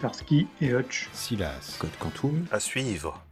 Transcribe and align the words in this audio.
Starsky 0.00 0.46
et 0.62 0.72
Hutch, 0.72 1.10
Silas, 1.12 1.76
Code 1.78 1.90
Quantum, 1.98 2.46
À 2.50 2.58
suivre. 2.58 3.22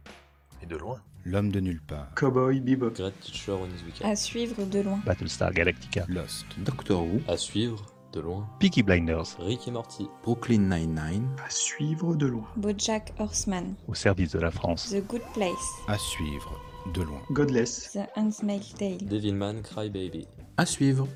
Et 0.61 0.67
de 0.67 0.75
loin. 0.77 0.99
L'homme 1.25 1.51
de 1.51 1.59
nulle 1.59 1.81
part, 1.81 2.13
Cowboy 2.15 2.59
Bebop, 2.59 2.91
Great 2.93 3.19
Teacher 3.21 3.53
Onizuka. 3.53 4.07
À 4.07 4.15
suivre 4.15 4.63
de 4.65 4.79
loin. 4.81 4.99
Battlestar 5.03 5.51
Galactica, 5.51 6.05
Lost, 6.07 6.45
Doctor 6.59 7.01
Who, 7.03 7.21
À 7.27 7.37
suivre 7.37 7.83
de 8.13 8.19
loin. 8.19 8.47
Peaky 8.59 8.83
Blinders, 8.83 9.35
Rick 9.39 9.67
et 9.67 9.71
Morty. 9.71 10.07
Brooklyn 10.21 10.59
Nine-Nine, 10.59 11.27
à 11.43 11.49
suivre 11.49 12.13
de 12.15 12.27
loin. 12.27 12.45
Bojack 12.55 13.13
Horseman. 13.17 13.73
au 13.87 13.95
service 13.95 14.29
de 14.33 14.39
la 14.39 14.51
France. 14.51 14.91
The 14.91 15.03
Good 15.07 15.23
Place. 15.33 15.55
à 15.87 15.97
suivre 15.97 16.53
de 16.93 17.01
loin. 17.01 17.21
Godless, 17.31 17.93
The 17.93 18.07
Handmaid's 18.15 18.75
Tale. 18.75 18.97
Devilman 19.07 19.63
Crybaby. 19.63 20.27
à 20.57 20.67
suivre, 20.67 21.07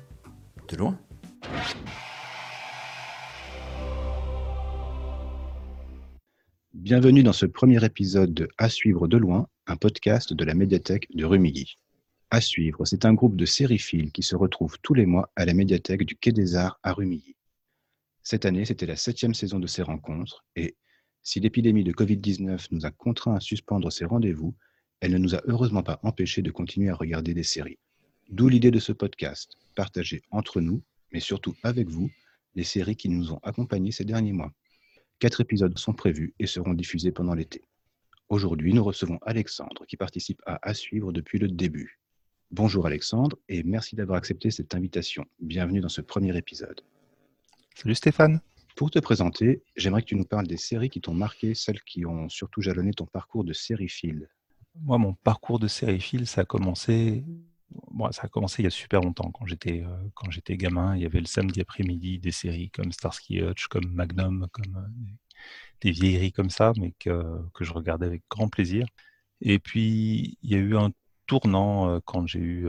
de 0.68 0.76
loin. 0.78 0.98
Bienvenue 6.74 7.22
dans 7.22 7.32
ce 7.32 7.46
premier 7.46 7.84
épisode 7.84 8.34
de 8.34 8.48
À 8.58 8.68
suivre 8.68 9.06
de 9.06 9.16
loin, 9.16 9.46
un 9.68 9.76
podcast 9.76 10.32
de 10.32 10.44
la 10.44 10.54
médiathèque 10.54 11.06
de 11.14 11.24
Rumilly. 11.24 11.78
À 12.30 12.40
suivre, 12.40 12.84
c'est 12.84 13.04
un 13.04 13.14
groupe 13.14 13.36
de 13.36 13.46
sériphiles 13.46 14.10
qui 14.10 14.24
se 14.24 14.34
retrouvent 14.34 14.76
tous 14.82 14.92
les 14.92 15.06
mois 15.06 15.30
à 15.36 15.44
la 15.44 15.54
médiathèque 15.54 16.02
du 16.02 16.16
Quai 16.16 16.32
des 16.32 16.56
Arts 16.56 16.80
à 16.82 16.92
Rumilly. 16.92 17.36
Cette 18.24 18.44
année, 18.44 18.64
c'était 18.64 18.86
la 18.86 18.96
septième 18.96 19.34
saison 19.34 19.60
de 19.60 19.68
ces 19.68 19.82
rencontres 19.82 20.44
et 20.56 20.74
si 21.22 21.38
l'épidémie 21.38 21.84
de 21.84 21.92
Covid-19 21.92 22.66
nous 22.72 22.84
a 22.84 22.90
contraints 22.90 23.36
à 23.36 23.40
suspendre 23.40 23.92
ces 23.92 24.04
rendez-vous, 24.04 24.56
elle 24.98 25.12
ne 25.12 25.18
nous 25.18 25.36
a 25.36 25.42
heureusement 25.46 25.84
pas 25.84 26.00
empêchés 26.02 26.42
de 26.42 26.50
continuer 26.50 26.90
à 26.90 26.96
regarder 26.96 27.34
des 27.34 27.44
séries. 27.44 27.78
D'où 28.30 28.48
l'idée 28.48 28.72
de 28.72 28.80
ce 28.80 28.90
podcast, 28.90 29.56
partager 29.76 30.22
entre 30.32 30.60
nous, 30.60 30.82
mais 31.12 31.20
surtout 31.20 31.54
avec 31.62 31.88
vous, 31.88 32.10
les 32.56 32.64
séries 32.64 32.96
qui 32.96 33.08
nous 33.08 33.32
ont 33.32 33.38
accompagnés 33.44 33.92
ces 33.92 34.04
derniers 34.04 34.32
mois. 34.32 34.52
Quatre 35.20 35.40
épisodes 35.40 35.78
sont 35.78 35.92
prévus 35.92 36.34
et 36.38 36.46
seront 36.46 36.74
diffusés 36.74 37.12
pendant 37.12 37.34
l'été. 37.34 37.62
Aujourd'hui, 38.28 38.74
nous 38.74 38.82
recevons 38.82 39.18
Alexandre 39.22 39.86
qui 39.86 39.96
participe 39.96 40.42
à 40.44 40.58
À 40.68 40.74
suivre 40.74 41.12
depuis 41.12 41.38
le 41.38 41.48
début. 41.48 42.00
Bonjour 42.50 42.86
Alexandre 42.86 43.38
et 43.48 43.62
merci 43.62 43.96
d'avoir 43.96 44.18
accepté 44.18 44.50
cette 44.50 44.74
invitation. 44.74 45.24
Bienvenue 45.40 45.80
dans 45.80 45.88
ce 45.88 46.00
premier 46.00 46.36
épisode. 46.36 46.80
Salut 47.74 47.94
Stéphane. 47.94 48.40
Pour 48.76 48.90
te 48.90 48.98
présenter, 48.98 49.62
j'aimerais 49.76 50.02
que 50.02 50.08
tu 50.08 50.16
nous 50.16 50.24
parles 50.24 50.48
des 50.48 50.56
séries 50.56 50.90
qui 50.90 51.00
t'ont 51.00 51.14
marqué, 51.14 51.54
celles 51.54 51.82
qui 51.82 52.04
ont 52.04 52.28
surtout 52.28 52.60
jalonné 52.60 52.92
ton 52.92 53.06
parcours 53.06 53.44
de 53.44 53.52
sériephile. 53.52 54.28
Moi, 54.80 54.98
mon 54.98 55.14
parcours 55.14 55.60
de 55.60 55.68
sériephile, 55.68 56.26
ça 56.26 56.40
a 56.40 56.44
commencé. 56.44 57.24
Bon, 57.90 58.10
ça 58.12 58.22
a 58.24 58.28
commencé 58.28 58.62
il 58.62 58.64
y 58.64 58.68
a 58.68 58.70
super 58.70 59.00
longtemps. 59.00 59.30
Quand 59.32 59.46
j'étais 59.46 59.82
euh, 59.82 59.96
quand 60.14 60.30
j'étais 60.30 60.56
gamin, 60.56 60.96
il 60.96 61.02
y 61.02 61.06
avait 61.06 61.20
le 61.20 61.26
samedi 61.26 61.60
après-midi 61.60 62.18
des 62.18 62.30
séries 62.30 62.70
comme 62.70 62.92
Starsky 62.92 63.40
Hutch, 63.40 63.66
comme 63.68 63.86
Magnum, 63.92 64.48
comme 64.52 64.76
euh, 64.76 65.12
des, 65.80 65.90
vieilleries 65.90 66.32
comme 66.32 66.50
ça, 66.50 66.72
mais 66.78 66.94
que, 66.98 67.22
que 67.54 67.64
je 67.64 67.72
regardais 67.72 68.06
avec 68.06 68.22
grand 68.30 68.48
plaisir. 68.48 68.86
Et 69.40 69.58
puis, 69.58 70.38
il 70.42 70.50
y 70.50 70.54
a 70.54 70.58
eu 70.58 70.76
un 70.76 70.90
tournant 71.26 71.88
euh, 71.88 72.00
quand 72.04 72.26
j'ai 72.26 72.40
eu 72.40 72.68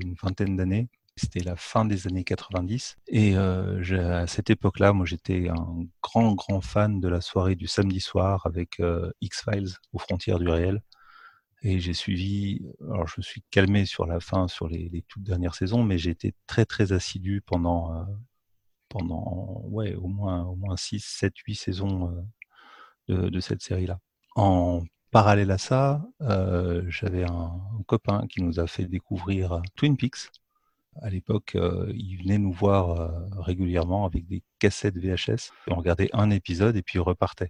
une 0.00 0.14
vingtaine 0.14 0.56
d'années. 0.56 0.88
C'était 1.16 1.40
la 1.40 1.56
fin 1.56 1.84
des 1.84 2.06
années 2.06 2.24
90. 2.24 2.96
Et 3.08 3.36
à 3.36 4.26
cette 4.26 4.48
époque-là, 4.48 4.92
moi, 4.94 5.04
j'étais 5.04 5.48
un 5.50 5.84
grand, 6.02 6.34
grand 6.34 6.60
fan 6.62 7.00
de 7.00 7.08
la 7.08 7.20
soirée 7.20 7.56
du 7.56 7.66
samedi 7.66 8.00
soir 8.00 8.46
avec 8.46 8.80
X-Files 9.20 9.74
aux 9.92 9.98
frontières 9.98 10.38
du 10.38 10.48
réel. 10.48 10.80
Et 11.62 11.78
j'ai 11.78 11.92
suivi, 11.92 12.62
alors 12.80 13.06
je 13.06 13.14
me 13.18 13.22
suis 13.22 13.42
calmé 13.50 13.84
sur 13.84 14.06
la 14.06 14.20
fin, 14.20 14.48
sur 14.48 14.66
les, 14.68 15.04
toutes 15.08 15.22
dernières 15.22 15.54
saisons, 15.54 15.82
mais 15.82 15.98
j'ai 15.98 16.10
été 16.10 16.34
très, 16.46 16.64
très 16.64 16.92
assidu 16.92 17.42
pendant, 17.42 17.94
euh, 17.94 18.04
pendant 18.88 19.62
ouais, 19.66 19.94
au 19.94 20.08
moins, 20.08 20.44
au 20.44 20.56
moins 20.56 20.76
6, 20.76 21.04
7, 21.04 21.36
8 21.46 21.54
saisons 21.54 22.24
euh, 23.10 23.30
de, 23.30 23.40
cette 23.40 23.60
série-là. 23.60 23.98
En 24.36 24.82
parallèle 25.10 25.50
à 25.50 25.58
ça, 25.58 26.02
euh, 26.22 26.82
j'avais 26.88 27.24
un, 27.24 27.52
un 27.78 27.82
copain 27.86 28.26
qui 28.28 28.42
nous 28.42 28.58
a 28.58 28.66
fait 28.66 28.86
découvrir 28.86 29.60
Twin 29.76 29.96
Peaks. 29.98 30.30
À 31.02 31.10
l'époque, 31.10 31.56
il 31.94 32.16
venait 32.16 32.38
nous 32.38 32.52
voir 32.52 33.12
régulièrement 33.38 34.06
avec 34.06 34.26
des 34.26 34.42
cassettes 34.58 34.96
VHS. 34.98 35.52
On 35.68 35.76
regardait 35.76 36.10
un 36.12 36.30
épisode 36.30 36.76
et 36.76 36.82
puis 36.82 36.98
il 36.98 37.00
repartait. 37.00 37.48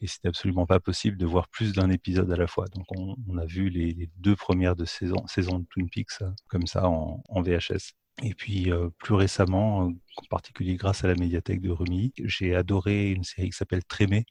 Et 0.00 0.06
c'était 0.06 0.28
absolument 0.28 0.66
pas 0.66 0.80
possible 0.80 1.16
de 1.18 1.26
voir 1.26 1.48
plus 1.48 1.72
d'un 1.72 1.90
épisode 1.90 2.30
à 2.32 2.36
la 2.36 2.46
fois. 2.46 2.66
Donc 2.74 2.86
on, 2.96 3.36
a 3.38 3.44
vu 3.44 3.68
les, 3.68 4.10
deux 4.16 4.36
premières 4.36 4.76
de 4.76 4.84
saison, 4.84 5.24
de 5.26 5.66
Twin 5.66 5.90
Peaks 5.90 6.22
euh, 6.22 6.30
comme 6.48 6.66
ça 6.66 6.88
en, 6.88 7.42
VHS. 7.42 7.92
Et 8.22 8.34
puis 8.34 8.70
euh, 8.70 8.88
plus 8.98 9.14
récemment, 9.14 9.86
euh, 9.86 9.90
en 10.16 10.26
particulier 10.30 10.76
grâce 10.76 11.04
à 11.04 11.08
la 11.08 11.14
médiathèque 11.14 11.60
de 11.60 11.70
Rumi, 11.70 12.12
j'ai 12.24 12.54
adoré 12.54 13.10
une 13.10 13.24
série 13.24 13.50
qui 13.50 13.56
s'appelle 13.56 13.84
Trémé 13.84 14.24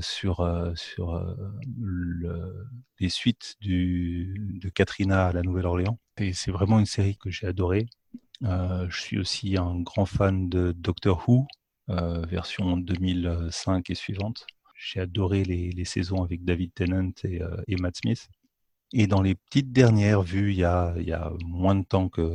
sur, 0.00 0.72
sur 0.74 1.36
le- 1.78 2.66
les 2.98 3.10
suites 3.10 3.56
de 3.60 4.68
Katrina 4.70 5.26
à 5.26 5.32
la 5.32 5.42
Nouvelle-Orléans. 5.42 5.98
Et 6.16 6.32
c'est 6.32 6.50
vraiment 6.50 6.78
une 6.78 6.86
série 6.86 7.18
que 7.18 7.30
j'ai 7.30 7.46
adorée. 7.46 7.86
Je 8.40 8.88
suis 9.00 9.18
aussi 9.18 9.58
un 9.58 9.78
grand 9.80 10.06
fan 10.06 10.48
de 10.48 10.72
Doctor 10.72 11.28
Who, 11.28 11.46
version 12.28 12.76
2005 12.76 13.90
et 13.90 13.94
suivante. 13.94 14.46
J'ai 14.80 15.00
adoré 15.00 15.44
les, 15.44 15.70
les 15.70 15.84
saisons 15.84 16.22
avec 16.24 16.42
David 16.42 16.72
Tennant 16.72 17.10
et, 17.24 17.42
euh, 17.42 17.62
et 17.68 17.76
Matt 17.76 17.98
Smith. 17.98 18.28
Et 18.92 19.06
dans 19.06 19.20
les 19.20 19.34
petites 19.34 19.72
dernières 19.72 20.22
vues, 20.22 20.52
il 20.52 20.58
y 20.58 20.64
a, 20.64 20.94
il 20.96 21.06
y 21.06 21.12
a 21.12 21.30
moins 21.44 21.74
de 21.74 21.84
temps 21.84 22.08
que, 22.08 22.32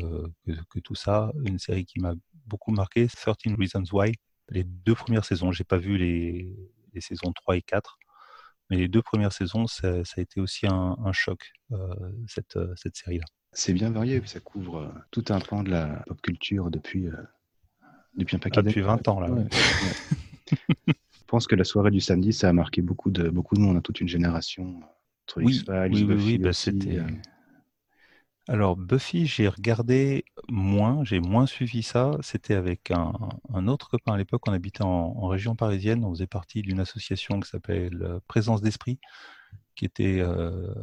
que, 0.70 0.80
tout 0.80 0.96
ça, 0.96 1.34
une 1.44 1.60
série 1.60 1.86
qui 1.86 2.00
m'a 2.00 2.14
beaucoup 2.46 2.72
marqué, 2.72 3.08
13 3.08 3.56
Reasons 3.58 3.84
Why. 3.92 4.14
Les 4.50 4.64
deux 4.64 4.96
premières 4.96 5.26
saisons, 5.26 5.52
j'ai 5.52 5.64
pas 5.64 5.78
vu 5.78 5.98
les, 5.98 6.56
les 6.94 7.02
saisons 7.02 7.34
3 7.34 7.58
et 7.58 7.62
4, 7.62 7.98
mais 8.70 8.78
les 8.78 8.88
deux 8.88 9.02
premières 9.02 9.34
saisons, 9.34 9.68
ça, 9.68 10.04
a 10.16 10.22
été 10.22 10.40
aussi 10.40 10.68
un, 10.68 11.12
choc, 11.12 11.52
euh, 11.72 11.94
cette, 12.28 12.56
euh, 12.56 12.74
cette 12.78 12.96
série-là. 12.96 13.26
C'est 13.58 13.74
bien 13.74 13.90
varié, 13.90 14.22
ça 14.26 14.42
couvre 14.42 14.80
euh, 14.80 14.90
tout 15.12 15.24
un 15.30 15.40
pan 15.40 15.64
de 15.64 15.72
la 15.72 16.04
pop 16.08 16.22
culture 16.22 16.70
depuis, 16.70 17.08
euh, 17.08 17.16
depuis 18.18 18.36
un 18.36 18.40
paquet 18.40 18.60
Ah, 18.60 18.62
depuis 18.62 18.82
d'années. 18.82 18.88
20 18.88 19.08
ans, 19.08 19.20
là. 19.20 19.30
Ouais, 19.30 19.42
ouais. 19.42 19.44
ouais. 19.82 20.00
Je 20.88 21.24
pense 21.28 21.48
que 21.48 21.56
la 21.56 21.64
soirée 21.64 21.92
du 21.92 22.02
samedi, 22.02 22.34
ça 22.34 22.50
a 22.50 22.54
marqué 22.54 22.82
beaucoup 22.82 23.10
de, 23.12 23.30
beaucoup 23.30 23.56
de 23.56 23.62
monde, 23.62 23.78
hein, 23.78 23.82
toute 23.82 24.00
une 24.02 24.08
génération. 24.08 24.80
Entre 25.28 25.42
Oui, 25.42 25.64
oui, 25.90 26.04
oui, 26.04 26.04
Buffy 26.04 26.26
oui, 26.26 26.38
bah, 26.38 26.54
c'était. 26.54 26.98
euh, 27.00 27.08
Alors, 28.48 28.76
Buffy, 28.78 29.26
j'ai 29.26 29.48
regardé 29.48 30.24
moins, 30.50 31.04
j'ai 31.04 31.20
moins 31.20 31.48
suivi 31.48 31.82
ça. 31.82 32.12
C'était 32.22 32.54
avec 32.54 32.92
un, 32.92 33.12
un 33.54 33.68
autre 33.68 33.90
copain 33.90 34.14
à 34.14 34.18
l'époque. 34.18 34.48
On 34.48 34.54
habitait 34.54 34.84
en, 34.84 34.88
en 34.88 35.28
région 35.28 35.56
parisienne. 35.56 36.06
On 36.06 36.12
faisait 36.12 36.28
partie 36.28 36.62
d'une 36.62 36.80
association 36.80 37.40
qui 37.40 37.50
s'appelle 37.50 37.98
euh, 38.04 38.20
Présence 38.28 38.62
d'Esprit, 38.62 39.00
qui 39.76 39.86
était 39.86 40.20
euh, 40.20 40.74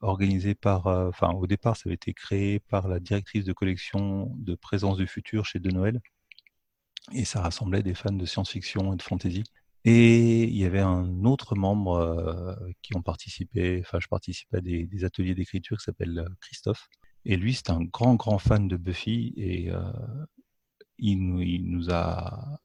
organisée 0.00 0.56
par. 0.56 0.88
euh, 0.88 1.08
Enfin, 1.08 1.30
au 1.30 1.46
départ, 1.46 1.76
ça 1.76 1.84
avait 1.86 1.94
été 1.94 2.12
créé 2.12 2.58
par 2.58 2.88
la 2.88 2.98
directrice 2.98 3.44
de 3.44 3.52
collection 3.52 4.32
de 4.36 4.56
Présence 4.56 4.96
du 4.96 5.06
Futur 5.06 5.44
chez 5.46 5.60
De 5.60 5.70
Noël. 5.70 6.00
Et 7.12 7.24
ça 7.24 7.40
rassemblait 7.40 7.82
des 7.82 7.94
fans 7.94 8.12
de 8.12 8.26
science-fiction 8.26 8.92
et 8.92 8.96
de 8.96 9.02
fantasy. 9.02 9.44
Et 9.88 10.42
il 10.42 10.56
y 10.56 10.64
avait 10.64 10.80
un 10.80 11.24
autre 11.24 11.54
membre 11.54 11.94
euh, 11.94 12.54
qui 12.82 12.96
ont 12.96 13.02
participé, 13.02 13.80
enfin 13.80 14.00
je 14.00 14.08
participais 14.08 14.56
à 14.56 14.60
des, 14.60 15.04
ateliers 15.04 15.36
d'écriture 15.36 15.78
qui 15.78 15.84
s'appelle 15.84 16.18
euh, 16.18 16.28
Christophe. 16.40 16.88
Et 17.24 17.36
lui, 17.36 17.54
c'est 17.54 17.70
un 17.70 17.84
grand, 17.84 18.16
grand 18.16 18.38
fan 18.38 18.66
de 18.66 18.76
Buffy 18.76 19.32
et 19.36 19.70
euh, 19.70 19.80
il, 20.98 21.20
nous, 21.70 21.92
a 21.92 22.58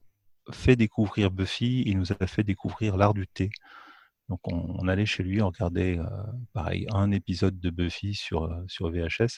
fait 0.52 0.76
découvrir 0.76 1.30
Buffy, 1.30 1.84
il 1.86 2.00
nous 2.00 2.12
a 2.12 2.26
fait 2.26 2.44
découvrir 2.44 2.98
l'art 2.98 3.14
du 3.14 3.28
thé. 3.28 3.52
Donc 4.28 4.40
on, 4.48 4.88
allait 4.88 5.06
chez 5.06 5.22
lui, 5.22 5.44
on 5.44 5.48
regardait 5.48 6.00
pareil 6.54 6.88
un 6.92 7.12
épisode 7.12 7.60
de 7.60 7.70
Buffy 7.70 8.16
sur, 8.16 8.50
sur 8.68 8.90
VHS, 8.90 9.38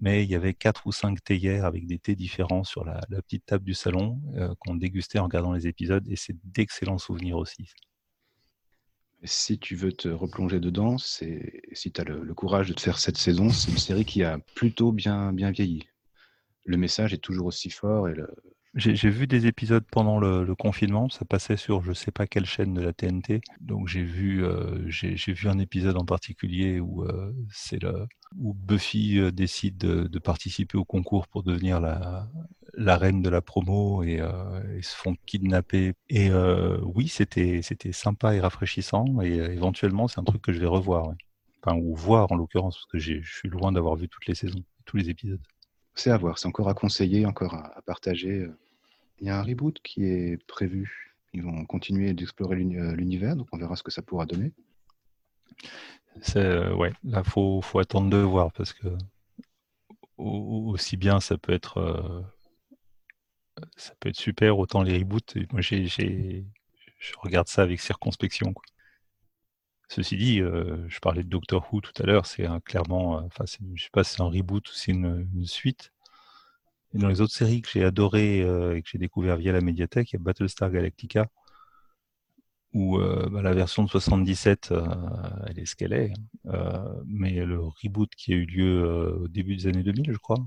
mais 0.00 0.24
il 0.24 0.30
y 0.30 0.34
avait 0.34 0.54
quatre 0.54 0.86
ou 0.86 0.92
cinq 0.92 1.22
théières 1.22 1.64
avec 1.64 1.86
des 1.86 1.98
thés 1.98 2.14
différents 2.14 2.64
sur 2.64 2.84
la, 2.84 3.00
petite 3.08 3.46
table 3.46 3.64
du 3.64 3.74
salon 3.74 4.20
euh, 4.36 4.54
qu'on 4.58 4.74
dégustait 4.74 5.18
en 5.18 5.24
regardant 5.24 5.52
les 5.52 5.66
épisodes 5.66 6.06
et 6.08 6.16
c'est 6.16 6.36
d'excellents 6.44 6.98
souvenirs 6.98 7.36
aussi. 7.36 7.70
Si 9.22 9.58
tu 9.58 9.76
veux 9.76 9.92
te 9.92 10.08
replonger 10.08 10.60
dedans, 10.60 10.96
c'est 10.96 11.62
si 11.72 11.92
tu 11.92 12.00
as 12.00 12.04
le, 12.04 12.22
le 12.22 12.34
courage 12.34 12.68
de 12.68 12.72
te 12.72 12.80
faire 12.80 12.98
cette 12.98 13.18
saison, 13.18 13.50
c'est 13.50 13.70
une 13.70 13.78
série 13.78 14.06
qui 14.06 14.24
a 14.24 14.38
plutôt 14.54 14.92
bien, 14.92 15.32
bien 15.34 15.50
vieilli. 15.50 15.86
Le 16.64 16.78
message 16.78 17.12
est 17.12 17.18
toujours 17.18 17.46
aussi 17.46 17.68
fort 17.68 18.08
et 18.08 18.14
le, 18.14 18.34
J'ai 18.76 19.10
vu 19.10 19.26
des 19.26 19.48
épisodes 19.48 19.84
pendant 19.90 20.20
le, 20.20 20.54
confinement, 20.54 21.08
ça 21.08 21.24
passait 21.24 21.56
sur 21.56 21.82
je 21.82 21.92
sais 21.92 22.12
pas 22.12 22.28
quelle 22.28 22.46
chaîne 22.46 22.72
de 22.72 22.80
la 22.80 22.92
TNT. 22.92 23.40
Donc 23.60 23.88
j'ai 23.88 24.04
vu 24.04 24.44
euh, 24.44 24.88
vu 24.88 25.48
un 25.48 25.58
épisode 25.58 25.96
en 25.96 26.04
particulier 26.04 26.78
où 26.78 27.02
euh, 27.02 27.34
c'est 27.50 27.80
où 28.38 28.54
Buffy 28.54 29.18
euh, 29.18 29.32
décide 29.32 29.76
de, 29.76 30.18
participer 30.20 30.78
au 30.78 30.84
concours 30.84 31.26
pour 31.26 31.42
devenir 31.42 31.80
la 31.80 32.96
reine 32.96 33.22
de 33.22 33.28
la 33.28 33.40
promo 33.42 34.04
et 34.04 34.18
se 34.82 34.94
font 34.94 35.16
kidnapper. 35.26 35.94
Et 36.08 36.30
oui, 36.82 37.08
c'était 37.08 37.62
sympa 37.90 38.36
et 38.36 38.40
rafraîchissant 38.40 39.20
et 39.20 39.34
éventuellement 39.34 40.06
c'est 40.06 40.20
un 40.20 40.24
truc 40.24 40.42
que 40.42 40.52
je 40.52 40.60
vais 40.60 40.66
revoir. 40.66 41.12
Enfin 41.62 41.76
ou 41.76 41.96
voir 41.96 42.30
en 42.30 42.36
l'occurrence 42.36 42.76
parce 42.76 42.86
que 42.86 42.98
je 42.98 43.20
suis 43.20 43.48
loin 43.48 43.72
d'avoir 43.72 43.96
vu 43.96 44.08
toutes 44.08 44.26
les 44.26 44.36
saisons, 44.36 44.62
tous 44.84 44.96
les 44.96 45.10
épisodes. 45.10 45.42
C'est 46.00 46.10
à 46.10 46.16
voir, 46.16 46.38
c'est 46.38 46.48
encore 46.48 46.68
à 46.68 46.74
conseiller, 46.74 47.26
encore 47.26 47.54
à, 47.54 47.82
partager. 47.82 48.48
Il 49.20 49.26
y 49.26 49.30
a 49.30 49.38
un 49.38 49.42
reboot 49.42 49.78
qui 49.82 50.04
est 50.04 50.42
prévu 50.46 51.14
Ils 51.34 51.42
vont 51.42 51.64
continuer 51.66 52.12
d'explorer 52.14 52.56
euh, 52.56 52.94
l'univers, 52.96 53.36
donc 53.36 53.48
on 53.52 53.58
verra 53.58 53.76
ce 53.76 53.82
que 53.82 53.90
ça 53.90 54.02
pourra 54.02 54.26
donner. 54.26 54.52
Euh, 56.36 56.74
ouais, 56.74 56.92
là, 57.04 57.22
faut, 57.22 57.60
faut 57.60 57.78
attendre 57.78 58.10
de 58.10 58.16
voir 58.16 58.50
parce 58.52 58.72
que 58.72 58.88
au- 60.16 60.70
aussi 60.72 60.96
bien 60.96 61.20
ça 61.20 61.38
peut 61.38 61.52
être, 61.52 61.78
euh, 61.78 62.22
ça 63.76 63.94
peut 64.00 64.08
être 64.08 64.16
super, 64.16 64.58
autant 64.58 64.82
les 64.82 64.98
reboots. 64.98 65.36
Moi, 65.52 65.60
j'ai, 65.60 65.86
je 65.86 67.12
regarde 67.18 67.48
ça 67.48 67.62
avec 67.62 67.80
circonspection. 67.80 68.54
Ceci 69.90 70.16
dit, 70.16 70.40
euh, 70.40 70.76
je 70.88 71.00
parlais 71.00 71.24
de 71.24 71.28
Doctor 71.28 71.66
Who 71.72 71.80
tout 71.80 71.92
à 72.00 72.06
l'heure, 72.06 72.24
c'est 72.24 72.46
clairement, 72.64 73.18
euh, 73.18 73.22
enfin, 73.22 73.44
je 73.74 73.82
sais 73.82 73.90
pas 73.92 74.04
si 74.04 74.14
c'est 74.14 74.22
un 74.22 74.26
reboot 74.26 74.68
ou 74.68 74.72
c'est 74.72 74.92
une, 74.92 75.26
suite. 75.46 75.92
Et 76.94 76.98
dans 76.98 77.08
les 77.08 77.20
autres 77.20 77.32
séries 77.32 77.60
que 77.60 77.68
j'ai 77.68 77.82
adorées 77.84 78.40
euh, 78.42 78.76
et 78.76 78.82
que 78.82 78.88
j'ai 78.88 78.98
découvert 78.98 79.36
via 79.36 79.50
la 79.50 79.60
médiathèque, 79.60 80.12
il 80.12 80.16
y 80.16 80.20
a 80.20 80.22
Battlestar 80.22 80.70
Galactica, 80.70 81.26
où 82.72 82.98
bah, 82.98 83.42
la 83.42 83.52
version 83.52 83.82
de 83.82 83.88
77, 83.88 84.70
euh, 84.70 84.86
elle 85.48 85.58
est 85.58 85.66
ce 85.66 85.74
qu'elle 85.74 85.92
est. 85.92 86.12
hein. 86.48 86.84
Mais 87.06 87.44
le 87.44 87.58
reboot 87.60 88.14
qui 88.14 88.32
a 88.32 88.36
eu 88.36 88.46
lieu 88.46 89.16
au 89.22 89.26
début 89.26 89.56
des 89.56 89.66
années 89.66 89.82
2000, 89.82 90.12
je 90.12 90.18
crois, 90.18 90.38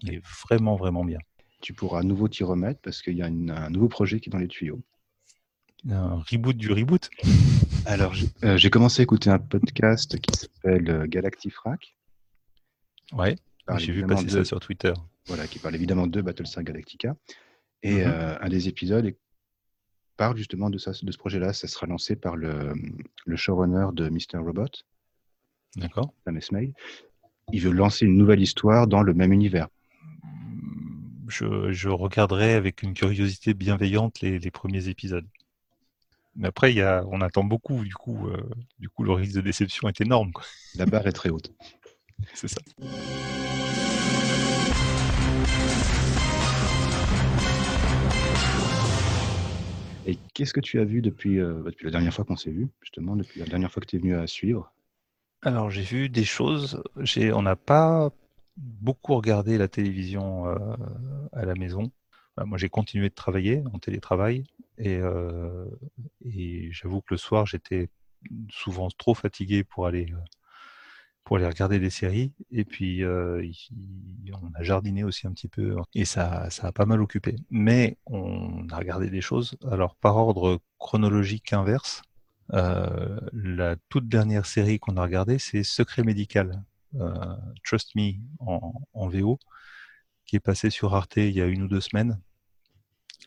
il 0.00 0.14
est 0.14 0.22
vraiment, 0.46 0.76
vraiment 0.76 1.04
bien. 1.04 1.18
Tu 1.60 1.74
pourras 1.74 2.00
à 2.00 2.02
nouveau 2.02 2.28
t'y 2.28 2.44
remettre 2.44 2.80
parce 2.80 3.02
qu'il 3.02 3.18
y 3.18 3.22
a 3.22 3.26
un 3.26 3.70
nouveau 3.70 3.88
projet 3.88 4.20
qui 4.20 4.30
est 4.30 4.32
dans 4.32 4.38
les 4.38 4.48
tuyaux. 4.48 4.80
Un 5.88 6.22
reboot 6.30 6.56
du 6.56 6.70
reboot. 6.72 7.10
Alors, 7.86 8.12
j'ai 8.14 8.26
euh, 8.44 8.56
j'ai 8.58 8.68
commencé 8.70 9.00
à 9.00 9.04
écouter 9.04 9.30
un 9.30 9.38
podcast 9.38 10.18
qui 10.20 10.38
s'appelle 10.38 10.90
euh, 10.90 11.06
Galactifrac. 11.06 11.96
Ouais, 13.12 13.36
j'ai 13.78 13.92
vu 13.92 14.06
passer 14.06 14.24
de- 14.26 14.30
ça 14.30 14.44
sur 14.44 14.60
Twitter. 14.60 14.92
Voilà, 15.26 15.46
qui 15.46 15.58
parle 15.58 15.74
évidemment 15.74 16.06
de 16.06 16.20
Battlestar 16.20 16.62
Galactica. 16.64 17.16
Et 17.82 17.94
Mhm. 18.04 18.12
euh, 18.12 18.38
un 18.40 18.48
des 18.48 18.68
épisodes 18.68 19.14
parle 20.18 20.36
justement 20.36 20.68
de, 20.68 20.76
ça, 20.76 20.92
de 21.02 21.10
ce 21.12 21.16
projet-là. 21.18 21.52
Ça 21.54 21.66
sera 21.66 21.86
lancé 21.86 22.14
par 22.14 22.36
le, 22.36 22.74
le 23.24 23.36
showrunner 23.36 23.86
de 23.94 24.08
Mr. 24.10 24.38
Robot, 24.44 24.66
D'accord. 25.76 26.12
Sam 26.24 26.36
Esmail. 26.36 26.74
Il 27.52 27.60
veut 27.62 27.72
lancer 27.72 28.04
une 28.04 28.16
nouvelle 28.18 28.40
histoire 28.42 28.86
dans 28.86 29.02
le 29.02 29.14
même 29.14 29.32
univers. 29.32 29.68
Je, 31.28 31.72
je 31.72 31.88
regarderai 31.88 32.52
avec 32.54 32.82
une 32.82 32.92
curiosité 32.92 33.54
bienveillante 33.54 34.20
les, 34.20 34.38
les 34.38 34.50
premiers 34.50 34.88
épisodes. 34.88 35.26
Mais 36.36 36.48
après, 36.48 36.72
il 36.72 36.76
y 36.76 36.82
a, 36.82 37.04
on 37.10 37.20
attend 37.20 37.44
beaucoup, 37.44 37.84
du 37.84 37.94
coup, 37.94 38.28
euh, 38.28 38.40
du 38.78 38.88
coup, 38.88 39.02
le 39.02 39.12
risque 39.12 39.34
de 39.34 39.40
déception 39.40 39.88
est 39.88 40.00
énorme. 40.00 40.32
quoi. 40.32 40.44
La 40.76 40.86
barre 40.86 41.06
est 41.06 41.12
très 41.12 41.30
haute. 41.30 41.52
C'est 42.34 42.48
ça. 42.48 42.60
Et 50.06 50.18
qu'est-ce 50.34 50.52
que 50.52 50.60
tu 50.60 50.80
as 50.80 50.84
vu 50.84 51.02
depuis, 51.02 51.38
euh, 51.38 51.62
depuis 51.64 51.84
la 51.84 51.90
dernière 51.90 52.14
fois 52.14 52.24
qu'on 52.24 52.36
s'est 52.36 52.50
vu, 52.50 52.68
justement, 52.80 53.16
depuis 53.16 53.40
la 53.40 53.46
dernière 53.46 53.70
fois 53.70 53.80
que 53.80 53.86
tu 53.86 53.96
es 53.96 53.98
venu 53.98 54.16
à 54.16 54.26
suivre? 54.26 54.72
Alors, 55.42 55.70
j'ai 55.70 55.82
vu 55.82 56.08
des 56.08 56.24
choses. 56.24 56.82
On 57.34 57.42
n'a 57.42 57.56
pas 57.56 58.10
beaucoup 58.56 59.14
regardé 59.14 59.58
la 59.58 59.68
télévision 59.68 60.48
euh, 60.48 60.56
à 61.32 61.44
la 61.44 61.54
maison. 61.54 61.90
Voilà, 62.36 62.46
moi, 62.46 62.58
j'ai 62.58 62.68
continué 62.68 63.08
de 63.08 63.14
travailler 63.14 63.62
en 63.72 63.78
télétravail 63.78 64.44
et, 64.78 64.96
euh, 64.96 65.66
et 66.24 66.70
j'avoue 66.72 67.00
que 67.00 67.14
le 67.14 67.16
soir, 67.16 67.46
j'étais 67.46 67.88
souvent 68.50 68.88
trop 68.90 69.14
fatigué 69.14 69.64
pour 69.64 69.86
aller 69.86 70.10
euh, 70.12 70.18
pour 71.24 71.36
aller 71.36 71.46
regarder 71.46 71.78
des 71.78 71.90
séries. 71.90 72.32
Et 72.50 72.64
puis, 72.64 73.04
euh, 73.04 73.42
on 74.32 74.50
a 74.54 74.62
jardiné 74.62 75.04
aussi 75.04 75.26
un 75.26 75.32
petit 75.32 75.48
peu 75.48 75.76
et 75.94 76.04
ça, 76.04 76.50
ça 76.50 76.68
a 76.68 76.72
pas 76.72 76.86
mal 76.86 77.00
occupé. 77.02 77.36
Mais 77.50 77.98
on 78.06 78.66
a 78.70 78.76
regardé 78.76 79.10
des 79.10 79.20
choses. 79.20 79.56
Alors, 79.70 79.94
par 79.96 80.16
ordre 80.16 80.60
chronologique 80.78 81.52
inverse. 81.52 82.02
La 82.52 83.76
toute 83.90 84.08
dernière 84.08 84.44
série 84.44 84.80
qu'on 84.80 84.96
a 84.96 85.02
regardée, 85.02 85.38
c'est 85.38 85.62
Secret 85.62 86.02
médical, 86.02 86.64
Trust 87.64 87.94
Me 87.94 88.14
en, 88.40 88.74
en 88.92 89.08
VO, 89.08 89.38
qui 90.26 90.34
est 90.36 90.40
passé 90.40 90.68
sur 90.70 90.94
Arte 90.96 91.18
il 91.18 91.30
y 91.30 91.40
a 91.42 91.46
une 91.46 91.62
ou 91.62 91.68
deux 91.68 91.80
semaines. 91.80 92.18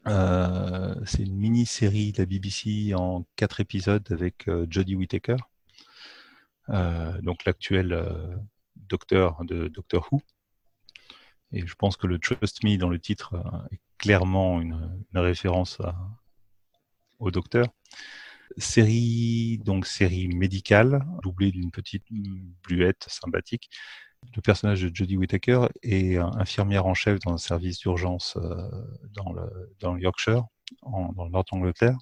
Euh, 0.08 0.96
c'est 1.06 1.24
une 1.24 1.36
mini-série 1.36 2.12
de 2.12 2.20
la 2.20 2.26
BBC 2.26 2.94
en 2.94 3.26
quatre 3.36 3.60
épisodes 3.60 4.06
avec 4.12 4.48
euh, 4.48 4.66
Jodie 4.70 4.96
Whittaker, 4.96 5.38
euh, 6.70 7.22
donc 7.22 7.46
l'actuel 7.46 7.94
euh, 7.94 8.36
docteur 8.76 9.44
de 9.46 9.68
Doctor 9.68 10.08
Who. 10.12 10.22
Et 11.52 11.66
je 11.66 11.76
pense 11.76 11.98
que 11.98 12.08
le 12.08 12.20
Trust 12.20 12.64
Me 12.64 12.78
dans 12.78 12.90
le 12.90 13.00
titre 13.00 13.36
est 13.72 13.80
clairement 13.98 14.60
une, 14.60 15.06
référence 15.14 15.80
au 17.20 17.30
docteur 17.30 17.68
série 18.58 19.60
donc 19.64 19.86
série 19.86 20.28
médicale 20.28 21.06
doublée 21.22 21.52
d'une 21.52 21.72
petite 21.72 22.06
bluette 22.64 23.06
sympathique. 23.08 23.70
Le 24.36 24.42
personnage 24.42 24.82
de 24.82 24.96
Jodie 24.96 25.18
Whittaker 25.18 25.68
est 25.84 26.18
infirmière 26.18 26.86
en 26.86 26.94
chef 26.94 27.20
dans 27.20 27.34
un 27.34 27.38
service 27.38 27.80
d'urgence 27.80 28.38
euh, 28.38 28.70
dans, 29.14 29.32
le, 29.94 30.00
Yorkshire, 30.00 30.46
en- 30.82 31.12
dans 31.14 31.26
le 31.26 31.32
nord 31.32 31.46
d'Angleterre. 31.52 31.98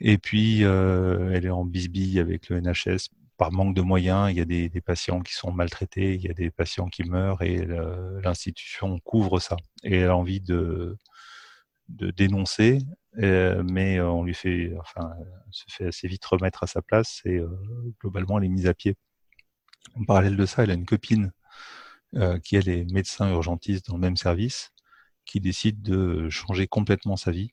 Et 0.00 0.18
puis, 0.18 0.64
euh, 0.64 1.32
elle 1.34 1.44
est 1.44 1.50
en 1.50 1.64
bisbille 1.64 2.20
avec 2.20 2.48
le 2.48 2.60
NHS. 2.60 3.08
Par 3.36 3.52
manque 3.52 3.74
de 3.74 3.82
moyens, 3.82 4.30
il 4.30 4.36
y 4.36 4.40
a 4.40 4.44
des, 4.44 4.68
patients 4.80 5.20
qui 5.20 5.34
sont 5.34 5.52
maltraités, 5.52 6.14
il 6.14 6.22
y 6.22 6.30
a 6.30 6.34
des 6.34 6.50
patients 6.50 6.88
qui 6.88 7.04
meurent 7.04 7.42
et 7.42 7.66
l'institution 8.22 8.98
couvre 9.00 9.40
ça. 9.40 9.56
Et 9.82 9.96
elle 9.96 10.10
a 10.10 10.16
envie 10.16 10.40
de, 10.40 10.98
dénoncer, 11.88 12.78
euh, 13.18 13.62
mais 13.64 14.00
on 14.00 14.24
lui 14.24 14.34
fait, 14.34 14.74
enfin, 14.78 15.12
se 15.50 15.64
fait 15.68 15.86
assez 15.86 16.06
vite 16.06 16.24
remettre 16.24 16.62
à 16.64 16.66
sa 16.66 16.82
place 16.82 17.22
et 17.24 17.40
globalement, 18.00 18.38
elle 18.38 18.44
est 18.44 18.48
mise 18.48 18.66
à 18.66 18.74
pied. 18.74 18.96
En 19.96 20.04
parallèle 20.04 20.36
de 20.36 20.46
ça, 20.46 20.62
elle 20.62 20.70
a 20.70 20.74
une 20.74 20.86
copine 20.86 21.32
euh, 22.16 22.38
qui, 22.38 22.56
elle, 22.56 22.68
est 22.68 22.90
médecin 22.92 23.30
urgentiste 23.30 23.88
dans 23.88 23.94
le 23.94 24.00
même 24.00 24.16
service, 24.16 24.72
qui 25.24 25.40
décide 25.40 25.82
de 25.82 26.28
changer 26.28 26.66
complètement 26.66 27.16
sa 27.16 27.30
vie 27.30 27.52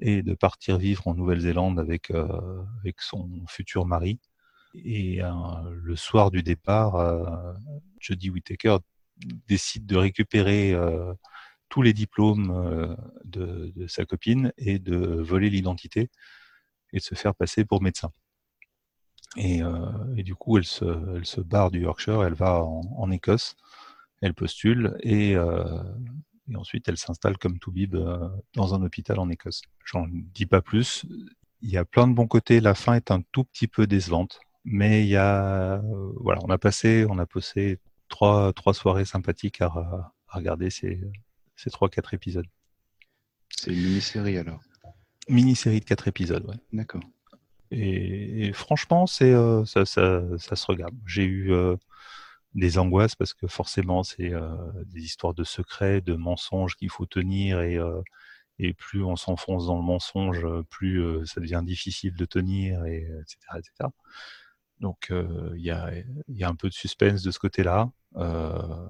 et 0.00 0.22
de 0.22 0.34
partir 0.34 0.78
vivre 0.78 1.08
en 1.08 1.14
Nouvelle-Zélande 1.14 1.78
avec, 1.78 2.10
euh, 2.10 2.62
avec 2.80 3.00
son 3.02 3.28
futur 3.48 3.86
mari. 3.86 4.20
Et 4.74 5.22
euh, 5.22 5.30
le 5.82 5.96
soir 5.96 6.30
du 6.30 6.42
départ, 6.42 7.54
Jodie 8.00 8.30
Whittaker 8.30 8.78
décide 9.46 9.86
de 9.86 9.96
récupérer 9.96 10.74
tous 11.68 11.82
les 11.82 11.92
diplômes 11.92 12.96
de 13.24 13.86
sa 13.86 14.06
copine 14.06 14.52
et 14.56 14.78
de 14.78 14.96
voler 14.96 15.50
l'identité 15.50 16.10
et 16.92 16.98
de 16.98 17.02
se 17.02 17.14
faire 17.14 17.34
passer 17.34 17.64
pour 17.64 17.82
médecin. 17.82 18.10
Et, 19.36 19.62
euh, 19.62 20.14
et 20.16 20.22
du 20.22 20.34
coup, 20.34 20.58
elle 20.58 20.64
se, 20.64 20.84
elle 21.16 21.24
se 21.24 21.40
barre 21.40 21.70
du 21.70 21.80
Yorkshire, 21.80 22.22
elle 22.22 22.34
va 22.34 22.62
en, 22.62 22.82
en 22.96 23.10
Écosse, 23.10 23.56
elle 24.20 24.34
postule 24.34 24.96
et, 25.00 25.34
euh, 25.36 25.82
et 26.50 26.56
ensuite 26.56 26.86
elle 26.88 26.98
s'installe 26.98 27.38
comme 27.38 27.58
Toubib 27.58 27.94
euh, 27.94 28.28
dans 28.54 28.74
un 28.74 28.82
hôpital 28.82 29.18
en 29.18 29.30
Écosse. 29.30 29.62
J'en 29.86 30.06
dis 30.10 30.44
pas 30.44 30.60
plus. 30.60 31.06
Il 31.62 31.70
y 31.70 31.78
a 31.78 31.84
plein 31.86 32.06
de 32.06 32.12
bons 32.12 32.26
côtés. 32.26 32.60
La 32.60 32.74
fin 32.74 32.94
est 32.94 33.10
un 33.10 33.22
tout 33.32 33.44
petit 33.44 33.68
peu 33.68 33.86
décevante, 33.86 34.40
mais 34.64 35.04
il 35.04 35.08
y 35.08 35.16
a, 35.16 35.80
voilà, 36.20 36.40
on 36.44 36.50
a 36.50 36.58
passé, 36.58 37.06
on 37.08 37.18
a 37.18 37.26
passé 37.26 37.78
trois, 38.08 38.52
trois 38.52 38.74
soirées 38.74 39.06
sympathiques 39.06 39.62
à, 39.62 40.12
à 40.28 40.36
regarder 40.36 40.68
ces, 40.68 41.00
ces 41.56 41.70
trois, 41.70 41.88
quatre 41.88 42.12
épisodes. 42.12 42.46
C'est 43.48 43.72
une 43.72 43.82
mini-série 43.82 44.36
alors? 44.36 44.60
Mini-série 45.28 45.80
de 45.80 45.84
quatre 45.84 46.08
épisodes, 46.08 46.44
ouais. 46.46 46.56
D'accord. 46.72 47.02
Et, 47.72 48.52
franchement, 48.52 49.06
c'est 49.06 49.32
euh, 49.32 49.64
ça, 49.64 49.86
ça, 49.86 50.20
se 50.56 50.66
regarde. 50.66 50.94
J'ai 51.06 51.24
eu 51.24 51.52
euh, 51.52 51.76
des 52.54 52.78
angoisses 52.78 53.16
parce 53.16 53.34
que 53.34 53.46
forcément, 53.46 54.02
c'est 54.02 54.32
euh, 54.32 54.54
des 54.86 55.02
histoires 55.02 55.34
de 55.34 55.44
secrets, 55.44 56.02
de 56.02 56.14
mensonges 56.14 56.76
qu'il 56.76 56.90
faut 56.90 57.06
tenir 57.06 57.60
et, 57.62 57.78
et 58.58 58.74
plus 58.74 59.02
on 59.02 59.16
s'enfonce 59.16 59.66
dans 59.66 59.76
le 59.76 59.82
mensonge, 59.82 60.46
plus 60.70 61.26
ça 61.26 61.40
devient 61.40 61.62
difficile 61.64 62.14
de 62.14 62.24
tenir, 62.26 62.84
et, 62.84 63.08
etc.. 63.22 63.88
Donc, 64.80 65.10
il 65.10 65.62
y, 65.62 65.70
a, 65.70 65.92
un 66.42 66.54
peu 66.56 66.68
de 66.68 66.74
suspense 66.74 67.22
de 67.22 67.30
ce 67.30 67.38
côté-là. 67.38 67.90
Euh, 68.16 68.88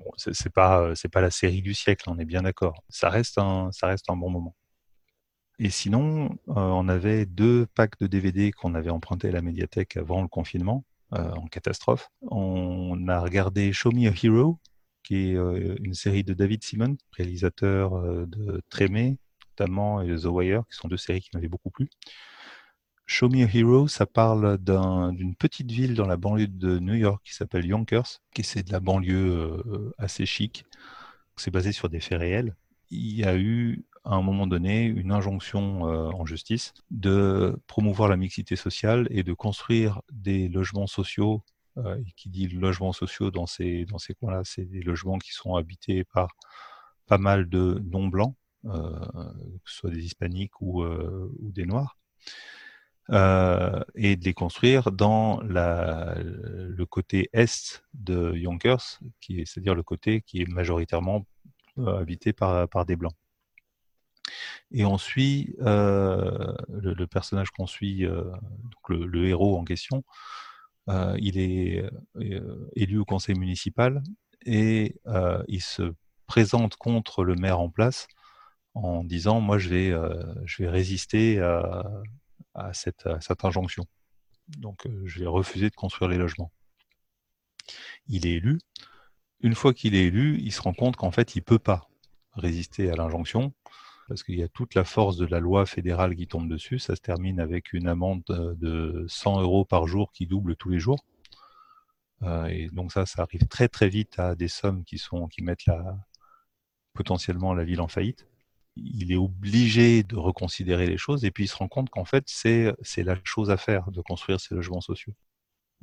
bon, 0.00 0.10
c'est 0.16 0.52
pas, 0.52 0.92
pas 1.12 1.20
la 1.20 1.30
série 1.30 1.62
du 1.62 1.74
siècle, 1.74 2.10
on 2.10 2.18
est 2.18 2.24
bien 2.24 2.42
d'accord. 2.42 2.82
Ça 2.88 3.10
ça 3.22 3.86
reste 3.86 4.10
un 4.10 4.16
bon 4.16 4.30
moment. 4.30 4.56
Et 5.58 5.70
sinon, 5.70 6.30
euh, 6.48 6.54
on 6.54 6.88
avait 6.88 7.24
deux 7.26 7.66
packs 7.74 7.98
de 8.00 8.06
DVD 8.06 8.52
qu'on 8.52 8.74
avait 8.74 8.90
empruntés 8.90 9.28
à 9.28 9.32
la 9.32 9.42
médiathèque 9.42 9.96
avant 9.96 10.20
le 10.22 10.28
confinement, 10.28 10.84
euh, 11.14 11.32
en 11.32 11.46
catastrophe. 11.46 12.10
On 12.22 13.08
a 13.08 13.20
regardé 13.20 13.72
Show 13.72 13.92
Me 13.92 14.08
a 14.08 14.12
Hero, 14.22 14.58
qui 15.02 15.30
est 15.30 15.36
euh, 15.36 15.76
une 15.82 15.94
série 15.94 16.24
de 16.24 16.34
David 16.34 16.62
Simon, 16.62 16.96
réalisateur 17.12 18.26
de 18.26 18.60
Trémé, 18.68 19.18
notamment, 19.58 20.02
et 20.02 20.14
The 20.16 20.26
Wire, 20.26 20.64
qui 20.70 20.76
sont 20.76 20.88
deux 20.88 20.98
séries 20.98 21.20
qui 21.20 21.30
m'avaient 21.34 21.48
beaucoup 21.48 21.70
plu. 21.70 21.88
Show 23.06 23.28
Me 23.28 23.44
a 23.44 23.48
Hero, 23.52 23.88
ça 23.88 24.04
parle 24.06 24.58
d'un- 24.58 25.12
d'une 25.12 25.36
petite 25.36 25.70
ville 25.70 25.94
dans 25.94 26.06
la 26.06 26.16
banlieue 26.16 26.48
de 26.48 26.78
New 26.80 26.94
York 26.94 27.22
qui 27.24 27.34
s'appelle 27.34 27.64
Yonkers, 27.64 28.20
qui 28.34 28.42
c'est 28.42 28.64
de 28.64 28.72
la 28.72 28.80
banlieue 28.80 29.62
assez 29.98 30.26
chic. 30.26 30.64
C'est 31.36 31.50
basé 31.52 31.72
sur 31.72 31.88
des 31.88 32.00
faits 32.00 32.18
réels. 32.20 32.56
Il 32.90 33.14
y 33.16 33.24
a 33.24 33.36
eu 33.38 33.84
à 34.06 34.14
un 34.14 34.22
moment 34.22 34.46
donné 34.46 34.84
une 34.84 35.10
injonction 35.10 35.88
euh, 35.88 36.10
en 36.10 36.24
justice 36.24 36.72
de 36.90 37.58
promouvoir 37.66 38.08
la 38.08 38.16
mixité 38.16 38.54
sociale 38.54 39.08
et 39.10 39.24
de 39.24 39.32
construire 39.32 40.00
des 40.12 40.48
logements 40.48 40.86
sociaux. 40.86 41.42
euh, 41.78 42.02
qui 42.16 42.30
dit 42.30 42.48
logements 42.48 42.94
sociaux 42.94 43.30
dans 43.30 43.46
ces, 43.46 43.84
dans 43.84 43.98
ces 43.98 44.14
coins-là, 44.14 44.42
c'est 44.44 44.64
des 44.64 44.80
logements 44.80 45.18
qui 45.18 45.32
sont 45.32 45.56
habités 45.56 46.04
par 46.04 46.28
pas 47.06 47.18
mal 47.18 47.48
de 47.50 47.82
non-blancs, 47.84 48.34
euh, 48.66 48.98
que 49.62 49.70
ce 49.70 49.76
soit 49.76 49.90
des 49.90 50.04
hispaniques 50.04 50.60
ou, 50.62 50.84
ou 50.84 51.52
des 51.52 51.66
noirs, 51.66 51.98
et 53.94 54.16
de 54.16 54.24
les 54.24 54.34
construire 54.34 54.90
dans 54.90 55.40
la, 55.42 56.14
le 56.18 56.86
côté 56.86 57.28
est 57.34 57.82
de 57.94 58.34
Yonkers, 58.34 59.00
c'est-à-dire 59.20 59.74
le 59.74 59.82
côté 59.82 60.22
qui 60.22 60.40
est 60.42 60.48
majoritairement 60.48 61.26
habité 61.76 62.32
par 62.32 62.86
des 62.86 62.96
blancs. 62.96 63.14
Et 64.72 64.84
on 64.84 64.98
suit 64.98 65.54
euh, 65.60 66.54
le, 66.68 67.06
personnage 67.06 67.50
qu'on 67.50 67.66
suit, 67.66 68.04
euh, 68.04 68.24
donc 68.24 68.88
le, 68.88 69.26
héros 69.26 69.58
en 69.58 69.64
question. 69.64 70.04
euh, 70.88 71.16
il 71.20 71.38
est 71.38 71.84
élu 72.76 72.98
au 72.98 73.04
conseil 73.04 73.36
municipal 73.36 74.02
et 74.44 75.00
il 75.48 75.62
se 75.62 75.94
présente 76.26 76.76
contre 76.76 77.24
le 77.24 77.34
maire 77.36 77.60
en 77.60 77.70
place 77.70 78.08
en 78.74 79.04
disant 79.04 79.40
moi 79.40 79.58
je 79.58 79.68
vais 79.68 80.68
résister 80.68 81.40
à, 81.40 82.72
cette, 82.72 83.06
à 83.06 83.20
cette 83.20 83.44
injonction. 83.44 83.84
Donc 84.58 84.86
je 85.04 85.20
vais 85.20 85.26
refuser 85.26 85.70
de 85.70 85.74
construire 85.74 86.10
les 86.10 86.18
logements. 86.18 86.52
Il 88.08 88.26
est 88.26 88.34
élu. 88.34 88.60
Une 89.40 89.54
fois 89.54 89.74
qu'il 89.74 89.94
est 89.94 90.06
élu, 90.06 90.38
il 90.40 90.52
se 90.52 90.62
rend 90.62 90.72
compte 90.72 90.96
qu'en 90.96 91.10
fait 91.10 91.36
il 91.36 91.42
peut 91.42 91.58
pas 91.58 91.88
résister 92.34 92.90
à 92.90 92.96
l'injonction 92.96 93.52
parce 94.08 94.22
qu'il 94.22 94.36
y 94.36 94.42
a 94.42 94.48
toute 94.48 94.74
la 94.74 94.84
force 94.84 95.16
de 95.16 95.26
la 95.26 95.40
loi 95.40 95.66
fédérale 95.66 96.14
qui 96.14 96.26
tombe 96.26 96.48
dessus. 96.48 96.78
Ça 96.78 96.96
se 96.96 97.00
termine 97.00 97.40
avec 97.40 97.72
une 97.72 97.88
amende 97.88 98.22
euh, 98.30 98.54
de 98.56 99.04
100 99.08 99.40
euros 99.42 99.64
par 99.64 99.86
jour 99.86 100.12
qui 100.12 100.26
double 100.26 100.56
tous 100.56 100.68
les 100.68 100.78
jours. 100.78 101.04
Euh, 102.22 102.46
et 102.46 102.68
donc 102.68 102.92
ça, 102.92 103.06
ça 103.06 103.22
arrive 103.22 103.46
très 103.46 103.68
très 103.68 103.88
vite 103.88 104.18
à 104.18 104.34
des 104.34 104.48
sommes 104.48 104.84
qui 104.84 104.98
sont 104.98 105.28
qui 105.28 105.42
mettent 105.42 105.66
la, 105.66 105.98
potentiellement 106.94 107.54
la 107.54 107.64
ville 107.64 107.80
en 107.80 107.88
faillite. 107.88 108.26
Il 108.76 109.12
est 109.12 109.16
obligé 109.16 110.02
de 110.02 110.16
reconsidérer 110.16 110.86
les 110.86 110.98
choses 110.98 111.24
et 111.24 111.30
puis 111.30 111.44
il 111.44 111.48
se 111.48 111.56
rend 111.56 111.68
compte 111.68 111.90
qu'en 111.90 112.04
fait 112.04 112.24
c'est 112.26 112.74
c'est 112.82 113.02
la 113.04 113.16
chose 113.24 113.50
à 113.50 113.56
faire 113.56 113.90
de 113.90 114.00
construire 114.02 114.40
ces 114.40 114.54
logements 114.54 114.80
sociaux. 114.80 115.14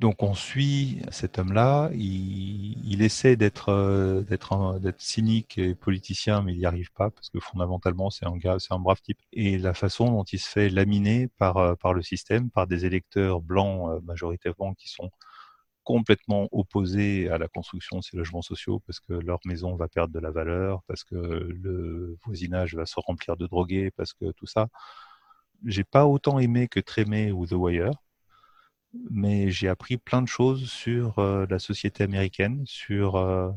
Donc 0.00 0.22
on 0.24 0.34
suit 0.34 1.00
cet 1.10 1.38
homme-là, 1.38 1.90
il, 1.94 3.00
essaie 3.00 3.36
d'être 3.36 3.68
euh, 3.70 4.22
d'être 4.22 5.00
cynique 5.00 5.56
et 5.56 5.74
politicien, 5.74 6.42
mais 6.42 6.52
il 6.52 6.58
n'y 6.58 6.66
arrive 6.66 6.92
pas 6.92 7.10
parce 7.10 7.30
que 7.30 7.38
fondamentalement 7.38 8.10
c'est 8.10 8.26
un 8.26 8.78
brave 8.80 9.00
type. 9.02 9.18
Et 9.32 9.56
la 9.56 9.72
façon 9.72 10.10
dont 10.10 10.24
il 10.24 10.40
se 10.40 10.48
fait 10.48 10.68
laminer 10.68 11.28
par 11.38 11.58
euh, 11.58 11.74
le 11.94 12.02
système, 12.02 12.50
par 12.50 12.66
des 12.66 12.86
électeurs 12.86 13.40
blancs 13.40 13.90
euh, 13.90 14.00
majoritairement 14.02 14.74
qui 14.74 14.88
sont 14.88 15.10
complètement 15.84 16.48
opposés 16.52 17.28
à 17.30 17.38
la 17.38 17.48
construction 17.48 17.98
de 17.98 18.02
ces 18.04 18.16
logements 18.16 18.42
sociaux 18.42 18.80
parce 18.86 19.00
que 19.00 19.12
leur 19.14 19.38
maison 19.44 19.76
va 19.76 19.88
perdre 19.88 20.12
de 20.14 20.20
la 20.20 20.30
valeur, 20.30 20.82
parce 20.88 21.04
que 21.04 21.14
le 21.16 22.18
voisinage 22.24 22.74
va 22.74 22.86
se 22.86 22.96
remplir 23.00 23.36
de 23.36 23.46
drogués, 23.46 23.90
parce 23.92 24.12
que 24.14 24.32
tout 24.32 24.46
ça. 24.46 24.68
J'ai 25.66 25.84
pas 25.84 26.06
autant 26.06 26.38
aimé 26.38 26.68
que 26.68 26.80
Trémé 26.80 27.32
ou 27.32 27.46
The 27.46 27.52
Wire, 27.52 27.92
mais 29.10 29.50
j'ai 29.50 29.68
appris 29.68 29.96
plein 29.96 30.22
de 30.22 30.28
choses 30.28 30.70
sur 30.70 31.18
euh, 31.18 31.46
la 31.50 31.58
société 31.58 32.04
américaine, 32.04 32.62
sur 32.66 33.16
euh, 33.16 33.50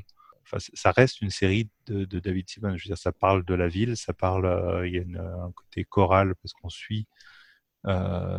ça 0.74 0.92
reste 0.92 1.22
une 1.22 1.30
série 1.30 1.70
de, 1.88 2.06
David 2.20 2.50
Simon. 2.50 2.78
Je 2.78 2.86
veux 2.86 2.90
dire, 2.90 2.98
ça 2.98 3.12
parle 3.12 3.44
de 3.44 3.54
la 3.54 3.68
ville, 3.68 3.98
ça 3.98 4.14
parle, 4.14 4.46
euh, 4.46 4.88
il 4.88 4.96
y 4.96 5.00
a 5.00 5.22
un 5.22 5.52
côté 5.52 5.84
choral 5.84 6.36
parce 6.36 6.54
qu'on 6.54 6.70
suit 6.70 7.08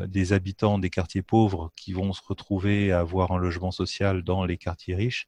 des 0.08 0.34
habitants 0.34 0.78
des 0.78 0.90
quartiers 0.90 1.22
pauvres 1.22 1.72
qui 1.74 1.94
vont 1.94 2.12
se 2.12 2.20
retrouver 2.26 2.92
à 2.92 3.00
avoir 3.00 3.32
un 3.32 3.38
logement 3.38 3.70
social 3.70 4.22
dans 4.22 4.44
les 4.44 4.58
quartiers 4.58 4.94
riches, 4.94 5.26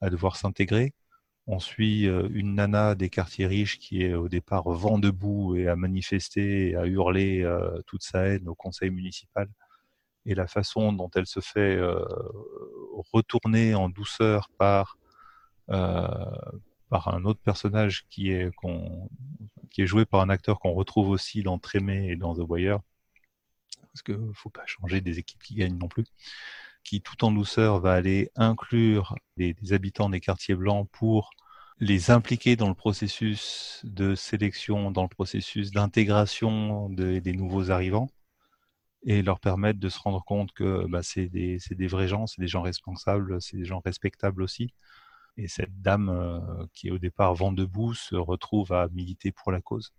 à 0.00 0.10
devoir 0.10 0.36
s'intégrer. 0.36 0.94
On 1.46 1.60
suit 1.60 2.04
une 2.06 2.56
nana 2.56 2.94
des 2.94 3.10
quartiers 3.10 3.46
riches 3.46 3.78
qui 3.78 4.02
est 4.02 4.14
au 4.14 4.28
départ 4.28 4.68
vent 4.70 4.98
debout 4.98 5.56
et 5.56 5.68
à 5.68 5.76
manifester 5.76 6.70
et 6.70 6.86
hurler 6.86 7.42
euh, 7.42 7.80
toute 7.86 8.02
sa 8.02 8.26
haine 8.26 8.48
au 8.48 8.54
conseil 8.54 8.90
municipal. 8.90 9.48
Et 10.26 10.34
la 10.34 10.46
façon 10.46 10.92
dont 10.92 11.10
elle 11.14 11.26
se 11.26 11.40
fait 11.40 11.80
retourner 13.12 13.74
en 13.74 13.88
douceur 13.88 14.50
par, 14.58 14.98
par 15.66 17.08
un 17.08 17.24
autre 17.24 17.40
personnage 17.40 18.06
qui 18.08 18.30
est, 18.30 18.50
qui 19.70 19.82
est 19.82 19.86
joué 19.86 20.04
par 20.04 20.20
un 20.20 20.28
acteur 20.28 20.60
qu'on 20.60 20.72
retrouve 20.72 21.08
aussi 21.08 21.42
dans 21.42 21.58
Trémé 21.58 22.10
et 22.10 22.16
dans 22.16 22.34
The 22.34 22.48
Wire, 22.48 22.80
parce 23.92 24.02
qu'il 24.02 24.16
ne 24.26 24.32
faut 24.32 24.50
pas 24.50 24.66
changer 24.66 25.00
des 25.00 25.18
équipes 25.18 25.42
qui 25.42 25.54
gagnent 25.54 25.78
non 25.78 25.88
plus, 25.88 26.04
qui 26.84 27.00
tout 27.00 27.24
en 27.24 27.32
douceur 27.32 27.80
va 27.80 27.92
aller 27.92 28.30
inclure 28.36 29.16
des 29.36 29.56
habitants 29.72 30.08
des 30.08 30.20
quartiers 30.20 30.54
blancs 30.54 30.88
pour 30.92 31.30
les 31.78 32.10
impliquer 32.10 32.54
dans 32.54 32.68
le 32.68 32.74
processus 32.74 33.80
de 33.84 34.14
sélection, 34.14 34.90
dans 34.92 35.02
le 35.02 35.08
processus 35.08 35.72
d'intégration 35.72 36.88
de- 36.90 37.18
des 37.18 37.32
nouveaux 37.32 37.70
arrivants 37.70 38.08
et 39.04 39.22
leur 39.22 39.40
permettre 39.40 39.80
de 39.80 39.88
se 39.88 39.98
rendre 39.98 40.22
compte 40.24 40.52
que 40.52 40.86
bah, 40.88 41.02
c'est 41.02 41.28
des, 41.28 41.58
des 41.70 41.86
vrais 41.86 42.08
gens, 42.08 42.26
c'est 42.26 42.40
des 42.40 42.48
gens 42.48 42.62
responsables, 42.62 43.40
c'est 43.42 43.56
des 43.56 43.64
gens 43.64 43.80
respectables 43.84 44.42
aussi. 44.42 44.72
Et 45.36 45.48
cette 45.48 45.80
dame 45.80 46.08
euh, 46.10 46.66
qui 46.74 46.90
au 46.90 46.98
départ 46.98 47.34
vent 47.34 47.52
debout 47.52 47.94
se 47.94 48.14
retrouve 48.14 48.72
à 48.72 48.88
militer 48.88 49.32
pour 49.32 49.50
la 49.50 49.60
cause. 49.60 49.92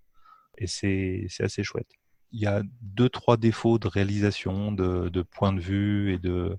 Et 0.57 0.67
c'est 0.67 1.27
assez 1.39 1.63
chouette. 1.63 1.89
Il 2.31 2.41
y 2.41 2.45
a 2.45 2.61
deux, 2.81 3.09
trois 3.09 3.37
défauts 3.37 3.79
de 3.79 3.87
réalisation, 3.87 4.71
de, 4.71 5.09
de 5.09 5.21
point 5.23 5.53
de 5.53 5.59
vue 5.59 6.13
et 6.13 6.19
de 6.19 6.55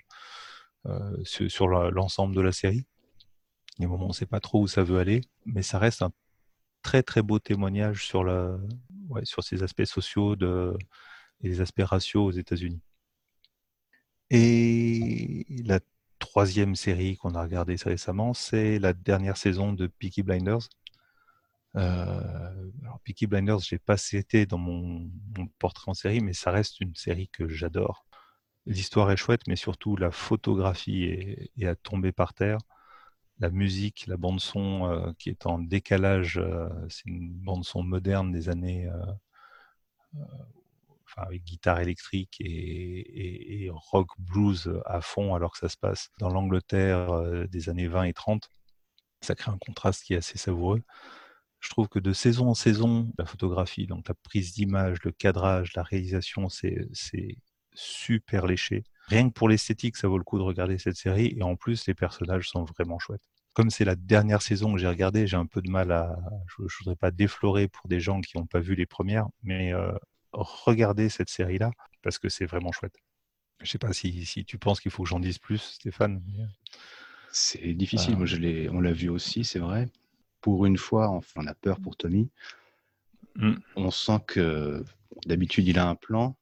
euh, 0.86 1.24
sur, 1.24 1.68
l'ensemble 1.68 2.34
de 2.34 2.40
la 2.40 2.52
série. 2.52 2.84
Il 3.78 3.82
y 3.82 3.84
a 3.86 3.88
moments 3.88 4.06
on 4.06 4.08
ne 4.08 4.12
sait 4.12 4.26
pas 4.26 4.40
trop 4.40 4.60
où 4.60 4.68
ça 4.68 4.82
veut 4.82 4.98
aller, 4.98 5.22
mais 5.46 5.62
ça 5.62 5.78
reste 5.78 6.02
un 6.02 6.10
très 6.82 7.02
très 7.02 7.22
beau 7.22 7.38
témoignage 7.38 8.06
sur, 8.06 8.22
la, 8.22 8.56
sur 9.22 9.42
ces 9.42 9.62
aspects 9.62 9.84
sociaux 9.84 10.36
de, 10.36 10.76
et 11.42 11.48
les 11.48 11.60
aspects 11.60 11.82
raciaux 11.82 12.24
aux 12.24 12.32
États-Unis. 12.32 12.80
Et 14.30 15.46
la 15.64 15.80
troisième 16.18 16.74
série 16.76 17.16
qu'on 17.16 17.34
a 17.34 17.42
regardée 17.42 17.76
récemment, 17.76 18.34
c'est 18.34 18.78
la 18.78 18.92
dernière 18.92 19.36
saison 19.36 19.72
de 19.72 19.86
Peaky 19.86 20.22
Blinders. 20.22 20.68
Euh, 21.76 22.70
Peaky 23.04 23.26
Blinders, 23.26 23.60
j'ai 23.60 23.78
pas 23.78 23.96
cité 23.96 24.46
dans 24.46 24.58
mon, 24.58 25.10
portrait 25.58 25.90
en 25.90 25.94
série, 25.94 26.20
mais 26.20 26.32
ça 26.32 26.50
reste 26.50 26.80
une 26.80 26.94
série 26.94 27.28
que 27.28 27.48
j'adore. 27.48 28.06
L'histoire 28.66 29.10
est 29.10 29.16
chouette, 29.16 29.46
mais 29.46 29.56
surtout 29.56 29.96
la 29.96 30.10
photographie 30.10 31.04
est, 31.04 31.66
à 31.66 31.74
tomber 31.76 32.12
par 32.12 32.34
terre. 32.34 32.58
La 33.40 33.50
musique, 33.50 34.06
la 34.06 34.16
bande 34.16 34.40
son 34.40 34.86
euh, 34.90 35.12
qui 35.18 35.30
est 35.30 35.46
en 35.46 35.58
décalage, 35.58 36.38
euh, 36.38 36.68
c'est 36.88 37.06
une 37.06 37.30
bande 37.30 37.64
son 37.64 37.82
moderne 37.82 38.32
des 38.32 38.48
années, 38.48 38.88
euh, 38.88 40.24
avec 41.16 41.44
guitare 41.44 41.80
électrique 41.80 42.36
et, 42.40 43.70
rock 43.72 44.08
blues 44.18 44.72
à 44.86 45.00
fond, 45.00 45.34
alors 45.34 45.52
que 45.52 45.58
ça 45.58 45.68
se 45.68 45.76
passe 45.76 46.10
dans 46.18 46.28
l'Angleterre 46.28 47.10
euh, 47.10 47.46
des 47.46 47.68
années 47.68 47.88
20 47.88 48.04
et 48.04 48.12
30. 48.12 48.48
Ça 49.20 49.34
crée 49.34 49.50
un 49.50 49.58
contraste 49.58 50.04
qui 50.04 50.14
est 50.14 50.18
assez 50.18 50.38
savoureux. 50.38 50.82
Je 51.60 51.70
trouve 51.70 51.88
que 51.88 51.98
de 51.98 52.12
saison 52.12 52.48
en 52.48 52.54
saison, 52.54 53.10
la 53.18 53.24
photographie, 53.24 53.86
donc 53.86 54.06
la 54.08 54.14
prise 54.14 54.52
d'image, 54.52 54.98
le 55.02 55.12
cadrage, 55.12 55.72
la 55.74 55.82
réalisation, 55.82 56.48
c'est 56.50 56.88
super 57.74 58.46
léché. 58.46 58.84
Rien 59.08 59.28
que 59.28 59.34
pour 59.34 59.48
l'esthétique, 59.48 59.96
ça 59.96 60.08
vaut 60.08 60.18
le 60.18 60.24
coup 60.24 60.38
de 60.38 60.42
regarder 60.42 60.78
cette 60.78 60.96
série. 60.96 61.34
Et 61.36 61.42
en 61.42 61.56
plus, 61.56 61.86
les 61.86 61.94
personnages 61.94 62.48
sont 62.48 62.64
vraiment 62.64 62.98
chouettes. 62.98 63.28
Comme 63.52 63.70
c'est 63.70 63.84
la 63.84 63.96
dernière 63.96 64.42
saison 64.42 64.72
que 64.72 64.80
j'ai 64.80 64.88
regardée, 64.88 65.26
j'ai 65.26 65.36
un 65.36 65.46
peu 65.46 65.62
de 65.62 65.70
mal 65.70 65.92
à. 65.92 66.16
Je 66.46 66.62
ne 66.62 66.68
voudrais 66.80 66.96
pas 66.96 67.10
déflorer 67.10 67.68
pour 67.68 67.88
des 67.88 68.00
gens 68.00 68.20
qui 68.20 68.36
n'ont 68.36 68.46
pas 68.46 68.60
vu 68.60 68.74
les 68.74 68.86
premières, 68.86 69.28
mais 69.42 69.72
euh, 69.72 69.92
regardez 70.34 71.08
cette 71.08 71.30
série-là 71.30 71.70
parce 72.02 72.18
que 72.18 72.28
c'est 72.28 72.46
vraiment 72.46 72.72
chouette. 72.72 72.96
Je 73.62 73.70
sais 73.70 73.78
pas 73.78 73.92
si, 73.92 74.26
si 74.26 74.44
tu 74.44 74.58
penses 74.58 74.80
qu'il 74.80 74.90
faut 74.90 75.04
que 75.04 75.08
j'en 75.08 75.20
dise 75.20 75.38
plus, 75.38 75.58
Stéphane. 75.58 76.22
euh, 76.38 76.44
C'est 77.32 77.72
difficile. 77.74 78.16
Moi, 78.16 78.26
je 78.26 78.36
l'ai, 78.36 78.68
on 78.68 78.80
l'a 78.80 78.92
vu 78.92 79.08
aussi, 79.08 79.44
c'est 79.44 79.58
vrai. 79.60 79.88
Pour 80.40 80.66
une 80.66 80.76
fois, 80.76 81.08
enfin, 81.08 81.40
on 81.42 81.46
a 81.46 81.54
peur 81.54 81.80
pour 81.80 81.96
Tommy. 81.96 82.28
Mm. 83.36 83.54
On 83.76 83.90
sent 83.90 84.18
que 84.26 84.84
d'habitude, 85.26 85.66
il 85.66 85.78
a 85.78 85.88
un 85.88 85.94
plan. 85.94 86.36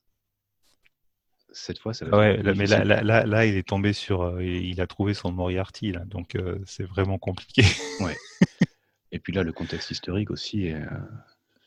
Cette 1.52 1.78
fois, 1.78 1.92
ça 1.92 2.06
va 2.06 2.16
Ouais, 2.18 2.34
être 2.38 2.44
mais 2.44 2.66
là, 2.66 2.78
difficile. 2.80 2.82
là, 2.88 3.02
là, 3.02 3.26
là, 3.26 3.46
il 3.46 3.56
est 3.56 3.68
tombé 3.68 3.92
sur. 3.92 4.22
euh, 4.22 4.42
il 4.44 4.80
a 4.80 4.86
trouvé 4.86 5.12
son 5.12 5.30
Moriarty, 5.32 5.92
là, 5.92 6.00
donc 6.06 6.34
euh, 6.34 6.58
c'est 6.66 6.84
vraiment 6.84 7.18
compliqué. 7.18 7.62
Et 9.12 9.18
puis 9.18 9.34
là, 9.34 9.42
le 9.42 9.52
contexte 9.52 9.90
historique 9.90 10.30
aussi. 10.30 10.66
est, 10.68 10.74
euh, 10.74 10.86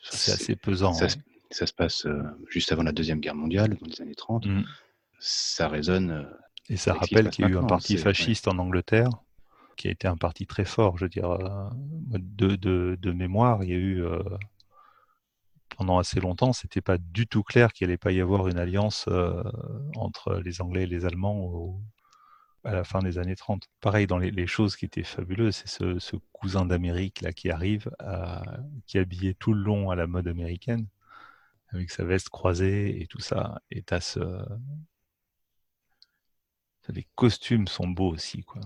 c'est 0.01 0.31
assez 0.31 0.55
pesant. 0.55 0.93
ça. 0.93 1.07
Ça 1.51 1.65
se 1.67 1.73
passe 1.73 2.05
euh, 2.05 2.21
juste 2.49 2.71
avant 2.71 2.83
la 2.83 2.91
Deuxième 2.91 3.19
Guerre 3.19 3.35
mondiale, 3.35 3.77
dans 3.79 3.87
les 3.87 4.01
années 4.01 4.15
30. 4.15 4.45
Mm. 4.45 4.63
Ça 5.19 5.67
résonne. 5.67 6.11
euh, 6.11 6.23
Et 6.69 6.77
ça 6.77 6.93
rappelle 6.93 7.29
qu'il 7.29 7.45
y 7.45 7.47
a 7.47 7.51
eu 7.51 7.57
un 7.57 7.63
parti 7.63 7.93
ouais. 7.95 8.01
fasciste 8.01 8.47
en 8.47 8.57
Angleterre, 8.57 9.09
qui 9.75 9.87
a 9.87 9.91
été 9.91 10.07
un 10.07 10.17
parti 10.17 10.45
très 10.47 10.65
fort, 10.65 10.97
je 10.97 11.05
veux 11.05 11.09
dire, 11.09 11.29
euh, 11.31 11.69
de, 11.73 12.55
de, 12.55 12.97
de 12.99 13.11
mémoire, 13.11 13.63
il 13.63 13.69
y 13.69 13.73
a 13.73 13.77
eu 13.77 14.03
euh, 14.03 14.19
pendant 15.77 15.97
assez 15.99 16.19
longtemps, 16.19 16.53
c'était 16.53 16.81
pas 16.81 16.97
du 16.97 17.27
tout 17.27 17.43
clair 17.43 17.73
qu'il 17.73 17.87
allait 17.87 17.97
pas 17.97 18.11
y 18.11 18.21
avoir 18.21 18.47
une 18.47 18.57
alliance 18.57 19.05
euh, 19.09 19.43
entre 19.95 20.35
les 20.43 20.61
Anglais 20.61 20.83
et 20.83 20.87
les 20.87 21.05
Allemands 21.05 21.37
au- 21.37 21.81
à 22.63 22.71
la 22.73 22.83
fin 22.83 22.99
des 22.99 23.19
années 23.19 23.35
30. 23.35 23.67
Pareil, 23.79 24.07
dans 24.07 24.17
les, 24.17 24.31
les 24.31 24.47
choses 24.47 24.75
qui 24.75 24.85
étaient 24.85 25.03
fabuleuses, 25.03 25.57
c'est 25.57 25.67
ce, 25.67 25.99
ce 25.99 26.15
cousin 26.31 26.65
d'Amérique 26.65 27.21
là 27.21 27.31
qui 27.33 27.51
arrive, 27.51 27.89
à- 27.99 28.41
qui 28.87 28.97
est 28.97 29.01
habillé 29.01 29.35
tout 29.35 29.53
le 29.53 29.61
long 29.61 29.89
à 29.91 29.95
la 29.95 30.07
mode 30.07 30.27
américaine, 30.27 30.87
avec 31.69 31.91
sa 31.91 32.03
veste 32.05 32.29
croisée 32.29 33.01
et 33.01 33.07
tout 33.07 33.21
ça. 33.21 33.61
Et 33.71 33.83
t'as 33.83 34.01
ce... 34.01 34.19
Les 36.87 37.05
costumes 37.15 37.67
sont 37.67 37.89
beaux 37.89 38.13
aussi, 38.13 38.41
quoi. 38.43 38.61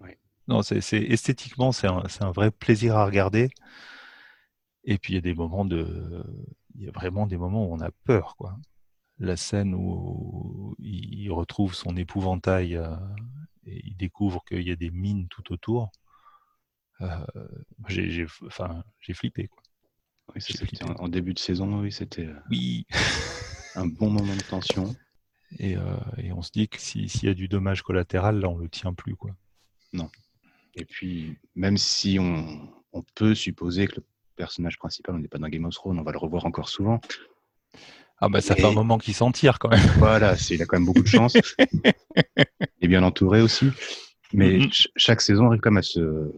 Ouais. 0.00 0.18
Non, 0.48 0.62
c'est 0.62 0.80
c'est- 0.80 1.02
esthétiquement, 1.02 1.72
c'est 1.72 1.86
un, 1.86 2.02
c'est 2.08 2.22
un 2.22 2.32
vrai 2.32 2.50
plaisir 2.50 2.96
à 2.96 3.04
regarder. 3.06 3.50
Et 4.84 4.98
puis 4.98 5.12
il 5.14 5.16
y 5.16 5.18
a 5.18 5.22
des 5.22 5.34
moments 5.34 5.64
de, 5.64 6.24
il 6.74 6.82
y 6.84 6.88
a 6.88 6.92
vraiment 6.92 7.26
des 7.26 7.36
moments 7.36 7.66
où 7.68 7.74
on 7.74 7.80
a 7.80 7.90
peur, 8.04 8.36
quoi. 8.36 8.56
La 9.18 9.36
scène 9.36 9.74
où 9.74 10.76
il 10.80 11.30
retrouve 11.32 11.74
son 11.74 11.96
épouvantail 11.96 12.76
euh, 12.76 12.96
et 13.66 13.82
il 13.86 13.96
découvre 13.98 14.44
qu'il 14.46 14.62
y 14.68 14.72
a 14.72 14.76
des 14.76 14.90
mines 14.90 15.28
tout 15.28 15.52
autour. 15.52 15.92
euh, 17.02 17.26
j'ai, 17.88 18.10
j'ai- 18.10 18.26
enfin, 18.46 18.84
j'ai 19.00 19.14
flippé, 19.14 19.48
quoi. 19.48 19.63
Oui, 20.34 20.40
ça, 20.40 20.46
J'ai 20.48 20.58
c'était 20.58 20.76
flippé. 20.76 20.84
en, 20.84 21.04
en 21.04 21.08
début 21.08 21.34
de 21.34 21.38
saison, 21.38 21.80
oui, 21.80 21.92
c'était 21.92 22.26
euh, 22.26 22.34
Oui. 22.50 22.86
un 23.74 23.86
bon 23.86 24.10
moment 24.10 24.34
de 24.34 24.42
tension. 24.42 24.94
Et, 25.58 25.76
euh, 25.76 25.82
et 26.18 26.32
on 26.32 26.42
se 26.42 26.50
dit 26.50 26.68
que 26.68 26.80
si- 26.80 27.08
s'il 27.08 27.28
y 27.28 27.32
a 27.32 27.34
du 27.34 27.46
dommage 27.48 27.82
collatéral, 27.82 28.40
là, 28.40 28.48
on 28.48 28.56
le 28.58 28.68
tient 28.68 28.92
plus, 28.94 29.14
quoi. 29.16 29.30
Et 30.76 30.84
puis, 30.84 31.38
même 31.54 31.76
si 31.76 32.18
on, 32.18 32.68
on 32.92 33.04
peut 33.14 33.36
supposer 33.36 33.86
que 33.86 33.96
le 33.96 34.04
personnage 34.34 34.76
principal, 34.76 35.14
on 35.14 35.18
n'est 35.18 35.28
pas 35.28 35.38
dans 35.38 35.48
Game 35.48 35.64
of 35.66 35.72
Thrones, 35.74 36.00
on 36.00 36.02
va 36.02 36.10
le 36.10 36.18
revoir 36.18 36.46
encore 36.46 36.68
souvent. 36.68 37.00
Ah 38.18 38.28
bah 38.28 38.40
ça 38.40 38.56
fait 38.56 38.64
un 38.64 38.72
Et- 38.72 38.74
moment 38.74 38.98
qu'il 38.98 39.14
s'en 39.14 39.30
tire 39.30 39.60
quand 39.60 39.68
même. 39.68 39.78
Voilà, 39.98 40.34
il 40.50 40.60
a 40.60 40.66
quand 40.66 40.76
même 40.78 40.86
beaucoup 40.86 41.02
de 41.02 41.06
chance. 41.06 41.34
il 41.68 41.84
est 42.80 42.88
bien 42.88 43.04
entouré 43.04 43.40
aussi. 43.40 43.66
Mais 44.32 44.54
Mhm. 44.58 44.62
ch- 44.62 44.88
chaque 44.96 45.20
saison 45.20 45.46
arrive 45.46 45.60
quand 45.60 45.70
même 45.70 45.78
à 45.78 45.82
se, 45.82 46.32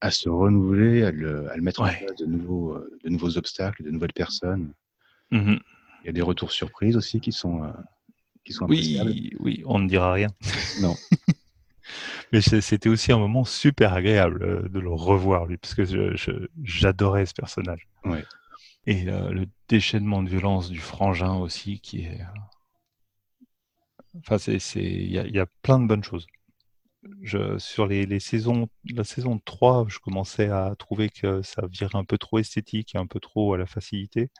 à 0.00 0.10
se 0.10 0.28
renouveler, 0.28 1.02
à 1.04 1.10
le, 1.10 1.50
à 1.50 1.56
le 1.56 1.62
mettre 1.62 1.80
en 1.80 1.84
Ouais. 1.84 2.04
place 2.04 2.16
de 2.18 2.26
nouveaux, 2.26 2.74
euh, 2.74 2.98
de 3.04 3.08
nouveaux 3.10 3.36
obstacles, 3.36 3.82
de 3.82 3.90
nouvelles 3.90 4.12
personnes. 4.12 4.72
Mhm. 5.30 5.58
Il 6.02 6.06
y 6.06 6.08
a 6.08 6.12
des 6.12 6.22
retours 6.22 6.52
surprises 6.52 6.96
aussi 6.96 7.20
qui 7.20 7.32
sont, 7.32 7.64
euh, 7.64 7.72
qui 8.44 8.52
sont. 8.52 8.66
Oui, 8.68 9.32
oui, 9.40 9.62
on 9.66 9.78
ne 9.80 9.88
dira 9.88 10.12
rien. 10.12 10.28
Non. 10.80 10.94
Mais 12.32 12.42
c'était 12.42 12.88
aussi 12.90 13.12
un 13.12 13.18
moment 13.18 13.44
super 13.44 13.94
agréable 13.94 14.42
euh, 14.42 14.68
de 14.68 14.78
le 14.78 14.90
revoir, 14.90 15.46
lui, 15.46 15.56
parce 15.56 15.74
que 15.74 15.84
j'adorais 16.62 17.26
ce 17.26 17.32
personnage. 17.34 17.88
Ouais. 18.04 18.24
Et 18.86 19.08
euh, 19.08 19.30
le 19.30 19.46
déchaînement 19.68 20.22
de 20.22 20.28
violence 20.28 20.70
du 20.70 20.78
frangin 20.78 21.34
aussi, 21.34 21.80
qui 21.80 22.02
est. 22.02 22.20
Enfin, 24.18 24.36
y 24.52 24.58
il 24.76 25.34
y 25.34 25.38
a 25.38 25.46
plein 25.62 25.78
de 25.78 25.86
bonnes 25.86 26.04
choses. 26.04 26.26
Je, 27.22 27.58
sur 27.58 27.86
les, 27.86 28.06
les 28.06 28.20
saisons, 28.20 28.68
la 28.84 29.04
saison 29.04 29.40
3, 29.44 29.86
je 29.88 29.98
commençais 29.98 30.48
à 30.48 30.74
trouver 30.76 31.08
que 31.10 31.42
ça 31.42 31.66
virait 31.68 31.96
un 31.96 32.04
peu 32.04 32.18
trop 32.18 32.38
esthétique 32.38 32.94
et 32.94 32.98
un 32.98 33.06
peu 33.06 33.20
trop 33.20 33.54
à 33.54 33.58
la 33.58 33.66
facilité. 33.66 34.30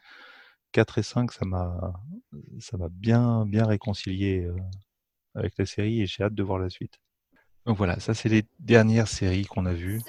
4 0.72 0.98
et 0.98 1.02
5, 1.02 1.32
ça 1.32 1.44
m'a, 1.44 1.94
ça 2.60 2.76
m'a 2.76 2.88
bien, 2.90 3.46
bien 3.46 3.66
réconcilié 3.66 4.44
euh, 4.44 4.56
avec 5.34 5.56
la 5.58 5.66
série 5.66 6.02
et 6.02 6.06
j'ai 6.06 6.24
hâte 6.24 6.34
de 6.34 6.42
voir 6.42 6.58
la 6.58 6.68
suite. 6.68 6.98
Donc 7.64 7.76
voilà, 7.76 8.00
ça 8.00 8.14
c'est 8.14 8.28
les 8.28 8.44
dernières 8.58 9.08
séries 9.08 9.44
qu'on 9.44 9.66
a 9.66 9.72
vues. 9.72 10.00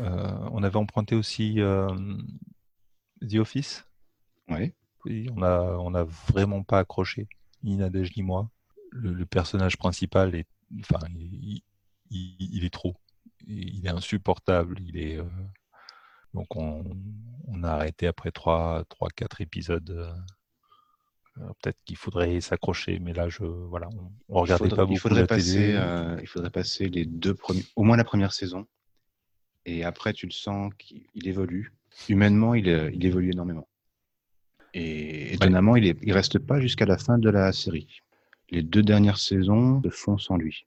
Euh, 0.00 0.28
on 0.52 0.62
avait 0.62 0.76
emprunté 0.76 1.14
aussi 1.14 1.60
euh, 1.60 1.88
The 3.28 3.36
Office. 3.36 3.84
Ouais. 4.48 4.74
Oui, 5.04 5.28
on 5.36 5.42
a, 5.42 5.60
on 5.78 5.94
a 5.94 6.04
vraiment 6.04 6.62
pas 6.62 6.78
accroché, 6.80 7.28
ni 7.62 7.76
Nadège 7.76 8.16
ni 8.16 8.22
moi. 8.22 8.50
Le, 8.90 9.12
le 9.12 9.26
personnage 9.26 9.76
principal 9.76 10.34
est, 10.34 10.46
enfin, 10.80 11.00
il, 11.16 11.62
il- 12.10 12.36
il 12.54 12.64
est 12.64 12.70
trop. 12.72 12.94
Il 13.46 13.76
il 13.78 13.86
est 13.86 13.90
insupportable. 13.90 14.78
Il 14.80 14.96
est, 14.98 15.18
euh, 15.18 15.24
donc 16.34 16.54
on, 16.56 16.84
on 17.48 17.64
a 17.64 17.70
arrêté 17.70 18.06
après 18.06 18.30
3, 18.30 18.84
3 18.88 19.08
4 19.10 19.40
épisodes. 19.40 19.90
euh. 19.90 20.12
Alors, 21.36 21.56
Peut-être 21.56 21.78
qu'il 21.86 21.96
faudrait 21.96 22.40
s'accrocher, 22.42 22.98
mais 22.98 23.14
là, 23.14 23.28
je, 23.30 23.44
voilà, 23.44 23.88
on, 23.88 24.12
Il 24.28 24.34
regardait 24.42 24.68
faudrait, 24.68 24.76
pas 24.76 24.82
il 24.84 24.86
beaucoup 24.88 24.98
faudrait 25.00 25.20
la 25.22 25.26
passer, 25.26 25.54
télé. 25.58 25.72
euh, 25.74 26.18
il 26.20 26.26
faudrait 26.28 26.50
passer 26.50 26.88
les 26.90 27.06
deux 27.06 27.34
premiers, 27.34 27.64
au 27.74 27.82
moins 27.84 27.96
la 27.96 28.04
première 28.04 28.34
saison. 28.34 28.66
Et 29.64 29.82
après, 29.82 30.12
tu 30.12 30.26
le 30.26 30.32
sens 30.32 30.72
qu'il 30.78 31.06
il 31.14 31.26
évolue. 31.28 31.72
Humainement, 32.08 32.54
il, 32.54 32.68
euh, 32.68 32.90
il 32.92 33.04
évolue 33.06 33.30
énormément. 33.32 33.68
Et 34.74 35.34
étonnamment, 35.34 35.76
il, 35.76 35.86
est, 35.86 35.98
il 36.02 36.12
reste 36.12 36.38
pas 36.38 36.60
jusqu'à 36.60 36.86
la 36.86 36.96
fin 36.98 37.18
de 37.18 37.28
la 37.30 37.52
série. 37.52 38.00
Les 38.50 38.62
deux 38.62 38.82
dernières 38.82 39.18
saisons 39.18 39.82
se 39.82 39.90
font 39.90 40.18
sans 40.18 40.36
lui. 40.36 40.66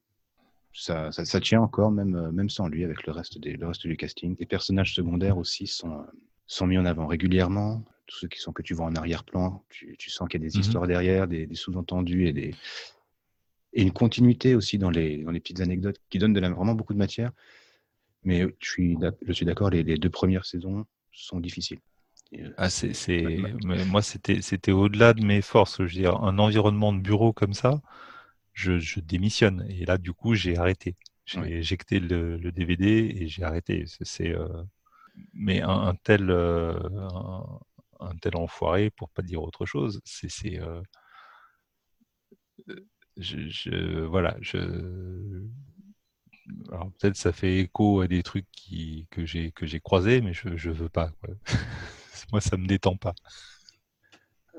Ça, 0.74 1.12
ça, 1.12 1.24
ça 1.26 1.40
tient 1.40 1.62
encore, 1.62 1.92
même, 1.92 2.16
euh, 2.16 2.32
même 2.32 2.50
sans 2.50 2.68
lui, 2.68 2.84
avec 2.84 3.06
le 3.08 3.14
reste, 3.14 3.40
des, 3.40 3.54
le 3.56 3.68
reste 3.68 3.88
du 3.88 3.96
casting. 3.98 4.36
Les 4.40 4.46
personnages 4.46 4.94
secondaires 4.94 5.38
aussi 5.38 5.68
sont, 5.68 5.92
euh, 5.92 6.04
sont 6.48 6.68
mis 6.68 6.78
en 6.78 6.86
avant 6.86 7.08
régulièrement. 7.08 7.84
Tous 8.08 8.20
ceux 8.20 8.28
qui 8.28 8.40
sont 8.40 8.52
que 8.52 8.62
tu 8.62 8.74
vois 8.74 8.86
en 8.86 8.96
arrière-plan, 8.96 9.64
tu, 9.70 9.96
tu 9.98 10.10
sens 10.10 10.28
qu'il 10.28 10.42
y 10.42 10.46
a 10.46 10.50
des 10.50 10.56
Mhm. 10.58 10.62
histoires 10.62 10.88
derrière, 10.88 11.28
des, 11.28 11.48
des 11.48 11.56
sous-entendus 11.56 12.28
et 12.28 12.34
des, 12.34 12.54
et 13.74 13.82
une 13.82 13.92
continuité 13.92 14.54
aussi 14.54 14.78
dans 14.78 14.90
les, 14.92 15.24
dans 15.24 15.32
les 15.32 15.40
petites 15.40 15.62
anecdotes 15.62 16.00
qui 16.10 16.20
donnent 16.20 16.34
de 16.34 16.40
la, 16.40 16.50
vraiment 16.50 16.76
beaucoup 16.76 16.94
de 16.94 17.00
matière. 17.00 17.32
Mais 18.24 18.42
je 18.60 18.70
suis, 18.70 18.96
d'ac- 18.98 19.18
je 19.26 19.34
suis 19.34 19.46
d'accord, 19.46 19.70
les, 19.70 19.84
les 19.84 19.98
deux 19.98 20.10
premières 20.10 20.46
saisons 20.46 20.86
sont 21.16 21.40
difficiles. 21.40 21.80
Euh, 22.34 22.52
Ah, 22.58 22.70
moi, 23.86 24.02
c'était, 24.02 24.72
au-delà 24.72 25.14
de 25.14 25.22
mes 25.24 25.42
forces. 25.42 25.78
Je 25.80 25.84
veux 25.84 25.90
dire, 25.90 26.16
un 26.24 26.38
environnement 26.40 26.94
de 26.94 27.00
bureau 27.00 27.34
comme 27.34 27.54
ça, 27.54 27.82
je, 28.54 28.80
je 28.80 29.00
démissionne. 29.02 29.66
Et 29.70 29.86
là, 29.86 29.98
du 29.98 30.14
coup, 30.14 30.36
j'ai 30.36 30.58
arrêté. 30.58 30.96
J'ai 31.26 31.58
éjecté 31.60 32.00
le, 32.00 32.38
le 32.38 32.52
DVD 32.52 32.88
et 33.20 33.28
j'ai 33.28 33.44
arrêté. 33.44 33.86
C'est, 34.02 34.30
euh, 34.36 34.64
Mais 35.34 35.62
un, 35.62 35.70
un 35.72 35.96
tel, 35.96 36.30
euh, 36.32 36.80
un, 37.14 37.60
un 38.02 38.16
tel 38.18 38.38
enfoiré, 38.38 38.92
pour 38.92 39.10
pas 39.12 39.24
dire 39.24 39.44
autre 39.44 39.66
chose, 39.66 40.02
c'est, 40.06 40.30
c'est, 40.30 40.60
euh, 40.62 40.82
je, 43.18 43.48
je- 43.50 44.06
voilà, 44.06 44.36
je. 44.42 44.58
Alors 46.72 46.92
peut-être 47.00 47.16
ça 47.16 47.32
fait 47.32 47.60
écho 47.60 48.02
à 48.02 48.08
des 48.08 48.24
trucs 48.24 48.46
qui, 48.52 49.08
que 49.12 49.26
j'ai 49.26 49.52
que 49.52 49.66
j'ai 49.66 49.80
croisés, 49.80 50.22
mais 50.22 50.34
je 50.34 50.56
je 50.56 50.70
veux 50.70 50.90
pas. 50.90 51.10
quoi. 51.22 51.34
Moi, 52.32 52.42
ça 52.42 52.58
me 52.58 52.66
détend 52.68 52.96
pas. 52.96 53.14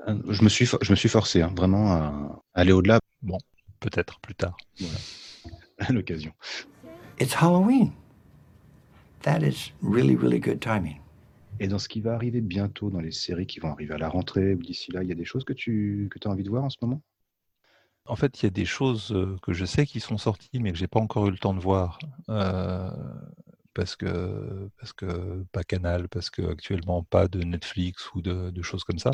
euh, 0.07 0.21
je, 0.29 0.43
me 0.43 0.49
suis, 0.49 0.65
je 0.65 0.91
me 0.91 0.95
suis 0.95 1.09
forcé 1.09 1.41
hein, 1.41 1.53
vraiment 1.55 1.91
à 1.91 2.43
aller 2.53 2.71
au-delà 2.71 2.99
Peut-être 3.79 4.19
plus 4.21 4.35
tard. 4.35 4.57
à 5.79 5.91
l'occasion. 5.91 6.33
It's 7.19 7.33
Halloween. 7.33 7.91
That 9.21 9.43
is 9.43 9.71
really, 9.81 10.15
really 10.15 10.39
good 10.39 10.59
timing. 10.59 10.99
Et 11.59 11.67
dans 11.67 11.79
ce 11.79 11.87
qui 11.87 12.01
va 12.01 12.13
arriver 12.13 12.41
bientôt 12.41 12.89
dans 12.89 12.99
les 13.01 13.11
séries 13.11 13.47
qui 13.47 13.59
vont 13.59 13.71
arriver 13.71 13.93
à 13.93 13.97
la 13.97 14.09
rentrée 14.09 14.53
ou 14.53 14.61
d'ici 14.61 14.91
là, 14.91 15.03
il 15.03 15.09
y 15.09 15.11
a 15.11 15.15
des 15.15 15.25
choses 15.25 15.43
que 15.43 15.53
tu 15.53 16.07
que 16.11 16.27
as 16.27 16.31
envie 16.31 16.43
de 16.43 16.49
voir 16.49 16.63
en 16.63 16.69
ce 16.69 16.77
moment? 16.81 17.01
En 18.07 18.15
fait, 18.15 18.41
il 18.41 18.45
y 18.45 18.47
a 18.47 18.51
des 18.51 18.65
choses 18.65 19.15
que 19.41 19.53
je 19.53 19.65
sais 19.65 19.85
qui 19.85 19.99
sont 19.99 20.17
sorties, 20.17 20.59
mais 20.59 20.71
que 20.71 20.77
j'ai 20.77 20.87
pas 20.87 20.99
encore 20.99 21.27
eu 21.27 21.31
le 21.31 21.37
temps 21.37 21.53
de 21.53 21.59
voir. 21.59 21.99
parce 23.73 23.95
que, 23.95 24.69
pas 25.51 25.63
Canal, 25.63 26.09
parce 26.09 26.29
que 26.29 26.41
actuellement 26.51 27.03
pas 27.03 27.27
de 27.27 27.43
Netflix 27.43 28.09
ou 28.15 28.21
de, 28.21 28.61
choses 28.61 28.83
comme 28.83 28.99
ça. 28.99 29.11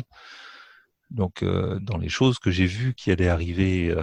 Donc, 1.10 1.44
dans 1.44 1.98
les 1.98 2.08
choses 2.08 2.38
que 2.38 2.50
j'ai 2.50 2.66
vues 2.66 2.94
qui 2.94 3.10
allaient 3.10 3.28
arriver 3.28 3.94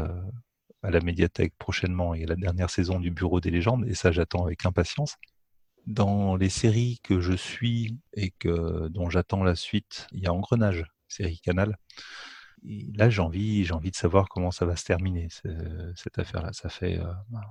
à 0.84 0.92
la 0.92 1.00
médiathèque 1.02 1.54
prochainement 1.58 2.14
et 2.16 2.24
à 2.24 2.28
la 2.28 2.36
dernière 2.36 2.70
saison 2.70 3.00
du 3.00 3.12
Bureau 3.12 3.40
des 3.40 3.52
légendes, 3.52 3.86
et 3.88 3.94
ça 3.94 4.12
j'attends 4.12 4.46
avec 4.46 4.66
impatience. 4.66 5.16
Dans 5.88 6.36
les 6.36 6.50
séries 6.50 7.00
que 7.04 7.22
je 7.22 7.34
suis 7.34 7.98
et 8.14 8.32
que, 8.32 8.88
dont 8.90 9.10
j'attends 9.10 9.44
la 9.44 9.56
suite, 9.56 10.08
il 10.12 10.20
y 10.22 10.28
a 10.28 10.34
Engrenage, 10.34 10.86
série 11.08 11.40
Canal. 11.40 11.78
Là, 12.64 13.10
j'ai 13.10 13.22
envie, 13.22 13.66
j'ai 13.66 13.74
envie 13.74 13.92
de 13.92 13.96
savoir 13.96 14.30
comment 14.30 14.52
ça 14.52 14.66
va 14.66 14.76
se 14.76 14.86
terminer, 14.86 15.28
ce- 15.32 15.94
cette 15.96 16.20
affaire-là. 16.20 16.54
Ça 16.54 16.70
fait, 16.70 17.00
euh, 17.00 17.12
ben, 17.30 17.42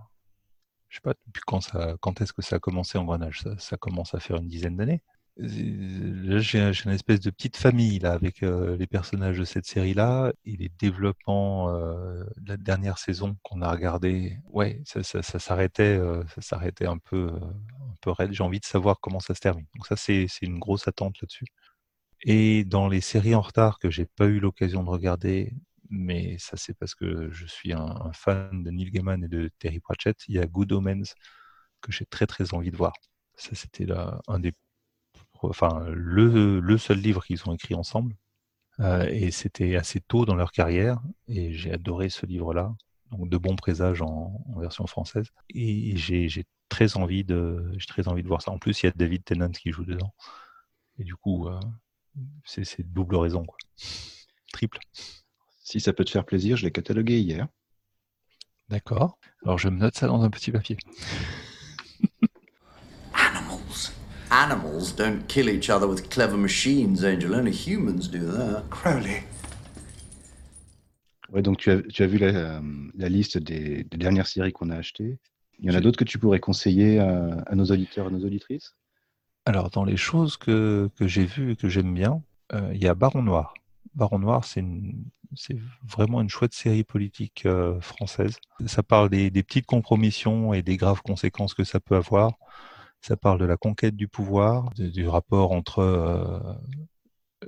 je 0.89 0.97
sais 0.97 1.01
pas, 1.03 1.15
depuis 1.27 1.43
quand 1.47 1.61
ça, 1.61 1.97
quand 2.01 2.21
est-ce 2.21 2.33
que 2.33 2.43
ça 2.43 2.57
a 2.57 2.59
commencé 2.59 2.99
Engrenage 2.99 3.41
ça, 3.43 3.57
ça 3.59 3.77
commence 3.77 4.15
à 4.15 4.21
faire 4.21 4.37
une 4.37 4.49
dizaine 4.49 4.77
d'années. 4.77 5.03
Là, 5.37 6.39
j'ai 6.41 6.59
une 6.85 6.91
espèce 6.91 7.21
de 7.21 7.31
petite 7.31 7.57
famille 7.57 7.99
là 7.99 8.13
avec 8.13 8.43
euh, 8.43 8.77
les 8.77 8.87
personnages 8.87 9.39
de 9.39 9.45
cette 9.45 9.65
série-là 9.65 10.33
et 10.45 10.57
les 10.57 10.71
développements 10.79 11.71
euh, 11.71 12.25
de 12.39 12.51
la 12.51 12.57
dernière 12.59 12.99
saison 12.99 13.37
qu'on 13.43 13.63
a 13.63 13.71
regardé. 13.71 14.39
Ouais, 14.53 14.83
ça, 14.85 15.03
ça, 15.03 15.23
s'arrêtait, 15.39 15.97
euh, 15.97 16.23
ça 16.35 16.43
s'arrêtait 16.43 16.87
un 16.87 16.99
peu, 16.99 17.29
un 17.33 17.95
peu 18.03 18.11
raide. 18.11 18.33
J'ai 18.33 18.43
envie 18.43 18.61
de 18.61 18.65
savoir 18.67 19.01
comment 19.01 19.21
ça 19.21 19.35
se 19.35 19.41
termine. 19.41 19.67
Donc 19.77 19.87
ça, 19.87 19.97
c'est 19.97 20.27
une 20.43 20.59
grosse 20.59 20.87
attente 20.89 21.17
là-dessus. 21.23 21.47
Et 22.23 22.65
dans 22.65 22.89
les 22.89 23.01
séries 23.01 23.35
en 23.35 23.41
retard 23.41 23.79
que 23.79 23.91
j'ai 23.91 24.07
pas 24.07 24.27
eu 24.27 24.41
l'occasion 24.41 24.83
de 24.83 24.91
regarder, 24.91 25.55
mais 25.89 26.37
ça 26.39 26.57
c'est 26.57 26.75
parce 26.75 26.95
que 26.95 27.31
je 27.31 27.47
suis 27.47 27.73
un, 27.73 28.13
fan 28.13 28.63
de 28.63 28.71
Neil 28.71 28.91
Gaiman 28.91 29.25
et 29.25 29.29
de 29.29 29.51
Terry 29.59 29.81
Pratchett. 29.81 30.17
Il 30.29 30.37
y 30.37 30.39
a 30.39 30.47
Good 30.47 30.73
Omens 30.73 31.15
que 31.81 31.93
j'ai 31.93 32.07
très 32.07 32.27
très 32.27 32.55
envie 32.55 32.71
de 32.71 32.77
voir. 32.77 32.93
Ça 33.37 33.55
c'était 33.55 33.87
un 34.29 34.39
des, 34.41 34.53
enfin 35.43 35.85
le, 35.91 36.79
seul 36.79 36.99
livre 36.99 37.25
qu'ils 37.25 37.49
ont 37.49 37.55
écrit 37.55 37.75
ensemble. 37.75 38.15
Euh, 38.81 39.07
et 39.11 39.31
c'était 39.31 39.77
assez 39.77 40.01
tôt 40.01 40.25
dans 40.27 40.37
leur 40.37 40.53
carrière 40.53 41.01
et 41.29 41.53
j'ai 41.53 41.73
adoré 41.73 42.09
ce 42.11 42.27
livre-là. 42.27 42.75
Donc 43.11 43.29
de 43.29 43.37
bons 43.39 43.57
présages 43.57 44.03
en, 44.03 44.45
version 44.59 44.87
française. 44.87 45.31
Et 45.51 45.97
j'ai 45.97 46.47
très 46.69 46.97
envie 46.97 47.25
de, 47.25 47.73
j'ai 47.77 47.87
très 47.87 48.09
envie 48.09 48.23
de 48.23 48.29
voir 48.29 48.43
ça. 48.43 48.51
En 48.53 48.59
plus, 48.59 48.83
il 48.83 48.87
y 48.87 48.89
a 48.89 48.93
David 48.95 49.25
Tennant 49.25 49.51
qui 49.51 49.73
joue 49.73 49.85
dedans. 49.85 50.15
Et 50.99 51.05
du 51.05 51.17
coup, 51.17 51.49
euh, 51.49 51.59
c'est 52.45 52.65
c'est 52.65 52.83
double 52.83 53.17
raison, 53.17 53.45
quoi. 53.45 53.57
Triple. 54.53 54.79
Si 55.63 55.81
ça 55.81 55.93
peut 55.93 56.05
te 56.05 56.11
faire 56.11 56.25
plaisir, 56.25 56.57
je 56.57 56.65
l'ai 56.65 56.73
catalogué 56.73 57.21
hier. 57.21 57.47
D'accord. 58.69 59.19
Alors 59.45 59.59
je 59.59 59.69
me 59.69 59.79
note 59.79 59.97
ça 59.97 60.07
dans 60.07 60.23
un 60.23 60.31
petit 60.31 60.53
papier. 60.53 60.77
Animals. 63.15 63.93
Animals 64.31 64.93
don't 64.97 65.27
kill 65.27 65.49
each 65.49 65.71
other 65.71 65.89
with 65.89 66.09
clever 66.09 66.37
machines, 66.37 67.05
Angel. 67.05 67.35
Only 67.35 67.53
humans 67.53 68.09
do 68.09 68.31
that. 68.33 68.65
Crowley. 68.71 69.23
Ouais, 71.33 71.43
donc 71.43 71.59
tu 71.59 71.71
as, 71.71 71.83
tu 71.83 72.03
as 72.03 72.07
vu 72.07 72.19
la, 72.19 72.27
euh, 72.27 72.61
la 72.97 73.09
liste 73.09 73.39
des, 73.39 73.85
des 73.85 73.97
dernières 73.97 74.27
séries 74.27 74.53
qu'on 74.53 74.71
a 74.71 74.77
achetées. 74.77 75.19
Il 75.61 75.67
y 75.67 75.71
en 75.71 75.77
a 75.77 75.81
d'autres 75.81 75.99
que 75.99 76.05
tu 76.05 76.19
pourrais 76.19 76.41
conseiller 76.41 76.99
à, 76.99 77.43
à 77.47 77.55
nos 77.55 77.67
auditeurs 77.67 78.09
et 78.09 78.11
nos 78.11 78.25
auditrices? 78.25 78.75
Alors, 79.51 79.69
dans 79.69 79.83
les 79.83 79.97
choses 79.97 80.37
que, 80.37 80.89
que 80.95 81.09
j'ai 81.09 81.25
vues 81.25 81.51
et 81.51 81.57
que 81.57 81.69
j'aime 81.69 81.93
bien, 81.93 82.23
euh, 82.53 82.71
il 82.73 82.81
y 82.81 82.87
a 82.87 82.95
Baron 82.95 83.25
Noir. 83.25 83.53
Baron 83.97 84.21
Noir, 84.21 84.45
c'est 84.45 84.63
vraiment 85.83 86.21
une 86.21 86.29
chouette 86.29 86.55
série 86.55 86.85
politique 86.85 87.47
euh, 87.47 87.81
française. 87.81 88.39
Ça 88.67 88.85
parle 88.85 89.09
des, 89.09 89.29
petites 89.43 89.67
compromissions 89.67 90.55
et 90.55 90.63
des 90.63 90.77
graves 90.77 91.03
conséquences 91.03 91.55
que 91.55 91.65
ça 91.65 91.81
peut 91.81 91.97
avoir. 91.97 92.35
Ça 93.01 93.17
parle 93.17 93.41
de 93.41 93.45
la 93.45 93.57
conquête 93.57 93.97
du 93.97 94.07
pouvoir, 94.07 94.71
du 94.75 95.09
rapport 95.09 95.51
entre 95.51 95.81
euh, 95.81 96.39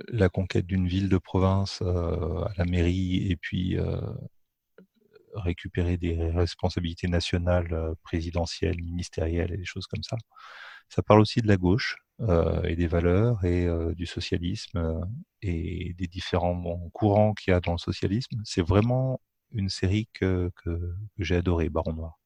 la 0.09 0.27
conquête 0.27 0.65
d'une 0.65 0.89
ville 0.89 1.07
de 1.07 1.17
province 1.17 1.81
à 1.81 2.51
la 2.57 2.65
mairie 2.65 3.31
et 3.31 3.37
puis 3.37 3.77
récupérer 5.35 5.95
des 5.95 6.31
responsabilités 6.31 7.07
nationales, 7.07 7.93
présidentielles, 8.03 8.81
ministérielles 8.81 9.53
et 9.53 9.57
des 9.57 9.63
choses 9.63 9.87
comme 9.87 10.03
ça. 10.03 10.17
Ça 10.89 11.01
parle 11.01 11.21
aussi 11.21 11.41
de 11.41 11.47
la 11.47 11.57
gauche 11.57 11.97
euh, 12.21 12.61
et 12.63 12.75
des 12.75 12.87
valeurs 12.87 13.43
et 13.43 13.65
euh, 13.65 13.93
du 13.95 14.05
socialisme 14.05 14.77
euh, 14.77 15.01
et 15.41 15.93
des 15.97 16.07
différents 16.07 16.55
bon, 16.55 16.89
courants 16.91 17.33
qu'il 17.33 17.51
y 17.51 17.53
a 17.55 17.59
dans 17.59 17.71
le 17.71 17.79
socialisme. 17.79 18.39
C'est 18.45 18.61
vraiment 18.61 19.19
une 19.51 19.69
série 19.69 20.07
que, 20.13 20.51
que, 20.63 20.69
que 20.69 21.23
j'ai 21.23 21.35
adorée, 21.35 21.69
Baron 21.69 21.93
Noir. 21.93 22.19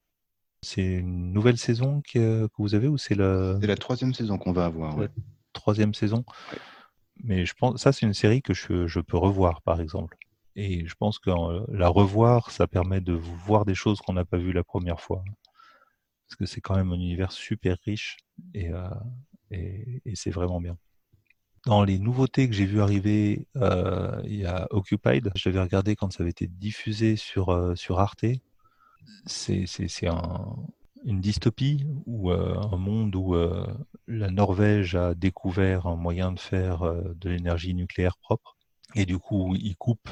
C'est 0.61 0.85
une 0.85 1.31
nouvelle 1.31 1.57
saison 1.57 2.01
que, 2.01 2.47
que 2.47 2.53
vous 2.57 2.75
avez 2.75 2.87
ou 2.87 2.97
c'est 2.97 3.15
la 3.15 3.57
C'est 3.61 3.67
la 3.67 3.77
troisième 3.77 4.13
saison 4.13 4.37
qu'on 4.37 4.51
va 4.51 4.65
avoir. 4.65 4.97
ouais. 4.97 5.09
troisième 5.53 5.93
saison 5.93 6.25
Ouais. 6.51 6.59
Mais 7.23 7.45
je 7.47 7.53
pense 7.55 7.81
ça 7.81 7.91
c'est 7.91 8.05
une 8.05 8.13
série 8.13 8.43
que 8.43 8.53
je, 8.53 8.85
je 8.85 8.99
peux 8.99 9.17
revoir 9.17 9.61
par 9.61 9.81
exemple. 9.81 10.17
Et 10.55 10.85
je 10.85 10.95
pense 10.95 11.17
que 11.19 11.29
la 11.71 11.87
revoir, 11.87 12.51
ça 12.51 12.67
permet 12.67 12.99
de 12.99 13.13
voir 13.13 13.63
des 13.63 13.75
choses 13.75 13.99
qu'on 14.01 14.13
n'a 14.13 14.25
pas 14.25 14.37
vues 14.37 14.53
la 14.53 14.63
première 14.63 14.99
fois. 14.99 15.23
Parce 16.27 16.35
que 16.35 16.45
c'est 16.45 16.61
quand 16.61 16.75
même 16.75 16.91
un 16.91 16.95
univers 16.95 17.31
super 17.31 17.77
riche 17.85 18.17
et, 18.53 18.69
euh, 18.69 18.89
et, 19.51 20.01
c'est 20.15 20.31
vraiment 20.31 20.61
bien. 20.61 20.77
Dans 21.65 21.83
les 21.83 21.99
nouveautés 21.99 22.47
que 22.47 22.55
j'ai 22.55 22.65
vues 22.65 22.81
arriver, 22.81 23.47
euh, 23.57 24.21
il 24.25 24.37
y 24.37 24.45
a 24.45 24.67
Occupied. 24.71 25.21
Je 25.35 25.49
l'avais 25.49 25.61
regardé 25.61 25.95
quand 25.95 26.11
ça 26.11 26.23
avait 26.23 26.31
été 26.31 26.47
diffusé 26.47 27.15
sur, 27.15 27.49
euh, 27.49 27.75
sur 27.75 27.99
Arte. 27.99 28.25
C'est 29.25 30.07
un, 30.07 30.55
une 31.03 31.19
dystopie 31.19 31.85
ou 32.05 32.31
euh, 32.31 32.55
un 32.71 32.77
monde 32.77 33.15
où 33.15 33.35
la 34.07 34.29
Norvège 34.29 34.95
a 34.95 35.13
découvert 35.13 35.87
un 35.87 35.95
moyen 35.95 36.31
de 36.31 36.39
faire 36.39 36.83
de 36.83 37.29
l'énergie 37.29 37.73
nucléaire 37.73 38.17
propre. 38.17 38.55
Et 38.95 39.05
du 39.05 39.17
coup, 39.17 39.53
ils 39.55 39.75
coupent 39.75 40.09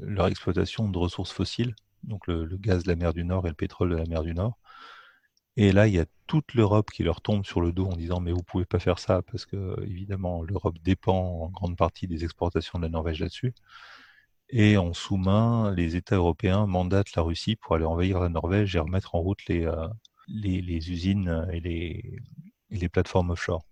leur 0.00 0.26
exploitation 0.28 0.88
de 0.88 0.96
ressources 0.96 1.32
fossiles, 1.32 1.74
donc 2.02 2.26
le 2.26 2.46
gaz 2.56 2.84
de 2.84 2.88
la 2.88 2.96
mer 2.96 3.12
du 3.12 3.24
Nord 3.24 3.46
et 3.46 3.50
le 3.50 3.54
pétrole 3.54 3.90
de 3.90 3.96
la 3.96 4.06
mer 4.06 4.22
du 4.22 4.32
Nord. 4.32 4.56
Et 5.56 5.72
là, 5.72 5.86
il 5.86 5.94
y 5.94 5.98
a 5.98 6.06
toute 6.26 6.54
l'Europe 6.54 6.90
qui 6.90 7.02
leur 7.02 7.20
tombe 7.20 7.44
sur 7.44 7.60
le 7.60 7.72
dos 7.72 7.86
en 7.86 7.96
disant 7.96 8.20
mais 8.20 8.32
vous 8.32 8.42
pouvez 8.42 8.64
pas 8.64 8.78
faire 8.78 8.98
ça 8.98 9.22
parce 9.22 9.46
que 9.46 9.76
évidemment 9.82 10.42
l'Europe 10.42 10.76
dépend 10.82 11.42
en 11.44 11.48
grande 11.50 11.76
partie 11.76 12.06
des 12.06 12.24
exportations 12.24 12.78
de 12.78 12.84
la 12.84 12.90
Norvège 12.90 13.20
là-dessus. 13.20 13.54
Et 14.50 14.76
en 14.76 14.92
sous-main, 14.92 15.72
les 15.74 15.96
États 15.96 16.16
européens 16.16 16.66
mandatent 16.66 17.14
la 17.16 17.22
Russie 17.22 17.56
pour 17.56 17.74
aller 17.74 17.84
envahir 17.84 18.20
la 18.20 18.28
Norvège 18.28 18.76
et 18.76 18.78
remettre 18.78 19.14
en 19.14 19.20
route 19.20 19.44
les, 19.48 19.64
euh, 19.66 19.88
usines 20.28 21.48
et 21.52 21.60
les, 21.60 22.88
plateformes 22.88 23.30
offshore. 23.30 23.64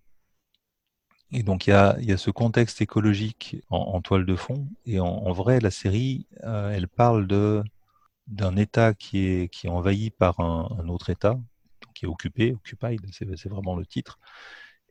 Et 1.32 1.42
donc 1.42 1.66
il 1.66 1.70
y 1.70 1.72
a, 1.72 2.16
ce 2.16 2.30
contexte 2.30 2.80
écologique 2.80 3.56
en, 3.70 4.00
toile 4.00 4.26
de 4.26 4.36
fond. 4.36 4.68
Et 4.86 5.00
en, 5.00 5.32
vrai, 5.32 5.60
la 5.60 5.70
série, 5.70 6.26
euh, 6.44 6.70
elle 6.70 6.88
parle 6.88 7.26
de 7.26 7.62
d'un 8.26 8.56
État 8.56 8.94
qui 8.94 9.18
est, 9.26 9.48
qui 9.52 9.66
est 9.66 9.70
envahi 9.70 10.10
par 10.10 10.40
un 10.40 10.88
autre 10.88 11.10
État, 11.10 11.38
qui 11.94 12.04
est 12.04 12.09
occupé, 12.09 12.52
occupied, 12.52 12.98
c'est 13.12 13.48
vraiment 13.48 13.76
le 13.76 13.87
titre, 13.87 14.18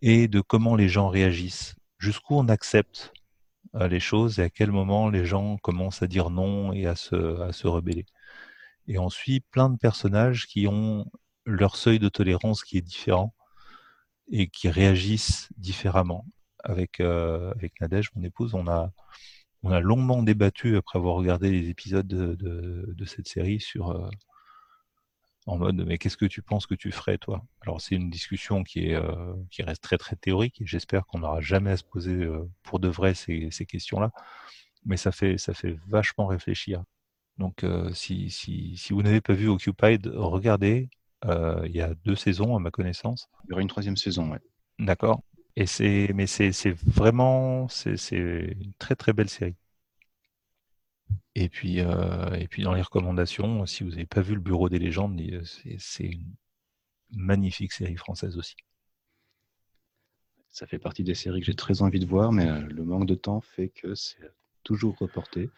et 0.02 0.28
de 0.28 0.42
comment 0.42 0.76
les 0.76 0.89
gens 0.89 1.10
réagissent, 1.10 1.76
jusqu'où 2.00 2.36
on 2.36 2.48
accepte 2.50 3.13
euh, 3.76 3.88
les 3.88 4.00
choses 4.00 4.39
et 4.39 4.44
à 4.44 4.50
quel 4.50 4.72
moment 4.72 5.10
les 5.10 5.26
gens 5.26 5.58
commencent 5.58 6.04
à 6.04 6.08
dire 6.08 6.30
non 6.30 6.74
et 6.74 6.86
à 6.86 6.96
se, 6.96 7.68
rebeller. 7.68 8.06
Et 8.88 9.00
on 9.00 9.10
suit 9.10 9.39
plein 9.42 9.70
de 9.70 9.78
personnages 9.78 10.46
qui 10.48 10.68
ont 10.68 11.06
leur 11.46 11.76
seuil 11.76 12.00
de 12.00 12.10
tolérance 12.10 12.63
qui 12.63 12.78
est 12.78 12.82
différent 12.82 13.34
et 14.32 14.48
qui 14.48 14.70
réagissent 14.70 15.50
différemment. 15.58 16.26
Avec, 16.66 17.00
euh, 17.02 17.52
avec 17.56 17.80
Nadège, 17.82 18.12
mon 18.16 18.24
épouse, 18.24 18.54
on 18.54 18.68
a, 18.68 18.92
on 19.63 19.72
a 19.72 19.80
longuement 19.80 20.24
débattu 20.24 20.78
après 20.78 21.00
avoir 21.00 21.16
regardé 21.16 21.52
les 21.52 21.70
épisodes 21.70 22.08
de, 22.08 22.36
de, 22.36 22.86
de 22.88 23.06
cette 23.06 23.28
série 23.28 23.60
sur 23.60 23.92
euh, 23.92 24.10
en 25.45 25.58
mode 25.58 25.84
mais 25.86 25.97
qu'est-ce 25.97 26.17
que 26.17 26.25
tu 26.25 26.41
penses 26.41 26.67
que 26.67 26.75
tu 26.75 26.91
ferais 26.91 27.17
toi? 27.17 27.43
Alors 27.62 27.82
c'est 27.82 27.95
une 27.95 28.10
discussion 28.10 28.63
qui 28.63 28.88
est 28.88 28.95
euh, 28.95 29.34
qui 29.51 29.63
reste 29.63 29.84
très 29.84 29.97
très 29.97 30.15
théorique 30.15 30.62
et 30.62 30.65
j'espère 30.65 31.06
qu'on 31.06 31.19
n'aura 31.19 31.41
jamais 31.41 31.71
à 31.71 31.77
se 31.77 31.84
poser 31.84 32.13
euh, 32.13 32.49
pour 32.63 32.79
de 32.79 32.88
vrai 32.88 33.13
ces, 33.13 33.49
ces 33.51 33.65
questions-là, 33.65 34.12
mais 34.86 34.97
ça 34.97 35.12
fait 35.12 35.38
ça 35.38 35.53
fait 35.53 35.77
vachement 35.88 36.27
réfléchir. 36.27 36.84
Donc 37.38 37.63
euh, 37.63 37.91
si, 37.93 38.29
si, 38.29 38.77
si 38.77 38.93
vous 38.93 39.01
n'avez 39.03 39.21
pas 39.21 39.34
vu 39.34 39.47
Occupied, 39.49 39.99
regardez. 40.13 40.89
Il 41.25 41.71
y 41.71 41.79
a 41.79 41.93
deux 42.03 42.17
saisons 42.17 42.53
à 42.53 42.60
ma 42.60 42.69
connaissance. 42.69 43.29
Il 43.45 43.51
y 43.51 43.53
aura 43.53 43.62
une 43.62 43.69
troisième 43.69 43.95
saison, 43.95 44.29
ouais. 44.29 44.41
D'accord. 44.77 45.21
Et 45.56 45.65
c'est, 45.65 46.12
mais 46.13 46.27
c'est, 46.27 46.51
c'est 46.51 46.75
vraiment, 46.86 47.69
c'est, 47.69 47.95
c'est 47.95 48.17
une 48.17 48.73
très 48.77 48.97
très 48.97 49.13
belle 49.13 49.29
série. 49.29 49.56
Et 51.36 51.49
puis, 51.49 51.80
euh, 51.80 52.34
et 52.34 52.47
puis 52.47 52.63
dans 52.63 52.73
les 52.73 52.82
recommandations, 52.82 53.65
si 53.65 53.84
vous 53.84 53.91
n'avez 53.91 54.06
pas 54.06 54.21
vu 54.21 54.36
Le 54.36 54.41
Bureau 54.41 54.69
des 54.69 54.80
légendes, 54.80 55.19
c'est, 55.43 56.04
une 56.04 56.36
magnifique 57.12 57.71
série 57.71 57.95
française 57.95 58.38
aussi. 58.38 58.56
Ça 60.49 60.67
fait 60.67 60.80
partie 60.80 61.04
des 61.04 61.15
séries 61.15 61.39
que 61.39 61.45
j'ai 61.47 61.56
très 61.56 61.82
envie 61.82 61.99
de 61.99 62.06
voir, 62.06 62.32
mais 62.32 62.47
euh, 62.47 62.62
le 62.62 62.84
manque 62.84 63.08
de 63.08 63.15
temps 63.15 63.41
fait 63.41 63.69
que 63.69 63.95
c'est 63.95 64.32
toujours 64.63 64.97
reporté. 64.97 65.49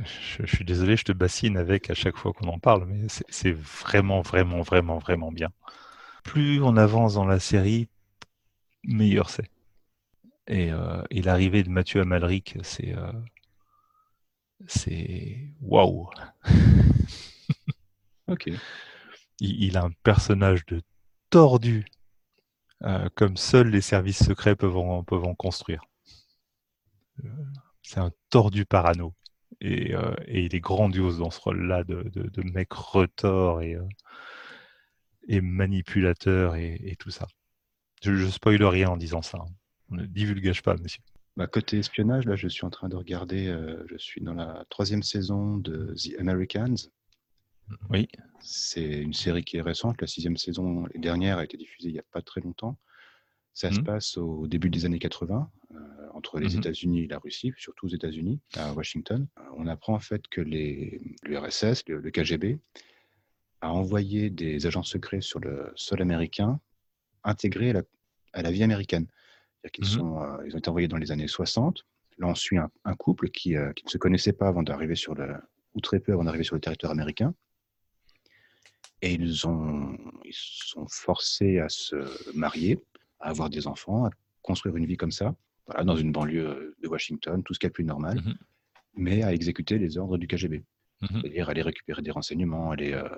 Je, 0.00 0.44
je 0.44 0.56
suis 0.56 0.64
désolé, 0.64 0.96
je 0.96 1.04
te 1.04 1.12
bassine 1.12 1.56
avec 1.56 1.90
à 1.90 1.94
chaque 1.94 2.16
fois 2.16 2.32
qu'on 2.32 2.48
en 2.48 2.58
parle, 2.58 2.86
mais 2.86 3.08
c'est, 3.08 3.26
c'est 3.28 3.52
vraiment, 3.52 4.22
vraiment, 4.22 4.62
vraiment, 4.62 4.98
vraiment 4.98 5.30
bien. 5.30 5.50
Plus 6.24 6.62
on 6.62 6.76
avance 6.76 7.14
dans 7.14 7.26
la 7.26 7.38
série, 7.38 7.88
meilleur 8.82 9.30
c'est. 9.30 9.50
Et, 10.48 10.72
euh, 10.72 11.02
et 11.10 11.22
l'arrivée 11.22 11.62
de 11.62 11.68
Mathieu 11.68 12.00
Amalric, 12.00 12.56
c'est 12.62 12.96
euh, 12.96 13.12
c'est 14.66 15.54
waouh. 15.60 16.10
Ok. 18.26 18.48
Il, 19.40 19.62
il 19.64 19.76
a 19.76 19.84
un 19.84 19.92
personnage 20.02 20.66
de 20.66 20.82
tordu, 21.30 21.86
euh, 22.84 23.08
comme 23.14 23.36
seuls 23.36 23.70
les 23.70 23.80
services 23.80 24.24
secrets 24.24 24.56
peuvent 24.56 24.76
en, 24.76 25.04
peuvent 25.04 25.24
en 25.24 25.34
construire. 25.34 25.82
Euh, 27.24 27.28
C'est 27.82 28.00
un 28.00 28.12
tordu 28.30 28.64
parano. 28.64 29.14
Et, 29.60 29.94
euh, 29.94 30.14
et 30.26 30.44
il 30.44 30.54
est 30.54 30.60
grandiose 30.60 31.18
dans 31.18 31.30
ce 31.30 31.40
rôle-là 31.40 31.82
de, 31.82 32.02
de, 32.10 32.28
de 32.28 32.42
mec 32.52 32.72
retors 32.72 33.60
et, 33.62 33.74
euh, 33.74 33.88
et 35.26 35.40
manipulateur 35.40 36.54
et, 36.56 36.80
et 36.84 36.96
tout 36.96 37.10
ça. 37.10 37.26
Je, 38.02 38.14
je 38.14 38.26
spoil 38.28 38.62
rien 38.64 38.90
en 38.90 38.96
disant 38.96 39.22
ça. 39.22 39.38
hein. 39.38 39.52
Ne 39.90 40.06
divulgage 40.06 40.62
pas, 40.62 40.76
monsieur. 40.76 41.02
Bah, 41.38 41.46
côté 41.46 41.78
espionnage, 41.78 42.24
là, 42.26 42.34
je 42.34 42.48
suis 42.48 42.64
en 42.66 42.70
train 42.70 42.88
de 42.88 42.96
regarder, 42.96 43.46
euh, 43.46 43.84
je 43.88 43.96
suis 43.96 44.20
dans 44.20 44.34
la 44.34 44.66
troisième 44.70 45.04
saison 45.04 45.56
de 45.56 45.94
The 45.94 46.18
Americans. 46.18 46.74
Oui. 47.90 48.08
C'est 48.40 48.82
une 49.02 49.12
série 49.12 49.44
qui 49.44 49.56
est 49.56 49.62
récente. 49.62 50.00
La 50.00 50.08
sixième 50.08 50.36
saison 50.36 50.88
et 50.94 50.98
dernière 50.98 51.38
a 51.38 51.44
été 51.44 51.56
diffusée 51.56 51.90
il 51.90 51.92
n'y 51.92 52.00
a 52.00 52.04
pas 52.10 52.22
très 52.22 52.40
longtemps. 52.40 52.76
Ça 53.54 53.70
se 53.70 53.78
Mhm. 53.78 53.84
passe 53.84 54.16
au 54.16 54.48
début 54.48 54.68
des 54.68 54.84
années 54.84 54.98
80. 54.98 55.48
Euh, 55.76 55.78
entre 56.12 56.40
les 56.40 56.48
Mhm. 56.54 56.58
États-Unis 56.58 57.02
et 57.04 57.06
la 57.06 57.18
Russie, 57.20 57.52
surtout 57.56 57.86
aux 57.86 57.90
États-Unis, 57.90 58.40
à 58.56 58.72
Washington. 58.72 59.28
Euh, 59.38 59.42
On 59.56 59.68
apprend 59.68 59.94
en 59.94 60.00
fait 60.00 60.26
que 60.26 60.40
l'URSS, 60.40 61.84
le, 61.86 62.00
le 62.00 62.10
KGB, 62.10 62.58
a 63.60 63.72
envoyé 63.72 64.28
des 64.30 64.66
agents 64.66 64.82
secrets 64.82 65.20
sur 65.20 65.38
le 65.38 65.70
sol 65.76 66.02
américain 66.02 66.58
intégrés 67.22 67.70
à 67.70 67.74
la, 67.74 67.82
à 68.32 68.42
la 68.42 68.50
vie 68.50 68.64
américaine. 68.64 69.06
Sont, 69.82 70.20
euh, 70.22 70.46
ils 70.46 70.54
ont 70.54 70.58
été 70.58 70.68
envoyés 70.68 70.88
dans 70.88 70.96
les 70.96 71.10
années 71.12 71.28
60. 71.28 71.84
Là, 72.18 72.26
on 72.28 72.34
suit 72.34 72.58
un, 72.58 72.70
un 72.84 72.94
couple 72.94 73.28
qui, 73.30 73.56
euh, 73.56 73.72
qui 73.72 73.84
ne 73.84 73.90
se 73.90 73.98
connaissait 73.98 74.32
pas 74.32 74.48
avant 74.48 74.62
d'arriver 74.62 74.94
sur 74.94 75.14
le, 75.14 75.34
ou 75.74 75.80
très 75.80 76.00
peu 76.00 76.12
avant 76.12 76.24
d'arriver 76.24 76.44
sur 76.44 76.54
le 76.54 76.60
territoire 76.60 76.92
américain. 76.92 77.34
Et 79.02 79.12
ils 79.12 79.46
ont, 79.46 79.96
ils 80.24 80.34
sont 80.34 80.86
forcés 80.88 81.60
à 81.60 81.68
se 81.68 81.96
marier, 82.36 82.80
à 83.20 83.28
avoir 83.30 83.48
des 83.50 83.66
enfants, 83.66 84.06
à 84.06 84.10
construire 84.42 84.76
une 84.76 84.86
vie 84.86 84.96
comme 84.96 85.12
ça, 85.12 85.34
voilà, 85.66 85.84
dans 85.84 85.96
une 85.96 86.10
banlieue 86.10 86.76
de 86.82 86.88
Washington, 86.88 87.42
tout 87.44 87.54
ce 87.54 87.58
qui 87.58 87.66
est 87.66 87.68
le 87.68 87.72
plus 87.74 87.84
normal, 87.84 88.16
Mhm. 88.24 88.34
mais 88.94 89.22
à 89.22 89.32
exécuter 89.32 89.78
les 89.78 89.98
ordres 89.98 90.18
du 90.18 90.26
KGB. 90.26 90.64
Mhm. 91.02 91.08
C'est-à-dire 91.20 91.48
aller 91.48 91.62
récupérer 91.62 92.02
des 92.02 92.10
renseignements, 92.10 92.70
aller 92.72 92.92
euh, 92.92 93.08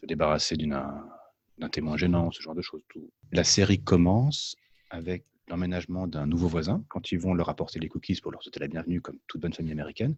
se 0.00 0.04
débarrasser 0.04 0.56
d'un 0.56 1.68
témoin 1.70 1.96
gênant, 1.96 2.30
ce 2.32 2.42
genre 2.42 2.54
de 2.54 2.60
choses. 2.62 2.82
Tout. 2.88 3.10
La 3.32 3.44
série 3.44 3.80
commence 3.82 4.56
avec 4.90 5.24
l'emménagement 5.48 6.06
d'un 6.06 6.26
nouveau 6.26 6.48
voisin. 6.48 6.84
Quand 6.88 7.12
ils 7.12 7.18
vont 7.18 7.34
leur 7.34 7.48
apporter 7.48 7.78
les 7.78 7.88
cookies 7.88 8.20
pour 8.20 8.32
leur 8.32 8.42
souhaiter 8.42 8.60
la 8.60 8.68
bienvenue, 8.68 9.00
comme 9.00 9.18
toute 9.26 9.40
bonne 9.40 9.52
famille 9.52 9.72
américaine, 9.72 10.16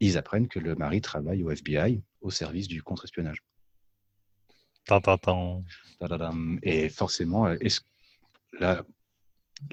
ils 0.00 0.18
apprennent 0.18 0.48
que 0.48 0.58
le 0.58 0.74
mari 0.74 1.00
travaille 1.00 1.42
au 1.42 1.50
FBI, 1.50 2.02
au 2.20 2.30
service 2.30 2.68
du 2.68 2.82
contre-espionnage. 2.82 3.42
Et 6.62 6.88
forcément, 6.88 7.46
euh, 7.46 7.56
est-ce 7.60 7.80
la 8.60 8.84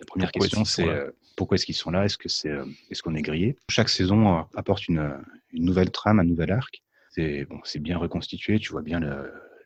première 0.07 0.31
Pourquoi 0.31 0.47
question, 0.47 0.65
c'est 0.65 0.87
euh, 0.87 1.11
pourquoi 1.35 1.55
est-ce 1.55 1.65
qu'ils 1.65 1.75
sont 1.75 1.91
là? 1.91 2.05
Est-ce 2.05 2.17
que 2.17 2.29
c'est 2.29 2.49
euh, 2.49 2.65
est-ce 2.89 3.03
qu'on 3.03 3.15
est 3.15 3.21
grillé? 3.21 3.57
Chaque 3.69 3.89
saison 3.89 4.45
apporte 4.55 4.87
une, 4.87 5.17
une 5.51 5.65
nouvelle 5.65 5.91
trame, 5.91 6.19
un 6.19 6.23
nouvel 6.23 6.51
arc. 6.51 6.81
C'est 7.09 7.45
bon, 7.45 7.59
c'est 7.65 7.79
bien 7.79 7.97
reconstitué. 7.97 8.57
Tu 8.59 8.71
vois 8.71 8.81
bien 8.81 9.01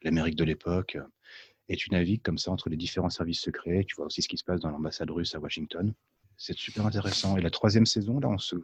l'Amérique 0.01 0.35
de 0.35 0.43
l'époque. 0.43 0.97
Et 1.69 1.75
tu 1.75 1.89
navigues 1.91 2.21
comme 2.21 2.37
ça 2.37 2.51
entre 2.51 2.69
les 2.69 2.77
différents 2.77 3.09
services 3.09 3.41
secrets. 3.41 3.85
Tu 3.87 3.95
vois 3.95 4.05
aussi 4.05 4.21
ce 4.21 4.27
qui 4.27 4.37
se 4.37 4.43
passe 4.43 4.59
dans 4.61 4.69
l'ambassade 4.69 5.09
russe 5.09 5.33
à 5.35 5.39
Washington. 5.39 5.93
C'est 6.37 6.55
super 6.55 6.85
intéressant. 6.85 7.37
Et 7.37 7.41
la 7.41 7.49
troisième 7.49 7.85
saison, 7.85 8.19
là, 8.19 8.27
on 8.29 8.37
se, 8.37 8.55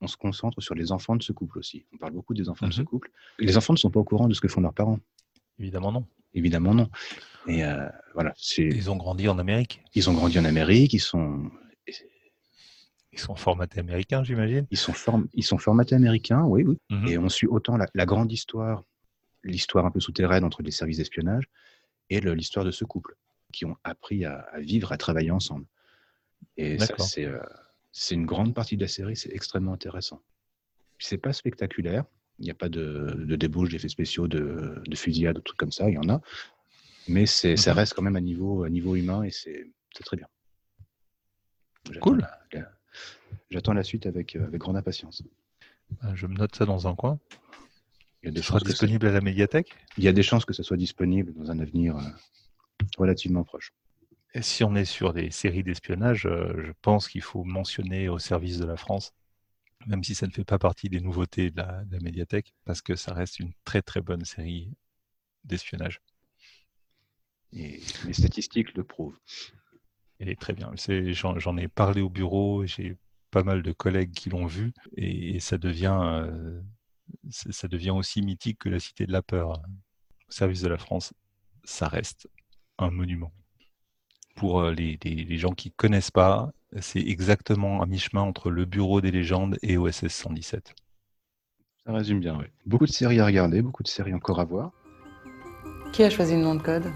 on 0.00 0.06
se 0.06 0.16
concentre 0.16 0.60
sur 0.62 0.74
les 0.74 0.92
enfants 0.92 1.16
de 1.16 1.22
ce 1.22 1.32
couple 1.32 1.58
aussi. 1.58 1.84
On 1.92 1.98
parle 1.98 2.12
beaucoup 2.12 2.32
des 2.34 2.48
enfants 2.48 2.68
de 2.68 2.72
ce 2.72 2.80
Mhm. 2.80 2.86
couple. 2.86 3.10
Les 3.38 3.56
enfants 3.56 3.72
ne 3.74 3.78
sont 3.78 3.90
pas 3.90 4.00
au 4.00 4.04
courant 4.04 4.28
de 4.28 4.34
ce 4.34 4.40
que 4.40 4.48
font 4.48 4.60
leurs 4.60 4.72
parents. 4.74 4.98
Évidemment, 5.58 5.92
non. 5.92 6.06
Évidemment, 6.32 6.74
non. 6.74 6.88
Et 7.46 7.64
euh, 7.64 7.86
voilà, 8.14 8.32
Ils 8.58 8.90
ont 8.90 8.96
grandi 8.96 9.28
en 9.28 9.38
Amérique. 9.38 9.82
ils 9.94 10.08
ont 10.08 10.14
grandi 10.14 10.38
en 10.38 10.44
Amérique, 10.44 10.94
ils 10.94 11.00
sont, 11.00 11.50
Ils 13.12 13.18
sont 13.20 13.36
formatés 13.36 13.78
américains, 13.80 14.24
j'imagine. 14.24 14.66
ils 14.70 14.76
sont, 14.78 14.92
form- 14.92 15.28
ils 15.34 15.44
sont 15.44 15.58
formatés 15.58 15.94
américains, 15.94 16.42
oui, 16.44 16.64
oui. 16.64 16.78
Mhm. 16.90 17.06
Et 17.08 17.18
on 17.18 17.28
suit 17.28 17.46
autant 17.46 17.76
la, 17.76 17.86
la 17.94 18.06
grande 18.06 18.32
histoire, 18.32 18.82
l'histoire 19.44 19.86
un 19.86 19.90
peu 19.92 20.00
souterraine 20.00 20.42
entre 20.42 20.62
les 20.62 20.72
services 20.72 20.96
d'espionnage 20.96 21.44
et 22.10 22.20
l'histoire 22.20 22.64
de 22.64 22.70
ce 22.70 22.84
couple 22.84 23.16
qui 23.52 23.64
ont 23.64 23.76
appris 23.84 24.24
à, 24.24 24.40
à 24.52 24.60
vivre, 24.60 24.92
à 24.92 24.96
travailler 24.96 25.30
ensemble. 25.30 25.66
Et 26.56 26.78
ça, 26.78 26.94
c'est, 26.98 27.24
euh, 27.24 27.38
une 28.10 28.26
grande 28.26 28.54
partie 28.54 28.76
de 28.76 28.82
la 28.82 28.88
série, 28.88 29.16
c'est 29.16 29.32
extrêmement 29.32 29.72
intéressant. 29.72 30.20
C'est 30.98 31.18
pas 31.18 31.32
spectaculaire, 31.32 32.04
il 32.38 32.44
n'y 32.44 32.50
a 32.50 32.54
pas 32.54 32.68
de, 32.68 33.14
de 33.16 33.36
débauche 33.36 33.70
d'effets 33.70 33.88
spéciaux, 33.88 34.28
de, 34.28 34.82
de 34.84 34.96
fusillade, 34.96 35.36
de 35.36 35.40
trucs 35.40 35.58
comme 35.58 35.72
ça, 35.72 35.88
il 35.88 35.94
y 35.94 35.98
en 35.98 36.08
a. 36.08 36.20
Mais 37.08 37.26
c'est, 37.26 37.56
ça 37.56 37.72
Mhm. 37.72 37.78
reste 37.78 37.94
quand 37.94 38.02
même 38.02 38.16
à 38.16 38.20
niveau, 38.20 38.64
à 38.64 38.70
niveau 38.70 38.96
humain 38.96 39.22
et 39.22 39.30
c'est, 39.30 39.66
très 40.04 40.16
bien. 40.16 40.26
J'attends 41.90 42.00
Cool. 42.00 42.20
la- 42.20 42.40
la- 42.52 42.70
j'attends 43.50 43.74
la 43.74 43.82
suite 43.84 44.06
avec, 44.06 44.36
euh, 44.36 44.44
avec 44.46 44.60
grande 44.60 44.76
impatience. 44.76 45.22
Euh, 46.04 46.14
Je 46.14 46.26
me 46.26 46.34
note 46.34 46.54
ça 46.56 46.64
dans 46.66 46.88
un 46.88 46.94
coin. 46.94 47.18
Il 48.24 48.28
y 48.28 48.30
a 48.30 48.32
des 48.32 48.42
chances 48.42 48.64
que 48.64 48.72
ça- 48.72 48.86
disponible 48.86 49.06
à 49.06 49.12
la 49.12 49.20
médiathèque? 49.20 49.76
il 49.98 50.04
y 50.04 50.08
a 50.08 50.12
des 50.12 50.22
chances 50.24 50.44
que 50.44 50.52
ça 50.52 50.64
soit 50.64 50.76
disponible 50.76 51.32
dans 51.34 51.50
un 51.50 51.58
avenir 51.60 51.96
euh, 51.96 52.02
relativement 52.98 53.44
proche. 53.44 53.72
Et 54.34 54.42
si 54.42 54.64
on 54.64 54.74
est 54.74 54.84
sur 54.84 55.12
des 55.12 55.30
séries 55.30 55.62
d'espionnage, 55.62 56.26
euh, 56.26 56.52
je 56.66 56.72
pense 56.82 57.08
qu'il 57.08 57.22
faut 57.22 57.44
mentionner 57.44 58.08
au 58.08 58.18
service 58.18 58.58
de 58.58 58.66
la 58.66 58.76
France, 58.76 59.12
même 59.86 60.04
si 60.04 60.14
ça 60.14 60.26
ne 60.26 60.32
fait 60.32 60.44
pas 60.44 60.58
partie 60.58 60.88
des 60.90 61.00
nouveautés 61.00 61.50
de 61.50 61.58
la, 61.58 61.84
de 61.84 61.92
la 61.94 62.00
médiathèque, 62.00 62.54
parce 62.64 62.82
que 62.82 62.96
ça 62.96 63.14
reste 63.14 63.40
une 63.40 63.52
très 63.64 63.82
très 63.82 64.00
bonne 64.02 64.24
série 64.24 64.72
d'espionnage. 65.44 66.00
Et 67.54 67.80
les 68.04 68.12
statistiques 68.12 68.74
le 68.74 68.84
prouvent. 68.84 69.18
Elle 70.18 70.28
est 70.28 70.40
très 70.40 70.52
bien. 70.52 70.72
J'en 70.76 71.56
ai 71.56 71.68
parlé 71.68 72.00
au 72.00 72.10
bureau, 72.10 72.66
j'ai 72.66 72.96
pas 73.30 73.42
mal 73.44 73.62
de 73.62 73.72
collègues 73.72 74.12
qui 74.12 74.28
l'ont 74.30 74.46
vu, 74.46 74.72
et, 74.96 75.36
et 75.36 75.40
ça 75.40 75.58
devient 75.58 75.98
euh, 76.02 76.60
ça 77.30 77.68
devient 77.68 77.90
aussi 77.90 78.22
mythique 78.22 78.58
que 78.60 78.68
la 78.68 78.80
Cité 78.80 79.06
de 79.06 79.12
la 79.12 79.22
Peur. 79.22 79.60
Au 80.28 80.32
service 80.32 80.62
de 80.62 80.68
la 80.68 80.78
France, 80.78 81.12
ça 81.64 81.88
reste 81.88 82.28
un 82.78 82.90
monument. 82.90 83.32
Pour 84.36 84.60
euh, 84.60 84.72
les, 84.72 84.98
les- 85.04 85.24
les 85.24 85.38
gens 85.38 85.52
qui 85.52 85.70
connaissent 85.70 86.10
pas, 86.10 86.50
c'est 86.80 87.00
exactement 87.00 87.82
à 87.82 87.86
mi-chemin 87.86 88.22
entre 88.22 88.50
le 88.50 88.64
Bureau 88.64 89.00
des 89.00 89.10
légendes 89.12 89.58
et 89.62 89.76
OSS 89.78 90.08
117. 90.08 90.74
Ça 91.86 91.92
résume 91.92 92.18
bien, 92.20 92.36
oui. 92.38 92.46
Beaucoup 92.66 92.86
de 92.86 92.90
séries 92.90 93.20
à 93.20 93.26
regarder, 93.26 93.62
beaucoup 93.62 93.82
de 93.82 93.88
séries 93.88 94.14
encore 94.14 94.40
à 94.40 94.44
voir. 94.44 94.72
Qui 95.92 96.02
a 96.02 96.10
choisi 96.10 96.34
le 96.34 96.40
nom 96.42 96.54
de 96.56 96.62
code? 96.62 96.90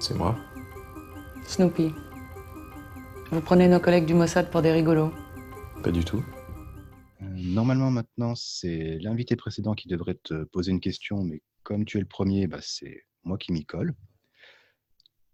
C'est 0.00 0.14
moi. 0.14 0.36
Snoopy. 1.46 1.94
Vous 3.30 3.40
prenez 3.40 3.68
nos 3.68 3.80
collègues 3.80 4.04
du 4.06 4.14
Mossad 4.14 4.50
pour 4.50 4.60
des 4.60 4.72
rigolos. 4.72 5.12
Pas 5.82 5.90
du 5.90 6.04
tout. 6.04 6.22
Normalement, 7.44 7.90
maintenant, 7.90 8.34
c'est 8.34 8.98
l'invité 9.00 9.36
précédent 9.36 9.74
qui 9.74 9.86
devrait 9.88 10.18
te 10.22 10.44
poser 10.44 10.70
une 10.72 10.80
question, 10.80 11.22
mais 11.22 11.42
comme 11.62 11.84
tu 11.84 11.98
es 11.98 12.00
le 12.00 12.06
premier, 12.06 12.46
bah, 12.46 12.58
c'est 12.62 13.04
moi 13.22 13.36
qui 13.38 13.52
m'y 13.52 13.64
colle. 13.66 13.94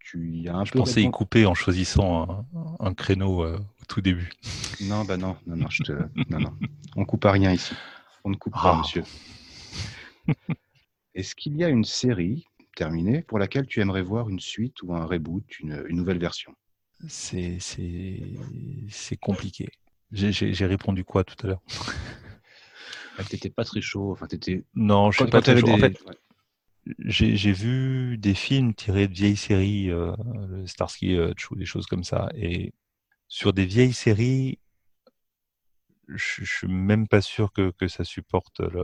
Tu 0.01 0.31
y 0.33 0.49
as 0.49 0.57
un 0.57 0.65
Je 0.65 0.73
peu 0.73 0.81
pensais 0.81 1.03
y 1.03 1.11
couper 1.11 1.47
en 1.47 1.55
choisissant 1.55 2.29
un, 2.29 2.77
un 2.81 2.95
créneau 2.95 3.45
euh, 3.45 3.59
au 3.59 3.85
tout 3.87 4.01
début. 4.01 4.31
Non, 4.81 5.05
bah 5.05 5.17
non, 5.17 5.37
non, 5.47 5.57
non, 5.57 5.71
je 5.71 5.85
te... 5.85 5.93
non, 6.31 6.41
non. 6.41 6.59
On 6.97 7.05
coupe 7.05 7.25
à 7.27 7.33
rien 7.33 7.53
ici. 7.53 7.75
On 8.25 8.31
ne 8.31 8.37
coupe 8.37 8.55
pas, 8.55 8.75
Ah. 8.75 8.79
monsieur. 8.79 9.05
Est-ce 11.15 11.35
qu'il 11.37 11.57
y 11.57 11.65
a 11.65 11.69
une 11.69 11.85
série 11.85 12.45
terminée 12.77 13.23
pour 13.23 13.39
laquelle 13.39 13.67
tu 13.67 13.81
aimerais 13.81 14.03
voir 14.03 14.29
une 14.29 14.41
suite 14.41 14.83
ou 14.83 14.95
un 14.95 15.05
reboot, 15.05 15.45
une, 15.61 15.85
une 15.89 15.97
nouvelle 15.97 16.19
version? 16.19 16.55
C'est 17.09 17.59
c'est 17.61 18.21
c'est 18.89 19.17
compliqué. 19.17 19.69
J'ai- 20.13 20.67
répondu 20.67 21.05
quoi 21.05 21.25
tout 21.25 21.37
à 21.45 21.47
l'heure? 21.49 21.63
Ah, 23.19 23.25
T'étais 23.25 23.51
pas 23.51 23.65
très 23.65 23.81
chaud, 23.81 24.13
enfin 24.13 24.27
t'étais. 24.27 24.65
Non, 24.75 25.11
je 25.11 25.21
suis 25.21 25.31
pas 25.31 25.41
très 25.43 25.57
chaud. 25.57 25.69
En 25.69 25.79
fait, 25.79 26.01
ouais. 26.07 26.15
j'ai 27.07 27.53
vu 27.53 28.17
des 28.19 28.35
films 28.35 28.75
tirés 28.75 29.09
de 29.09 29.15
vieilles 29.15 29.37
séries, 29.37 29.91
euh, 29.91 30.13
le 30.49 30.67
Starsky 30.67 31.15
Hutch 31.17 31.51
ou 31.51 31.57
des 31.57 31.67
choses 31.67 31.87
comme 31.87 32.05
ça. 32.05 32.29
Et 32.35 32.73
sur 33.29 33.53
des 33.53 33.67
vieilles 33.67 33.93
séries, 33.93 34.59
je, 36.09 36.45
je 36.45 36.53
suis 36.53 36.69
même 36.69 37.09
pas 37.09 37.23
sûr 37.23 37.53
que, 37.53 37.71
que 37.71 37.89
ça 37.89 38.05
supporte 38.05 38.61
le. 38.61 38.83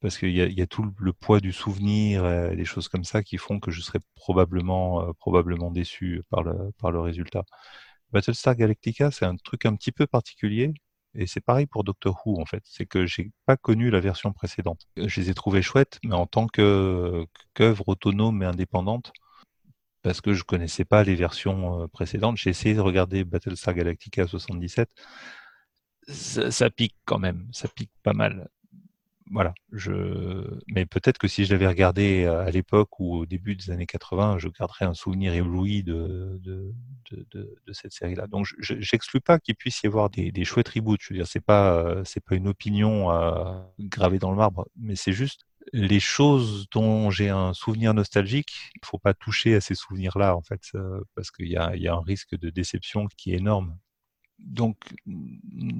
Parce 0.00 0.18
qu'il 0.18 0.30
y 0.32 0.40
a, 0.42 0.46
il 0.46 0.58
y 0.58 0.62
a 0.62 0.66
tout 0.66 0.82
le- 0.82 0.92
le 0.98 1.12
poids 1.12 1.40
du 1.40 1.52
souvenir, 1.52 2.24
euh, 2.24 2.50
et 2.50 2.56
des 2.56 2.64
choses 2.64 2.88
comme 2.88 3.04
ça 3.04 3.22
qui 3.22 3.38
font 3.38 3.60
que 3.60 3.70
je 3.70 3.80
serais 3.80 4.00
probablement, 4.14 5.08
euh, 5.08 5.12
probablement 5.14 5.70
déçu 5.70 6.22
par 6.28 6.42
le, 6.42 6.72
par 6.78 6.90
le 6.90 7.00
résultat. 7.00 7.44
Battlestar 8.12 8.56
Galactica, 8.56 9.10
c'est 9.10 9.24
un 9.24 9.36
truc 9.36 9.66
un 9.66 9.74
petit 9.76 9.92
peu 9.92 10.06
particulier. 10.06 10.72
Et 11.14 11.26
c'est 11.26 11.40
pareil 11.40 11.66
pour 11.66 11.82
Doctor 11.84 12.20
Who, 12.24 12.40
en 12.40 12.44
fait. 12.44 12.62
C'est 12.64 12.86
que 12.86 13.06
j'ai 13.06 13.32
pas 13.46 13.56
connu 13.56 13.90
la 13.90 14.00
version 14.00 14.32
précédente. 14.32 14.86
Je 14.96 15.20
les 15.20 15.30
ai 15.30 15.34
trouvées 15.34 15.62
chouettes, 15.62 15.98
mais 16.04 16.14
en 16.14 16.26
tant 16.26 16.46
qu'œuvre 16.46 17.88
autonome 17.88 18.42
et 18.42 18.46
indépendante, 18.46 19.12
parce 20.02 20.20
que 20.20 20.34
je 20.34 20.44
connaissais 20.44 20.84
pas 20.84 21.02
les 21.04 21.14
versions 21.14 21.82
euh, 21.82 21.88
précédentes, 21.88 22.36
j'ai 22.36 22.50
essayé 22.50 22.74
de 22.74 22.80
regarder 22.80 23.24
Battlestar 23.24 23.74
Galactica 23.74 24.26
77. 24.26 24.88
Ça, 26.08 26.50
ça 26.50 26.70
pique 26.70 26.94
quand 27.04 27.18
même, 27.18 27.48
ça 27.52 27.66
pique 27.68 27.90
pas 28.02 28.12
mal. 28.12 28.48
Voilà. 29.32 29.54
Je... 29.72 29.92
Mais 30.68 30.86
peut-être 30.86 31.18
que 31.18 31.26
si 31.26 31.44
je 31.44 31.52
l'avais 31.52 31.66
regardé 31.66 32.24
euh, 32.24 32.44
à 32.46 32.50
l'époque 32.50 33.00
ou 33.00 33.16
au 33.16 33.26
début 33.26 33.56
des 33.56 33.70
années 33.70 33.86
80, 33.86 34.38
je 34.38 34.48
garderais 34.48 34.84
un 34.84 34.94
souvenir 34.94 35.34
ébloui 35.34 35.82
de, 35.82 36.38
de, 36.44 36.72
de, 37.10 37.26
de, 37.66 37.72
cette 37.72 37.92
série-là. 37.92 38.28
Donc, 38.28 38.46
je- 38.46 38.54
je- 38.60 38.80
j'exclus 38.80 39.20
pas 39.20 39.40
qu'il 39.40 39.56
puisse 39.56 39.82
y 39.82 39.86
avoir 39.88 40.10
des, 40.10 40.30
des 40.30 40.44
chouettes 40.44 40.68
reboots. 40.68 40.98
Je 41.00 41.08
veux 41.12 41.18
dire, 41.18 41.26
c'est 41.26 41.40
pas, 41.44 41.74
euh, 41.76 42.04
c'est 42.04 42.24
pas 42.24 42.36
une 42.36 42.46
opinion 42.48 43.10
euh, 43.10 43.60
gravée 43.80 44.18
dans 44.20 44.30
le 44.30 44.36
marbre, 44.36 44.66
mais 44.76 44.94
c'est 44.94 45.12
juste 45.12 45.42
les 45.72 45.98
choses 46.00 46.66
dont 46.70 47.10
j'ai 47.10 47.28
un 47.28 47.52
souvenir 47.52 47.94
nostalgique. 47.94 48.70
Il 48.76 48.86
faut 48.86 48.98
pas 48.98 49.12
toucher 49.14 49.56
à 49.56 49.60
ces 49.60 49.74
souvenirs-là, 49.74 50.36
en 50.36 50.42
fait, 50.42 50.60
euh, 50.76 51.00
parce 51.16 51.32
qu'il 51.32 51.48
y 51.48 51.56
a, 51.56 51.74
y 51.76 51.88
a 51.88 51.94
un 51.94 52.02
risque 52.02 52.38
de 52.38 52.48
déception 52.50 53.06
qui 53.16 53.32
est 53.32 53.38
énorme. 53.38 53.76
Donc, 54.40 54.76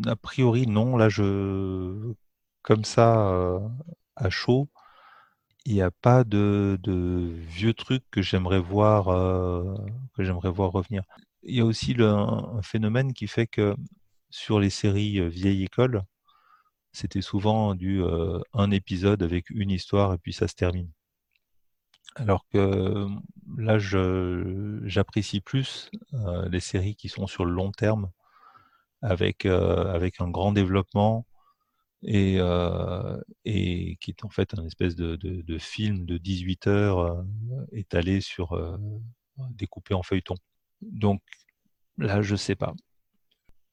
a 0.07 0.17
priori, 0.17 0.67
non. 0.67 0.97
Là, 0.97 1.09
je, 1.09 2.13
comme 2.67 2.85
ça, 2.85 3.31
euh, 3.31 3.61
à 4.17 4.29
chaud, 4.31 4.69
il 5.67 5.75
n'y 5.75 5.83
a 5.83 5.91
pas 5.93 6.25
de, 6.25 6.79
vieux 7.49 7.75
trucs 7.75 8.05
que 8.11 8.23
j'aimerais 8.23 8.61
voir, 8.61 9.09
euh, 9.09 9.77
voir 10.19 10.73
revenir. 10.73 11.03
il 11.45 11.57
y 11.57 11.61
a 11.61 11.65
aussi 11.65 11.95
le- 11.95 12.09
un, 12.09 12.63
phénomène 12.63 13.13
qui 13.15 13.29
fait 13.29 13.47
que 13.47 13.77
sur 14.31 14.61
les 14.61 14.71
séries 14.71 15.21
euh, 15.21 15.29
vieille 15.29 15.65
école, 15.65 16.03
c'était 16.93 17.23
souvent 17.23 17.75
du 17.75 18.03
un 18.55 18.71
épisode 18.71 19.23
avec 19.23 19.51
une 19.51 19.71
histoire 19.71 20.15
et 20.15 20.19
puis 20.19 20.33
ça 20.33 20.49
se 20.49 20.55
termine. 20.55 20.91
Alors 22.17 22.47
que 22.53 23.07
là, 23.59 23.79
j'apprécie 23.79 25.41
plus 25.41 25.91
les 26.51 26.61
séries 26.61 26.97
qui 26.97 27.09
sont 27.09 27.27
sur 27.27 27.45
le 27.45 27.53
long 27.53 27.73
terme, 27.73 28.11
avec 29.03 29.47
un 29.47 30.31
grand 30.31 30.53
développement 30.53 31.27
et, 32.03 32.37
euh, 32.41 33.21
et 33.45 33.97
qui 34.01 34.11
est 34.13 34.25
en 34.25 34.31
fait 34.31 34.55
un 34.59 34.65
espèce 34.67 34.97
de, 34.97 35.17
de- 35.17 35.43
de 35.43 35.59
film 35.59 36.07
de 36.07 36.19
18 36.19 36.67
heures 36.67 36.99
euh, 37.01 37.23
étalé 37.73 38.21
sur 38.21 38.53
euh, 38.53 38.77
découpé 39.51 39.95
en 39.95 40.03
feuilleton. 40.03 40.37
Donc 40.83 41.23
là, 41.99 42.23
je 42.23 42.37
sais 42.37 42.57
pas. 42.57 42.75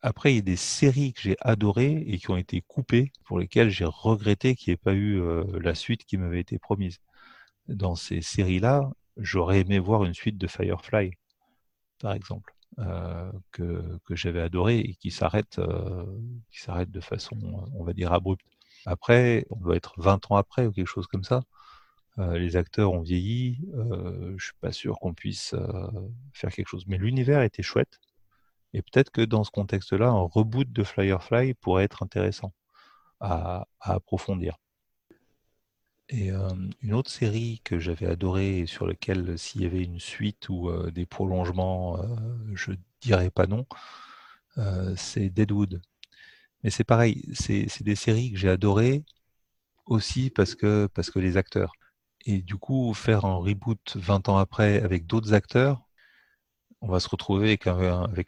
Après, 0.03 0.33
il 0.33 0.35
y 0.35 0.39
a 0.39 0.41
des 0.43 0.55
séries 0.55 1.13
que 1.13 1.21
j'ai 1.21 1.35
adorées 1.41 2.03
et 2.07 2.19
qui 2.19 2.29
ont 2.29 2.37
été 2.37 2.61
coupées, 2.61 3.11
pour 3.25 3.39
lesquelles 3.39 3.71
j'ai 3.71 3.85
regretté 3.85 4.55
qu'il 4.55 4.69
n'y 4.71 4.73
ait 4.75 4.77
pas 4.77 4.93
eu 4.93 5.19
la 5.59 5.73
suite 5.75 6.05
qui 6.05 6.17
m'avait 6.17 6.41
été 6.41 6.59
promise. 6.59 6.99
Dans 7.69 7.95
ces 7.95 8.21
séries-là, 8.21 8.91
j'aurais 9.17 9.61
aimé 9.61 9.79
voir 9.79 10.05
une 10.05 10.13
suite 10.15 10.37
de 10.37 10.47
Firefly, 10.47 11.11
par 11.99 12.13
exemple, 12.13 12.53
euh, 12.79 13.31
que, 13.51 13.99
que 14.05 14.15
j'avais 14.15 14.41
adoré 14.41 14.79
et 14.79 14.95
qui 14.95 15.11
s'arrête 15.11 15.59
euh, 15.59 16.05
qui 16.51 16.59
s'arrête 16.61 16.89
de 16.89 17.01
façon, 17.01 17.37
on 17.73 17.83
va 17.83 17.93
dire, 17.93 18.13
abrupte. 18.13 18.45
Après, 18.85 19.45
on 19.51 19.57
doit 19.59 19.75
être 19.75 19.93
20 19.97 20.31
ans 20.31 20.37
après 20.37 20.65
ou 20.65 20.71
quelque 20.71 20.87
chose 20.87 21.07
comme 21.07 21.23
ça. 21.23 21.43
Euh, 22.19 22.37
les 22.37 22.55
acteurs 22.57 22.93
ont 22.93 23.01
vieilli, 23.01 23.59
je 24.37 24.43
suis 24.43 24.55
pas 24.61 24.71
sûr 24.71 24.99
qu'on 24.99 25.13
puisse 25.13 25.55
faire 26.33 26.51
quelque 26.51 26.67
chose. 26.67 26.85
Mais 26.87 26.97
l'univers 26.97 27.41
était 27.43 27.63
chouette. 27.63 27.99
Et 28.73 28.81
peut-être 28.81 29.11
que 29.11 29.21
dans 29.21 29.43
ce 29.43 29.51
contexte-là, 29.51 30.07
un 30.09 30.21
reboot 30.21 30.71
de 30.71 30.83
Firefly 30.83 31.53
pourrait 31.55 31.83
être 31.85 32.03
intéressant 32.03 32.53
à 33.19 33.67
approfondir. 33.81 34.57
Et 36.13 36.29
une 36.83 36.93
autre 36.93 37.09
série 37.09 37.59
que 37.63 37.79
j'avais 37.79 38.05
adorée 38.05 38.59
et 38.59 38.65
sur 38.67 38.85
laquelle 38.85 39.35
s'il 39.39 39.63
y 39.63 39.65
avait 39.65 39.83
une 39.83 39.99
suite 39.99 40.47
ou 40.47 40.71
des 40.91 41.07
prolongements, 41.07 41.97
je 42.53 42.73
dirais 43.01 43.31
pas 43.31 43.47
non, 43.47 43.65
c'est 44.95 45.29
Deadwood. 45.29 45.81
Mais 46.63 46.69
c'est 46.69 46.83
pareil, 46.83 47.25
c'est 47.33 47.81
des 47.81 47.95
séries 47.95 48.31
que 48.31 48.37
j'ai 48.37 48.49
adorées 48.49 49.03
aussi 49.87 50.29
parce 50.29 50.53
que, 50.55 50.87
les 51.15 51.37
acteurs. 51.37 51.73
Et 52.25 52.43
du 52.43 52.57
coup, 52.57 52.93
faire 52.93 53.25
un 53.25 53.37
reboot 53.37 53.97
20 53.97 54.29
ans 54.29 54.37
après 54.37 54.81
avec 54.83 55.07
d'autres 55.07 55.33
acteurs, 55.33 55.81
on 56.81 56.89
va 56.89 56.99
se 56.99 57.09
retrouver 57.09 57.47
avec 57.47 57.65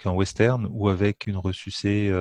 un, 0.07 0.11
western 0.11 0.67
ou 0.71 0.89
avec 0.89 1.27
une 1.27 1.37
ressucée 1.37 2.11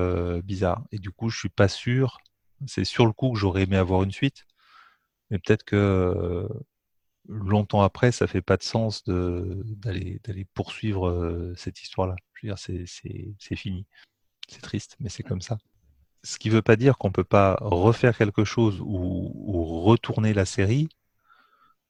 bizarre. 0.44 0.84
Et 0.92 0.98
du 0.98 1.10
coup, 1.10 1.30
je 1.30 1.38
suis 1.38 1.48
pas 1.48 1.68
sûr. 1.68 2.18
C'est 2.66 2.84
sur 2.84 3.06
le 3.06 3.12
coup 3.12 3.32
que 3.32 3.38
j'aurais 3.38 3.62
aimé 3.62 3.76
avoir 3.76 4.02
une 4.02 4.12
suite, 4.12 4.44
mais 5.34 5.40
peut-être 5.40 5.64
que 5.64 5.74
euh, 5.74 6.48
longtemps 7.28 7.82
après, 7.82 8.12
ça 8.12 8.28
fait 8.28 8.40
pas 8.40 8.56
de 8.56 8.62
sens 8.62 9.02
d'aller 9.04 10.46
poursuivre 10.54 11.08
euh, 11.08 11.52
cette 11.56 11.82
histoire-là. 11.82 12.14
Je 12.34 12.46
veux 12.46 12.54
dire, 12.54 12.58
c'est 12.58 13.56
fini. 13.56 13.84
C'est 14.46 14.62
triste, 14.62 14.94
mais 15.00 15.08
c'est 15.08 15.24
comme 15.24 15.40
ça. 15.40 15.58
Ce 16.22 16.38
qui 16.38 16.50
veut 16.50 16.62
pas 16.62 16.76
dire 16.76 16.98
qu'on 16.98 17.10
peut 17.10 17.24
pas 17.24 17.58
refaire 17.60 18.16
quelque 18.16 18.44
chose 18.44 18.80
ou, 18.80 19.32
ou 19.34 19.80
retourner 19.82 20.34
la 20.34 20.44
série 20.44 20.88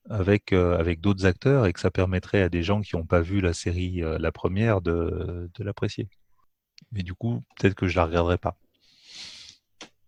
avec, 0.08 0.54
euh, 0.54 0.78
avec 0.78 1.02
d'autres 1.02 1.26
acteurs 1.26 1.66
et 1.66 1.74
que 1.74 1.80
ça 1.80 1.90
permettrait 1.90 2.40
à 2.40 2.48
des 2.48 2.62
gens 2.62 2.80
qui 2.80 2.96
n'ont 2.96 3.04
pas 3.04 3.20
vu 3.20 3.42
la 3.42 3.52
série, 3.52 4.00
la 4.00 4.32
première, 4.32 4.80
de, 4.80 5.50
l'apprécier. 5.58 6.08
Mais 6.92 7.02
du 7.02 7.12
coup, 7.12 7.44
peut-être 7.56 7.74
que 7.74 7.88
je 7.88 7.96
la 7.96 8.06
regarderai 8.06 8.38
pas. 8.38 8.56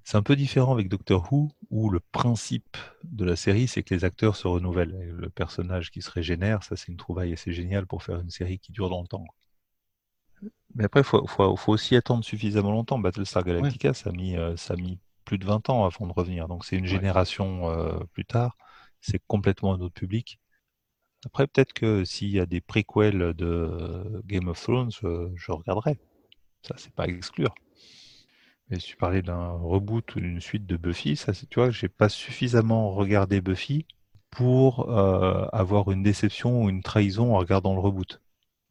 C'est 0.06 0.16
un 0.16 0.22
peu 0.22 0.36
différent 0.36 0.72
avec 0.72 0.88
Doctor 0.88 1.32
Who, 1.32 1.50
où 1.68 1.90
le 1.90 1.98
principe 1.98 2.76
de 3.02 3.24
la 3.24 3.34
série, 3.34 3.66
c'est 3.66 3.82
que 3.82 3.92
les 3.92 4.04
acteurs 4.04 4.36
se 4.36 4.46
renouvellent. 4.46 4.94
Et 5.02 5.06
le 5.06 5.28
personnage 5.30 5.90
qui 5.90 6.00
se 6.00 6.12
régénère, 6.12 6.62
ça 6.62 6.76
c'est 6.76 6.92
une 6.92 6.96
trouvaille 6.96 7.32
assez 7.32 7.52
géniale 7.52 7.88
pour 7.88 8.04
faire 8.04 8.20
une 8.20 8.30
série 8.30 8.60
qui 8.60 8.70
dure 8.70 8.88
dans 8.88 9.02
le 9.02 9.08
temps. 9.08 9.24
Mais 10.76 10.84
après, 10.84 11.00
il 11.00 11.04
faut, 11.04 11.26
faut, 11.26 11.56
faut 11.56 11.72
aussi 11.72 11.96
attendre 11.96 12.22
suffisamment 12.22 12.70
longtemps. 12.70 13.00
Battlestar 13.00 13.42
Galactica, 13.42 13.94
ça, 13.94 14.10
a 14.10 14.12
mis, 14.12 14.36
euh, 14.36 14.56
ça 14.56 14.74
a 14.74 14.76
mis 14.76 15.00
plus 15.24 15.38
de 15.38 15.44
20 15.44 15.70
ans 15.70 15.84
avant 15.84 16.06
de 16.06 16.12
revenir. 16.12 16.46
Donc 16.46 16.64
c'est 16.64 16.76
une 16.76 16.86
génération 16.86 17.68
euh, 17.68 17.98
plus 18.12 18.24
tard. 18.24 18.56
C'est 19.00 19.20
complètement 19.26 19.74
un 19.74 19.80
autre 19.80 19.94
public. 19.94 20.38
Après, 21.24 21.48
peut-être 21.48 21.72
que 21.72 22.04
s'il 22.04 22.30
y 22.30 22.38
a 22.38 22.46
des 22.46 22.60
préquels 22.60 23.34
de 23.34 24.22
Game 24.24 24.46
of 24.46 24.62
Thrones, 24.62 24.92
je, 24.92 25.32
je 25.34 25.50
regarderai. 25.50 25.98
Ça, 26.62 26.76
c'est 26.78 26.94
pas 26.94 27.04
à 27.04 27.08
exclure. 27.08 27.52
Mais 28.70 28.80
si 28.80 28.88
tu 28.88 28.96
parlais 28.96 29.22
d'un 29.22 29.50
reboot 29.52 30.16
ou 30.16 30.20
d'une 30.20 30.40
suite 30.40 30.66
de 30.66 30.76
Buffy, 30.76 31.16
ça, 31.16 31.32
c'est- 31.32 31.46
tu 31.48 31.60
vois, 31.60 31.70
j'ai 31.70 31.88
pas 31.88 32.08
suffisamment 32.08 32.90
regardé 32.90 33.40
Buffy 33.40 33.86
pour 34.30 34.90
euh, 34.90 35.46
avoir 35.52 35.90
une 35.92 36.02
déception 36.02 36.64
ou 36.64 36.68
une 36.68 36.82
trahison 36.82 37.34
en 37.34 37.38
regardant 37.38 37.74
le 37.74 37.80
reboot. 37.80 38.20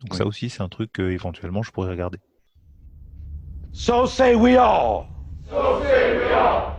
Donc 0.01 0.11
Ouais. 0.13 0.17
ça 0.17 0.25
aussi, 0.25 0.49
c'est 0.49 0.61
un 0.61 0.69
truc 0.69 0.91
que 0.91 1.01
éventuellement 1.09 1.63
je 1.63 1.71
pourrais 1.71 1.89
regarder. 1.89 2.19
So 3.71 4.05
say 4.05 4.35
we 4.35 4.57
all. 4.57 5.05
So 5.49 5.81
say 5.83 6.17
we 6.17 6.33
all. 6.33 6.73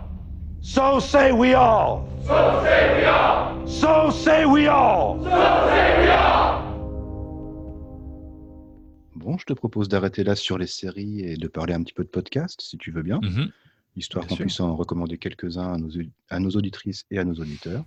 So 0.60 1.00
say 1.00 1.32
we 1.32 1.54
all. 1.54 2.04
So 2.18 2.60
say 2.62 2.94
we 2.96 3.06
all. 3.06 3.56
So 3.66 4.10
say 4.10 4.44
we 4.44 4.68
all. 4.68 6.35
Bon, 9.26 9.36
je 9.38 9.44
te 9.44 9.52
propose 9.54 9.88
d'arrêter 9.88 10.22
là 10.22 10.36
sur 10.36 10.56
les 10.56 10.68
séries 10.68 11.18
et 11.22 11.36
de 11.36 11.48
parler 11.48 11.74
un 11.74 11.82
petit 11.82 11.92
peu 11.92 12.04
de 12.04 12.08
podcast, 12.08 12.60
si 12.62 12.78
tu 12.78 12.92
veux 12.92 13.02
bien, 13.02 13.18
Mhm. 13.20 13.50
histoire 13.96 14.24
qu'on 14.24 14.36
puisse 14.36 14.60
en 14.60 14.76
recommander 14.76 15.18
quelques-uns 15.18 15.72
à 15.72 15.76
nos, 15.78 15.90
à 16.30 16.38
nos 16.38 16.50
auditrices 16.50 17.04
et 17.10 17.18
à 17.18 17.24
nos 17.24 17.34
auditeurs. 17.34 17.84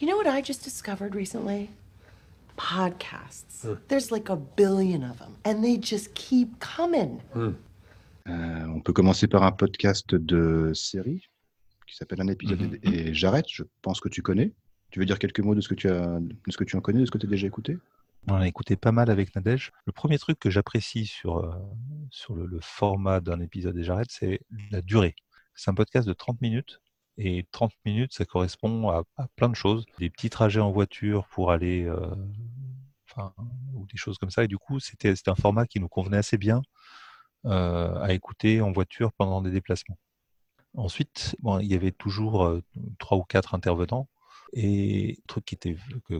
You 0.00 0.08
know 0.08 0.16
what 0.16 0.24
I 0.34 0.42
just 0.42 0.64
discovered 0.64 1.14
recently? 1.14 1.68
Podcasts. 2.56 3.66
There's 3.88 4.10
like 4.10 4.30
a 4.30 4.36
billion 4.56 5.02
of 5.02 5.18
them, 5.18 5.34
and 5.44 5.60
they 5.60 5.78
just 5.78 6.14
keep 6.14 6.48
coming. 6.60 7.18
Euh, 7.36 8.64
on 8.74 8.80
peut 8.80 8.94
commencer 8.94 9.26
par 9.26 9.42
un 9.42 9.52
podcast 9.52 10.14
de 10.14 10.72
série 10.74 11.28
qui 11.86 11.94
s'appelle 11.94 12.22
Un 12.22 12.28
épisode 12.28 12.78
et 12.84 12.88
et 13.08 13.12
j'arrête. 13.14 13.44
Je 13.50 13.64
pense 13.82 14.00
que 14.00 14.08
tu 14.08 14.22
connais. 14.22 14.52
Tu 14.92 14.98
veux 14.98 15.04
dire 15.04 15.18
quelques 15.18 15.40
mots 15.40 15.54
de 15.54 15.60
ce 15.60 15.68
que 15.68 15.74
tu 15.74 15.90
as, 15.90 16.20
de 16.20 16.34
ce 16.50 16.56
que 16.56 16.64
tu 16.64 16.74
en 16.76 16.80
connais, 16.80 17.00
de 17.00 17.04
ce 17.04 17.10
que 17.10 17.18
tu 17.18 17.26
as 17.26 17.30
déjà 17.30 17.46
écouté? 17.46 17.76
On 18.28 18.34
a 18.34 18.46
écouté 18.46 18.76
pas 18.76 18.92
mal 18.92 19.10
avec 19.10 19.34
Nadège. 19.34 19.72
Le 19.86 19.92
premier 19.92 20.18
truc 20.18 20.38
que 20.38 20.50
j'apprécie 20.50 21.06
sur, 21.06 21.38
euh, 21.38 21.52
sur 22.10 22.34
le, 22.34 22.58
format 22.60 23.20
d'un 23.20 23.40
épisode 23.40 23.76
et 23.76 23.82
j'arrête, 23.82 24.10
c'est 24.10 24.40
la 24.70 24.82
durée. 24.82 25.14
C'est 25.54 25.70
un 25.70 25.74
podcast 25.74 26.06
de 26.06 26.12
30 26.12 26.40
minutes. 26.40 26.80
Et 27.16 27.46
30 27.50 27.72
minutes, 27.84 28.14
ça 28.14 28.24
correspond 28.24 28.88
à, 28.90 29.04
plein 29.36 29.48
de 29.48 29.54
choses. 29.54 29.84
Des 29.98 30.08
petits 30.10 30.30
trajets 30.30 30.60
en 30.60 30.70
voiture 30.70 31.26
pour 31.28 31.50
aller, 31.50 31.84
euh, 31.84 32.14
enfin, 33.10 33.34
ou 33.74 33.86
des 33.86 33.98
choses 33.98 34.16
comme 34.16 34.30
ça. 34.30 34.44
Et 34.44 34.48
du 34.48 34.58
coup, 34.58 34.80
c'était 34.80 35.14
un 35.26 35.34
format 35.34 35.66
qui 35.66 35.80
nous 35.80 35.88
convenait 35.88 36.16
assez 36.16 36.38
bien 36.38 36.62
euh, 37.46 37.94
à 38.02 38.12
écouter 38.12 38.60
en 38.60 38.70
voiture 38.70 39.12
pendant 39.12 39.40
des 39.42 39.50
déplacements. 39.50 39.98
Ensuite, 40.76 41.36
il 41.60 41.66
y 41.66 41.74
avait 41.74 41.90
toujours 41.90 42.44
euh, 42.44 42.62
trois 42.98 43.18
ou 43.18 43.22
quatre 43.24 43.54
intervenants. 43.54 44.08
Et 44.52 45.16
le 45.18 45.26
truc 45.26 45.44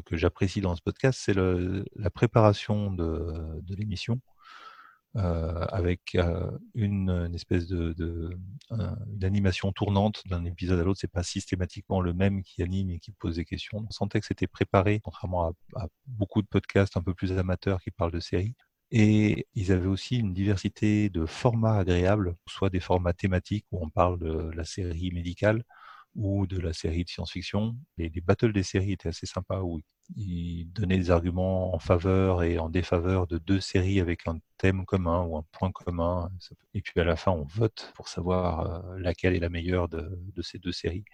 que, 0.05 0.17
j'apprécie 0.17 0.61
dans 0.61 0.77
ce 0.77 0.83
podcast, 0.83 1.21
c'est 1.23 1.35
la 1.35 2.11
préparation 2.11 2.93
de, 2.93 3.63
l'émission 3.69 4.21
euh, 5.17 5.67
avec 5.71 6.15
euh, 6.15 6.51
une, 6.75 7.31
espèce 7.35 7.67
de, 7.67 7.93
de 7.95 8.31
un- 8.71 8.97
une 9.13 9.25
animation 9.25 9.73
tournante 9.73 10.23
d'un 10.27 10.45
épisode 10.45 10.79
à 10.79 10.85
l'autre. 10.85 11.01
C'est 11.01 11.11
pas 11.11 11.25
systématiquement 11.25 12.01
le 12.01 12.13
même 12.13 12.43
qui 12.43 12.63
anime 12.63 12.91
et 12.91 13.01
qui 13.01 13.11
pose 13.13 13.37
des 13.37 13.45
questions. 13.45 13.85
On 13.89 13.91
sentait 13.91 14.21
que 14.21 14.27
c'était 14.27 14.47
préparé, 14.47 15.01
contrairement 15.01 15.53
à 15.77 15.89
beaucoup 16.07 16.43
de 16.43 16.47
podcasts 16.47 16.97
un 16.97 17.03
peu 17.03 17.15
plus 17.15 17.33
amateurs 17.33 17.81
qui 17.81 17.91
parlent 17.91 18.13
de 18.13 18.21
séries. 18.21 18.55
Et 18.93 19.47
ils 19.55 19.73
avaient 19.73 19.87
aussi 19.87 20.19
une 20.19 20.35
diversité 20.35 21.11
de 21.11 21.27
formats 21.27 21.79
agréables, 21.79 22.37
soit 22.49 22.71
des 22.71 22.81
formats 22.81 23.13
thématiques 23.13 23.67
où 23.73 23.85
on 23.85 23.91
parle 23.91 24.19
de 24.19 24.51
la 24.55 24.65
série 24.65 25.11
médicale 25.13 25.65
ou 26.15 26.47
de 26.47 26.59
la 26.59 26.73
série 26.73 27.05
de 27.05 27.09
science-fiction. 27.09 27.77
Les, 27.97 28.11
les 28.11 28.21
battles 28.21 28.53
des 28.53 28.63
séries 28.63 28.93
étaient 28.93 29.09
assez 29.09 29.27
sympas 29.27 29.61
où 29.63 29.81
ils 30.17 30.67
donnaient 30.73 30.99
des 30.99 31.11
arguments 31.11 31.75
en 31.75 31.79
faveur 31.79 32.43
et 32.43 32.59
en 32.59 32.69
défaveur 32.69 33.27
de 33.27 33.39
deux 33.39 33.61
séries 33.61 34.01
avec 34.01 34.27
un 34.27 34.39
thème 34.59 34.85
commun 34.85 35.23
ou 35.25 35.37
un 35.37 35.45
point 35.53 35.71
commun. 35.73 36.31
Et 36.75 36.83
puis 36.83 37.01
à 37.01 37.05
la 37.05 37.17
fin, 37.17 37.33
on 37.33 37.45
vote 37.45 37.93
pour 37.95 38.09
savoir 38.09 38.61
euh, 38.93 38.99
laquelle 38.99 39.35
est 39.35 39.41
la 39.41 39.49
meilleure 39.51 39.89
de, 39.89 40.19
ces 40.43 40.59
deux 40.59 40.73
séries. 40.73 41.05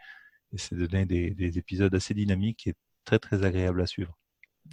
Et 0.53 0.59
ça 0.59 0.77
donnait 0.77 1.07
des, 1.07 1.31
des 1.35 1.59
épisodes 1.59 1.95
assez 1.95 2.15
dynamiques 2.15 2.67
et 2.67 2.75
très 3.05 3.19
très 3.19 3.45
agréables 3.45 3.83
à 3.83 3.87
suivre. 3.87 4.17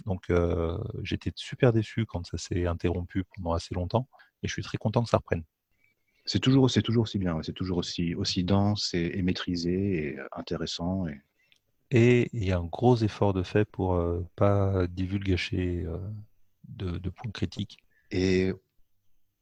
Donc 0.06 0.30
euh, 0.30 0.78
j'étais 1.02 1.32
super 1.36 1.72
déçu 1.72 2.06
quand 2.06 2.26
ça 2.26 2.38
s'est 2.38 2.66
interrompu 2.66 3.24
pendant 3.36 3.52
assez 3.52 3.74
longtemps 3.74 4.08
et 4.42 4.48
je 4.48 4.52
suis 4.52 4.62
très 4.62 4.78
content 4.78 5.02
que 5.04 5.10
ça 5.10 5.18
reprenne. 5.18 5.44
C'est 6.26 6.40
toujours, 6.40 6.70
c'est 6.70 6.82
toujours 6.82 7.02
aussi 7.02 7.18
bien, 7.18 7.42
c'est 7.42 7.52
toujours 7.52 7.78
aussi, 7.78 8.14
aussi 8.14 8.44
dense 8.44 8.94
et, 8.94 9.12
et 9.14 9.22
maîtrisé 9.22 10.08
et 10.08 10.18
euh, 10.18 10.26
intéressant. 10.32 11.06
Et... 11.06 11.20
Et 11.90 12.30
il 12.32 12.44
y 12.44 12.50
a 12.50 12.58
un 12.58 12.64
gros 12.64 12.96
effort 12.96 13.34
de 13.34 13.42
fait 13.42 13.64
pour 13.66 13.94
euh, 13.94 14.26
pas 14.34 14.86
divulgacher 14.88 15.84
euh, 15.86 15.98
de, 16.68 16.98
de 16.98 17.10
points 17.10 17.30
critiques. 17.30 17.78
Et 18.10 18.52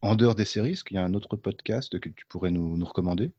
En 0.03 0.17
dehors 0.17 0.35
des 0.35 0.45
séries, 0.45 0.73
est-ce 0.73 0.83
qu'il 0.83 0.97
y 0.97 1.01
a 1.01 1.05
un 1.05 1.15
autre 1.15 1.37
podcast 1.37 1.99
que 2.01 2.09
tu 2.09 2.27
pourrais 2.27 2.51
nous, 2.51 2.77
nous 2.77 2.85
recommander? 2.85 3.31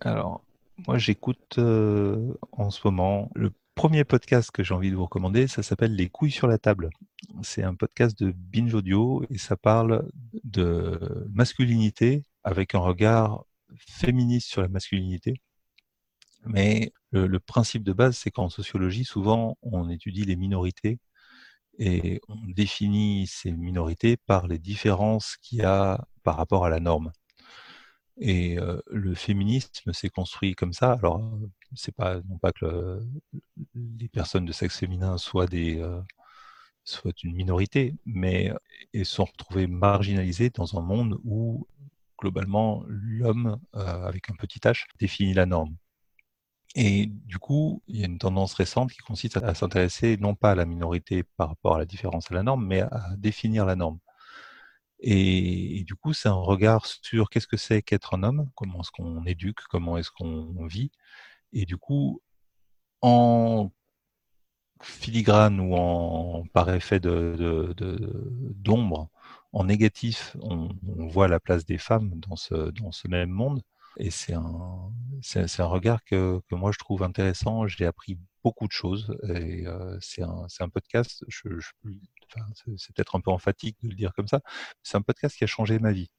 Alors, 0.00 0.44
moi, 0.86 0.98
j'écoute 0.98 1.56
euh, 1.58 2.34
en 2.52 2.70
ce 2.70 2.80
moment 2.84 3.30
le 3.34 3.50
premier 3.74 4.04
podcast 4.04 4.50
que 4.50 4.62
j'ai 4.62 4.74
envie 4.74 4.90
de 4.90 4.96
vous 4.96 5.04
recommander. 5.04 5.46
Ça 5.46 5.62
s'appelle 5.62 5.94
Les 5.96 6.10
couilles 6.10 6.30
sur 6.30 6.48
la 6.48 6.58
table. 6.58 6.90
C'est 7.42 7.62
un 7.62 7.74
podcast 7.74 8.22
de 8.22 8.32
Binge 8.32 8.74
Audio 8.74 9.24
et 9.30 9.38
ça 9.38 9.56
parle 9.56 10.06
de 10.44 11.26
masculinité 11.32 12.22
avec 12.44 12.74
un 12.74 12.80
regard 12.80 13.44
féministe 13.78 14.48
sur 14.48 14.62
la 14.62 14.68
masculinité. 14.68 15.40
Mais 16.46 16.92
le, 17.10 17.38
principe 17.38 17.84
de 17.84 17.92
base, 17.92 18.16
c'est 18.16 18.30
qu'en 18.30 18.48
sociologie, 18.50 19.04
souvent, 19.04 19.56
on 19.62 19.88
étudie 19.88 20.24
les 20.24 20.36
minorités 20.36 20.98
et 21.78 22.20
on 22.28 22.36
définit 22.48 23.26
ces 23.26 23.52
minorités 23.52 24.16
par 24.16 24.46
les 24.46 24.58
différences 24.58 25.36
qu'il 25.42 25.58
y 25.60 25.62
a 25.62 26.06
par 26.22 26.36
rapport 26.36 26.64
à 26.66 26.70
la 26.70 26.80
norme. 26.80 27.12
Et 28.18 28.58
euh, 28.58 28.80
le 28.90 29.14
féminisme 29.14 29.92
s'est 29.92 30.08
construit 30.08 30.54
comme 30.54 30.72
ça. 30.72 30.92
Alors, 30.92 31.20
c'est 31.74 31.94
pas 31.94 32.20
non 32.28 32.38
pas 32.38 32.52
que 32.52 32.64
le- 32.64 33.00
les 33.74 34.08
personnes 34.08 34.44
de 34.44 34.52
sexe 34.52 34.78
féminin 34.78 35.18
soient 35.18 35.46
des 35.46 35.80
euh, 35.80 36.00
une 37.22 37.34
minorité, 37.34 37.94
mais 38.06 38.52
elles 38.92 39.06
sont 39.06 39.24
retrouvées 39.24 39.66
marginalisées 39.66 40.50
dans 40.50 40.78
un 40.78 40.82
monde 40.82 41.18
où 41.24 41.66
globalement 42.24 42.84
l'homme 42.88 43.60
euh, 43.76 44.06
avec 44.06 44.30
un 44.30 44.34
petit 44.34 44.60
h 44.60 44.86
définit 44.98 45.34
la 45.34 45.46
norme. 45.46 45.76
Et 46.74 47.06
du 47.06 47.38
coup, 47.38 47.82
il 47.86 48.00
y 48.00 48.02
a 48.02 48.06
une 48.06 48.18
tendance 48.18 48.54
récente 48.54 48.92
qui 48.92 48.98
consiste 48.98 49.36
à, 49.36 49.54
s'intéresser 49.54 50.16
non 50.16 50.34
pas 50.34 50.52
à 50.52 50.54
la 50.54 50.64
minorité 50.64 51.22
par 51.22 51.48
rapport 51.50 51.76
à 51.76 51.78
la 51.78 51.86
différence 51.86 52.30
à 52.30 52.34
la 52.34 52.42
norme, 52.42 52.66
mais 52.66 52.80
à 52.80 53.10
définir 53.18 53.66
la 53.66 53.76
norme. 53.76 53.98
Et, 55.00 55.84
du 55.86 55.94
coup, 55.96 56.14
c'est 56.14 56.30
un 56.30 56.32
regard 56.32 56.86
sur 56.86 57.28
qu'est-ce 57.30 57.46
que 57.46 57.58
c'est 57.58 57.82
qu'être 57.82 58.14
un 58.14 58.22
homme, 58.22 58.50
comment 58.54 58.80
est-ce 58.80 58.90
qu'on 58.90 59.24
éduque, 59.26 59.60
comment 59.70 59.98
est-ce 59.98 60.10
qu'on 60.10 60.66
vit. 60.66 60.90
Et 61.52 61.66
du 61.66 61.76
coup, 61.76 62.22
en 63.02 63.70
filigrane 64.82 65.60
ou 65.60 65.74
en 65.76 66.44
par 66.52 66.70
effet 66.70 67.00
d'ombre, 67.00 69.10
en 69.54 69.64
négatif, 69.64 70.36
on, 70.40 70.68
voit 70.82 71.28
la 71.28 71.40
place 71.40 71.64
des 71.64 71.78
femmes 71.78 72.10
dans 72.20 72.36
ce, 72.36 73.08
même 73.08 73.30
monde. 73.30 73.62
Et 73.96 74.10
c'est 74.10 74.34
un, 74.34 74.90
regard 75.66 76.04
que, 76.04 76.40
moi 76.50 76.72
je 76.72 76.78
trouve 76.78 77.04
intéressant. 77.04 77.66
J'ai 77.68 77.86
appris 77.86 78.18
beaucoup 78.42 78.66
de 78.66 78.72
choses. 78.72 79.16
Et 79.28 79.66
euh, 79.66 79.96
c'est, 80.00 80.22
un, 80.22 80.68
podcast, 80.68 81.24
c'est, 81.30 82.94
peut-être 82.94 83.14
un 83.14 83.20
peu 83.20 83.30
emphatique 83.30 83.76
de 83.82 83.88
le 83.88 83.94
dire 83.94 84.12
comme 84.14 84.28
ça, 84.28 84.40
c'est 84.82 84.96
un 84.96 85.02
podcast 85.02 85.36
qui 85.36 85.44
a 85.44 85.46
changé 85.46 85.78
ma 85.78 85.92
vie. 85.92 86.10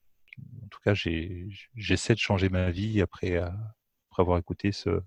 En 0.64 0.68
tout 0.70 0.80
cas, 0.84 0.94
j'essaie 0.94 2.14
de 2.14 2.20
changer 2.20 2.48
ma 2.50 2.72
vie 2.72 3.02
après, 3.02 3.42
avoir 4.18 4.38
écouté 4.38 4.72
ce 4.72 5.02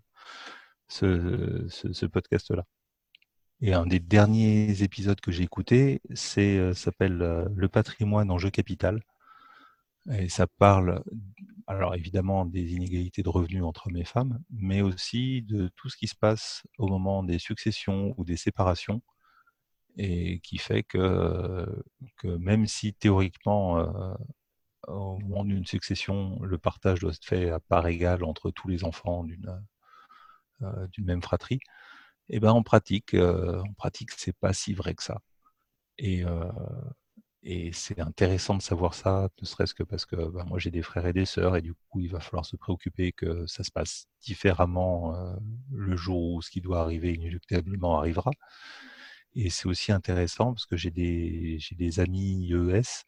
podcast-là. 2.07 2.65
Et 3.61 3.75
un 3.75 3.87
des 3.87 3.99
derniers 4.01 4.83
épisodes 4.83 5.21
que 5.21 5.33
j'ai 5.33 5.43
écouté, 5.43 6.01
c'est 6.15 6.57
euh, 6.59 6.75
s'appelle 6.75 7.23
euh, 7.23 7.45
Le 7.57 7.69
patrimoine 7.69 8.31
en 8.31 8.39
jeu 8.39 8.51
capital. 8.51 9.03
Et 10.11 10.29
ça 10.29 10.47
parle, 10.47 11.03
alors 11.67 11.95
évidemment, 11.95 12.47
des 12.47 12.73
inégalités 12.73 13.23
de 13.23 13.29
revenus 13.29 13.63
entre 13.65 13.89
hommes 13.89 13.97
et 13.97 14.05
femmes, 14.05 14.41
mais 14.51 14.81
aussi 14.81 15.43
de 15.43 15.69
tout 15.77 15.91
ce 15.91 15.97
qui 15.97 16.09
se 16.09 16.15
passe 16.15 16.63
au 16.79 16.89
moment 16.89 17.23
des 17.23 17.39
successions 17.39 18.15
ou 18.17 18.25
des 18.25 18.37
séparations, 18.37 19.03
et 19.99 20.41
qui 20.41 20.59
fait 20.59 20.83
que, 20.83 21.67
même 22.25 22.67
si 22.67 22.95
théoriquement, 22.95 23.79
euh, 23.81 24.15
au 24.89 25.19
moment 25.19 25.45
d'une 25.45 25.67
succession, 25.67 26.41
le 26.43 26.59
partage 26.59 27.01
doit 27.01 27.13
être 27.13 27.25
fait 27.25 27.51
à 27.51 27.61
part 27.61 27.87
égale 27.87 28.25
entre 28.25 28.51
tous 28.51 28.69
les 28.69 28.85
enfants 28.85 29.25
d'une 29.25 31.05
même 31.05 31.23
fratrie, 31.23 31.61
et 32.29 32.41
ben 32.41 32.53
en 32.53 32.63
pratique, 32.63 33.15
euh, 33.15 33.61
en 33.63 33.73
pratique, 33.75 34.11
c'est 34.17 34.37
pas 34.37 34.53
si 34.53 34.75
vrai 34.75 34.95
que 34.95 35.03
ça. 35.03 35.21
Et, 35.99 36.25
euh, 36.25 36.51
et 37.43 37.73
c'est 37.73 38.01
intéressant 38.01 38.57
de 38.57 38.63
savoir 38.63 38.95
ça, 38.95 39.29
ne 39.41 39.47
serait-ce 39.47 39.75
que 39.75 39.83
parce 39.85 40.07
que 40.07 40.17
ben, 40.17 40.45
moi 40.45 40.59
j'ai 40.59 40.71
des 40.71 40.83
frères 40.83 41.07
et 41.07 41.13
des 41.13 41.25
sœurs, 41.27 41.57
et 41.57 41.63
du 41.63 41.75
coup 41.75 42.01
il 42.01 42.11
va 42.11 42.21
falloir 42.21 42.45
se 42.47 42.57
préoccuper 42.57 43.13
que 43.13 43.47
ça 43.47 43.65
se 43.65 43.71
passe 43.71 44.07
différemment 44.23 45.15
euh, 45.17 45.37
le 45.73 45.97
jour 45.97 46.35
où 46.35 46.43
ce 46.43 46.51
qui 46.51 46.61
doit 46.61 46.81
arriver 46.83 47.15
inéluctablement 47.15 47.99
arrivera. 47.99 48.31
Et 49.35 49.51
c'est 49.51 49.67
aussi 49.69 49.93
intéressant 49.93 50.53
parce 50.53 50.67
que 50.67 50.77
j'ai 50.77 50.91
des, 50.91 51.59
j'ai 51.61 51.77
des 51.77 52.01
amis 52.01 52.51
EES 52.53 53.05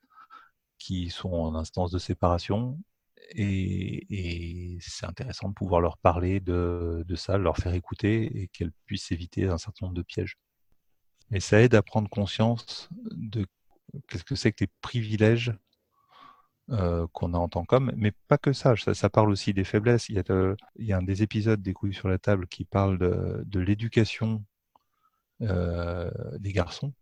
qui 0.79 1.11
sont 1.11 1.33
en 1.33 1.55
instance 1.55 1.91
de 1.91 1.99
séparation 1.99 2.79
et, 3.35 4.79
c'est 4.81 5.07
intéressant 5.07 5.49
de 5.49 5.55
pouvoir 5.55 5.81
leur 5.81 5.99
parler 5.99 6.41
de, 6.41 7.05
ça, 7.15 7.39
leur 7.39 7.57
faire 7.57 7.75
écouter 7.75 8.43
et 8.43 8.49
qu'elles 8.49 8.73
puissent 8.87 9.13
éviter 9.13 9.47
un 9.47 9.59
certain 9.59 9.87
nombre 9.87 9.97
de 9.97 10.03
pièges. 10.03 10.37
Et 11.33 11.41
ça 11.41 11.61
aide 11.61 11.75
à 11.75 11.83
prendre 11.83 12.09
conscience 12.09 12.89
de 13.13 13.47
qu'est-ce 14.09 14.25
que 14.25 14.35
c'est 14.35 14.53
que 14.53 14.65
les 14.65 14.71
privilèges 14.81 15.53
euh, 16.71 17.07
qu'on 17.13 17.35
a 17.35 17.39
en 17.39 17.49
tant 17.49 17.65
qu'homme, 17.65 17.93
mais 17.97 18.13
pas 18.29 18.39
que 18.39 18.53
ça, 18.53 18.75
ça, 18.77 19.11
parle 19.11 19.31
aussi 19.31 19.53
des 19.53 19.65
faiblesses. 19.65 20.09
Il 20.09 20.23
y, 20.79 20.93
a 20.93 20.97
un 20.97 21.03
des 21.03 21.23
épisodes 21.25 21.61
des 21.61 21.73
couilles 21.73 21.95
sur 21.95 22.09
la 22.09 22.19
table 22.19 22.47
qui 22.47 22.65
parle 22.65 22.97
de, 22.99 23.59
l'éducation 23.59 24.45
euh, 25.43 26.11
des 26.39 26.53
garçons, 26.53 26.93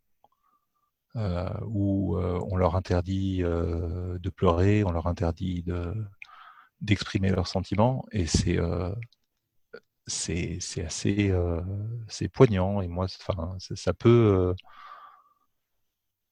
euh, 1.17 1.51
où 1.67 2.17
on 2.17 2.57
leur 2.57 2.77
interdit 2.77 3.41
de 3.41 4.31
pleurer, 4.31 4.85
on 4.85 4.91
leur 4.91 5.07
interdit 5.07 5.63
de 5.63 5.93
d'exprimer 6.81 7.31
leurs 7.31 7.49
sentiments, 7.49 8.07
et 8.13 8.27
c'est 8.27 8.59
euh, 8.59 8.95
c'est 10.09 10.85
assez 10.85 11.31
euh, 11.31 11.61
c'est 12.09 12.29
poignant, 12.29 12.81
et 12.81 12.89
moi, 12.89 13.07
enfin, 13.21 13.57
ça, 13.59 13.95
peut 13.95 14.55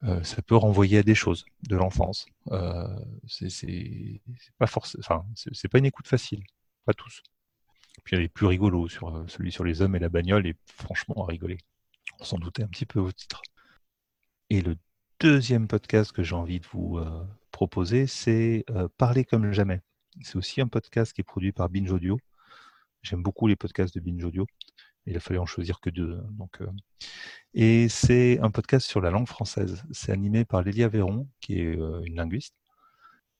euh, 0.04 0.08
euh, 0.08 0.22
ça 0.24 0.42
peut 0.42 0.56
renvoyer 0.56 0.98
à 0.98 1.02
des 1.02 1.14
choses 1.14 1.44
de 1.68 1.76
l'enfance. 1.76 2.26
C'est 3.28 4.20
pas 4.58 4.66
enfin, 4.66 5.24
c'est 5.34 5.68
pas 5.68 5.78
une 5.78 5.86
écoute 5.86 6.08
facile, 6.08 6.42
pas 6.84 6.94
tous. 6.94 7.22
Puis 8.04 8.16
il 8.16 8.20
les 8.20 8.28
plus 8.28 8.46
rigolos 8.46 8.88
sur 8.88 9.24
celui 9.28 9.52
sur 9.52 9.64
les 9.64 9.82
hommes 9.82 9.96
et 9.96 9.98
la 9.98 10.08
bagnole, 10.08 10.46
et 10.46 10.54
franchement 10.66 11.24
à 11.24 11.26
rigoler. 11.26 11.58
On 12.20 12.24
s'en 12.24 12.38
doutait 12.38 12.62
un 12.62 12.68
petit 12.68 12.86
peu 12.86 13.00
au 13.00 13.12
titre. 13.12 13.42
Et 14.50 14.62
le 14.62 14.76
deuxième 15.20 15.66
podcast 15.66 16.12
que 16.12 16.22
j'ai 16.22 16.34
envie 16.34 16.60
de 16.60 16.66
vous 16.72 17.00
proposer, 17.50 18.06
c'est 18.06 18.64
Parler 18.96 19.24
comme 19.24 19.52
jamais. 19.52 19.80
C'est 20.22 20.36
aussi 20.36 20.60
un 20.60 20.68
podcast 20.68 21.12
qui 21.12 21.20
est 21.20 21.24
produit 21.24 21.52
par 21.52 21.68
Binge 21.68 21.92
Audio. 21.92 22.18
J'aime 23.02 23.22
beaucoup 23.22 23.46
les 23.46 23.56
podcasts 23.56 23.94
de 23.94 24.00
Binge 24.00 24.24
Audio. 24.24 24.46
Il 25.06 25.16
a 25.16 25.20
fallu 25.20 25.38
en 25.38 25.46
choisir 25.46 25.80
que 25.80 25.90
deux. 25.90 26.20
Donc, 26.32 26.60
euh, 26.60 26.66
Et 27.54 27.88
c'est 27.88 28.40
un 28.40 28.50
podcast 28.50 28.86
sur 28.86 29.00
la 29.00 29.10
langue 29.10 29.28
française. 29.28 29.84
C'est 29.92 30.12
animé 30.12 30.44
par 30.44 30.62
Lélia 30.62 30.88
Véron, 30.88 31.28
qui 31.40 31.60
est 31.60 31.76
euh, 31.78 32.02
une 32.04 32.16
linguiste. 32.16 32.56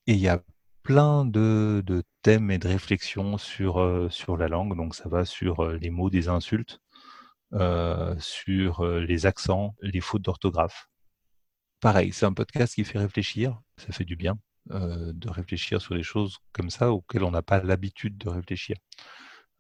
Et 0.07 0.13
il 0.13 0.21
y 0.21 0.29
a 0.29 0.43
plein 0.83 1.25
de, 1.25 1.83
thèmes 2.23 2.51
et 2.51 2.59
de 2.59 2.69
réflexions 2.69 3.39
sur, 3.39 3.81
euh, 3.81 4.09
sur 4.11 4.37
la 4.37 4.49
langue. 4.49 4.77
Donc 4.77 4.95
ça 4.95 5.09
va 5.09 5.25
sur 5.25 5.69
les 5.69 5.91
mots 5.91 6.11
des 6.11 6.29
insultes, 6.29 6.81
sur 8.19 8.87
les 8.87 9.27
accents, 9.27 9.75
les 9.81 10.01
fautes 10.01 10.23
d'orthographe. 10.23 10.89
Pareil, 11.81 12.13
c'est 12.13 12.27
un 12.27 12.33
podcast 12.33 12.75
qui 12.75 12.85
fait 12.85 12.99
réfléchir, 12.99 13.61
ça 13.77 13.93
fait 13.93 14.05
du 14.05 14.17
bien 14.17 14.39
euh, 14.73 15.13
de 15.15 15.31
réfléchir 15.31 15.81
sur 15.81 15.95
des 15.95 16.03
choses 16.03 16.39
comme 16.53 16.71
ça 16.71 16.91
auxquelles 16.91 17.23
on 17.23 17.31
n'a 17.31 17.43
pas 17.43 17.63
l'habitude 17.63 18.19
de 18.19 18.29
réfléchir. 18.29 18.77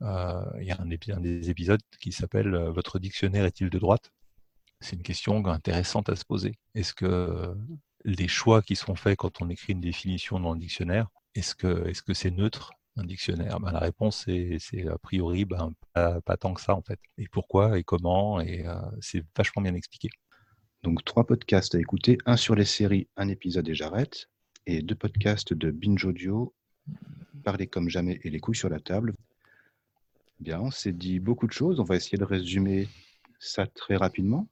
Euh, 0.03 0.43
Il 0.61 0.67
y 0.67 0.73
a 0.73 0.81
un, 0.81 1.21
des 1.21 1.49
épisodes 1.51 1.81
qui 2.01 2.11
s'appelle 2.11 2.55
euh, 2.55 2.73
Votre 2.73 2.99
dictionnaire 2.99 3.45
est-il 3.45 3.71
de 3.71 3.79
droite? 3.79 4.11
C'est 4.81 4.97
une 4.97 5.03
question 5.03 5.47
intéressante 5.47 6.09
à 6.09 6.17
se 6.17 6.25
poser. 6.25 6.59
Est-ce 6.75 6.93
que 6.93 7.55
les 8.05 8.29
choix 8.29 8.63
qui 8.63 8.77
sont 8.77 8.97
faits 8.97 9.17
quand 9.19 9.41
on 9.41 9.49
écrit 9.49 9.73
une 9.75 9.81
définition 9.81 10.41
dans 10.41 10.55
le 10.55 10.59
dictionnaire, 10.59 11.09
est-ce 11.35 11.55
que 11.55 11.87
est-ce 11.89 12.03
c'est 12.13 12.31
neutre 12.31 12.73
un 12.97 13.05
dictionnaire? 13.05 13.61
Ben, 13.61 13.73
La 13.73 13.81
réponse 13.81 14.27
est, 14.29 14.59
c'est 14.59 14.89
a 14.89 14.99
priori 14.99 15.45
ben, 15.45 15.73
pas, 15.95 16.21
tant 16.37 16.53
que 16.53 16.61
ça 16.61 16.75
en 16.75 16.83
fait. 16.83 16.99
Et 17.17 17.29
pourquoi 17.29 17.79
et 17.79 17.85
comment 17.85 18.41
Et 18.41 18.67
c'est 19.01 19.25
vachement 19.37 19.63
bien 19.63 19.75
expliqué. 19.75 20.11
Donc 20.83 21.05
trois 21.05 21.27
podcasts 21.27 21.75
à 21.75 21.79
écouter, 21.81 22.19
un 22.27 22.37
sur 22.37 22.55
les 22.55 22.65
séries, 22.65 23.09
un 23.17 23.29
épisode 23.29 23.69
et 23.69 23.75
j'arrête, 23.75 24.29
et 24.67 24.83
deux 24.83 24.97
podcasts 24.97 25.55
de 25.55 25.71
Binge 25.71 26.05
Audio, 26.05 26.53
Parler 27.45 27.69
comme 27.69 27.89
jamais 27.89 28.21
et 28.25 28.31
Les 28.31 28.41
couilles 28.41 28.57
sur 28.57 28.69
la 28.69 28.81
table. 28.81 29.15
Bien, 30.41 30.61
on 30.61 30.73
s'est 30.73 30.93
dit 30.93 31.21
beaucoup 31.21 31.47
de 31.47 31.53
choses, 31.53 31.79
on 31.79 31.85
va 31.85 31.95
essayer 31.95 32.19
de 32.19 32.25
résumer 32.25 32.89
ça 33.39 33.67
très 33.67 33.95
rapidement. 33.95 34.49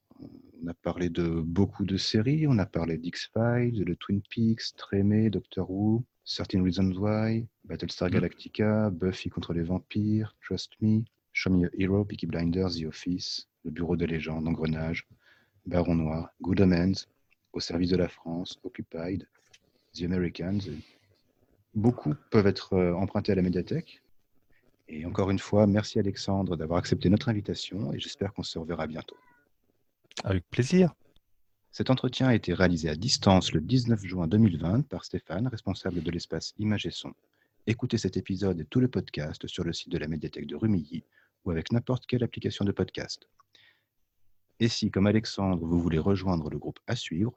On 0.62 0.68
a 0.68 0.74
parlé 0.74 1.10
de 1.10 1.28
beaucoup 1.40 1.84
de 1.84 1.96
séries, 1.96 2.46
on 2.46 2.58
a 2.58 2.66
parlé 2.66 2.96
d'X-Files, 2.96 3.84
de 3.84 3.94
Twin 3.94 4.22
Peaks, 4.30 4.76
Trémé, 4.76 5.28
Doctor 5.28 5.68
Who, 5.68 6.04
13 6.24 6.62
Reasons 6.62 6.92
Why, 6.92 7.46
Battlestar 7.64 8.08
Galactica, 8.08 8.90
Buffy 8.90 9.28
contre 9.28 9.52
les 9.52 9.62
vampires, 9.62 10.36
Trust 10.40 10.72
Me, 10.80 11.02
Show 11.32 11.50
Me 11.50 11.66
a 11.66 11.70
Hero, 11.76 12.04
Peaky 12.04 12.26
Blinders, 12.26 12.76
The 12.80 12.86
Office, 12.86 13.48
Le 13.64 13.72
Bureau 13.72 13.96
des 13.96 14.06
légendes, 14.06 14.46
Engrenage, 14.46 15.06
Baron 15.66 15.96
Noir, 15.96 16.30
Good 16.40 16.60
Omens, 16.60 17.08
Au 17.52 17.60
service 17.60 17.90
de 17.90 17.96
la 17.96 18.08
France, 18.08 18.58
Occupied, 18.62 19.26
The 19.94 20.02
Americans. 20.02 20.60
Beaucoup 21.74 22.14
peuvent 22.30 22.46
être 22.46 22.74
euh, 22.74 22.94
empruntés 22.94 23.32
à 23.32 23.34
la 23.36 23.42
médiathèque. 23.42 24.02
Et 24.88 25.06
encore 25.06 25.30
une 25.30 25.38
fois, 25.38 25.66
merci 25.66 25.98
Alexandre 25.98 26.56
d'avoir 26.56 26.78
accepté 26.78 27.08
notre 27.08 27.28
invitation 27.28 27.92
et 27.92 28.00
j'espère 28.00 28.32
qu'on 28.32 28.42
se 28.42 28.58
reverra 28.58 28.86
bientôt. 28.86 29.16
Avec 30.24 30.44
plaisir. 30.50 30.92
Cet 31.70 31.90
entretien 31.90 32.28
a 32.28 32.34
été 32.34 32.54
réalisé 32.54 32.88
à 32.88 32.96
distance 32.96 33.52
le 33.52 33.60
19 33.60 34.04
juin 34.04 34.26
2020 34.26 34.88
par 34.88 35.04
Stéphane, 35.04 35.48
responsable 35.48 36.02
de 36.02 36.10
l'espace 36.10 36.54
Images 36.58 36.86
et 36.86 36.90
Son. 36.90 37.12
Écoutez 37.66 37.98
cet 37.98 38.16
épisode 38.16 38.60
et 38.60 38.64
tout 38.64 38.80
le 38.80 38.88
podcast 38.88 39.46
sur 39.46 39.64
le 39.64 39.72
site 39.72 39.90
de 39.90 39.98
la 39.98 40.06
médiathèque 40.06 40.46
de 40.46 40.56
Rumilly 40.56 41.04
ou 41.44 41.50
avec 41.50 41.72
n'importe 41.72 42.06
quelle 42.06 42.22
application 42.22 42.64
de 42.64 42.72
podcast. 42.72 43.28
Et 44.60 44.68
si, 44.68 44.90
comme 44.90 45.06
Alexandre, 45.06 45.66
vous 45.66 45.80
voulez 45.80 45.98
rejoindre 45.98 46.50
le 46.50 46.58
groupe 46.58 46.78
à 46.86 46.94
suivre, 46.94 47.32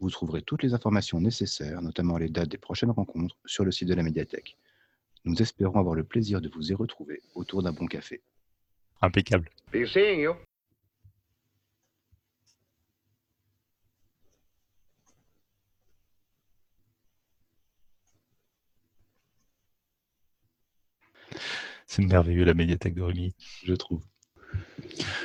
vous 0.00 0.10
trouverez 0.10 0.42
toutes 0.42 0.62
les 0.62 0.74
informations 0.74 1.20
nécessaires, 1.20 1.82
notamment 1.82 2.18
les 2.18 2.28
dates 2.28 2.48
des 2.48 2.58
prochaines 2.58 2.90
rencontres, 2.90 3.36
sur 3.44 3.64
le 3.64 3.72
site 3.72 3.88
de 3.88 3.94
la 3.94 4.02
médiathèque. 4.02 4.56
Nous 5.24 5.42
espérons 5.42 5.78
avoir 5.78 5.94
le 5.94 6.04
plaisir 6.04 6.40
de 6.40 6.48
vous 6.48 6.70
y 6.70 6.74
retrouver 6.74 7.20
autour 7.34 7.62
d'un 7.62 7.72
bon 7.72 7.86
café. 7.86 8.22
Impeccable. 9.02 9.50
Be 9.72 9.84
seeing 9.86 10.20
you. 10.20 10.34
C'est 21.86 22.02
merveilleux 22.02 22.44
la 22.44 22.54
médiathèque 22.54 22.94
de 22.94 23.02
Rumilly. 23.02 23.34
Je 23.64 23.74
trouve. 23.74 24.02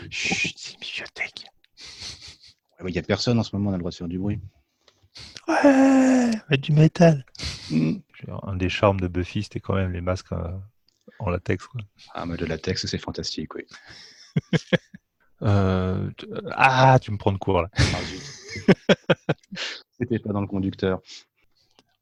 Chut, 0.10 0.58
c'est 0.58 0.74
une 0.74 0.80
bibliothèque. 0.80 1.46
Il 2.80 2.92
n'y 2.92 2.98
a 2.98 3.04
personne 3.04 3.40
en 3.40 3.44
ce 3.44 3.56
moment, 3.56 3.70
on 3.70 3.74
a 3.74 3.78
le 3.78 3.80
droit 3.80 3.92
de 3.92 3.96
faire 3.96 4.08
du 4.08 4.18
bruit. 4.18 4.40
Ouais, 5.48 6.32
mais 6.50 6.58
du 6.58 6.72
métal. 6.72 7.26
Mm. 7.70 7.96
Un 8.44 8.56
des 8.56 8.70
charmes 8.70 9.00
de 9.00 9.08
Buffy, 9.08 9.44
c'était 9.44 9.60
quand 9.60 9.76
même 9.76 9.92
les 9.92 10.02
masques 10.02 10.32
euh, 10.32 10.52
en 11.20 11.30
latex. 11.30 11.68
Quoi. 11.68 11.82
Ah, 12.14 12.26
mais 12.26 12.38
le 12.38 12.46
latex, 12.46 12.86
c'est 12.86 12.98
fantastique, 12.98 13.54
oui. 13.56 13.64
Euh, 15.42 16.10
tu- 16.18 16.28
ah, 16.52 16.98
tu 17.02 17.12
me 17.12 17.18
prends 17.18 17.34
de 17.34 17.38
court 17.38 17.64
là. 17.64 17.70
Ah. 17.78 19.34
C'était 20.00 20.18
pas 20.20 20.32
dans 20.32 20.40
le 20.40 20.48
conducteur. 20.48 21.02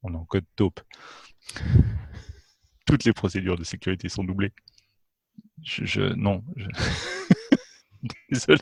On 0.03 0.13
est 0.13 0.17
en 0.17 0.25
code 0.25 0.45
taupe. 0.55 0.79
Toutes 2.85 3.03
les 3.03 3.13
procédures 3.13 3.57
de 3.57 3.63
sécurité 3.63 4.09
sont 4.09 4.23
doublées. 4.23 4.51
Je, 5.63 5.85
je- 5.85 6.13
non. 6.13 6.43
je- 6.55 6.67
Désolé. 8.29 8.59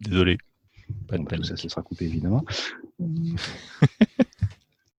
Désolé. 0.00 0.38
Bonne. 1.08 1.26
Tout 1.26 1.36
bah, 1.36 1.44
ça, 1.44 1.56
ça 1.56 1.68
sera 1.68 1.82
coupé 1.82 2.04
évidemment. 2.06 2.44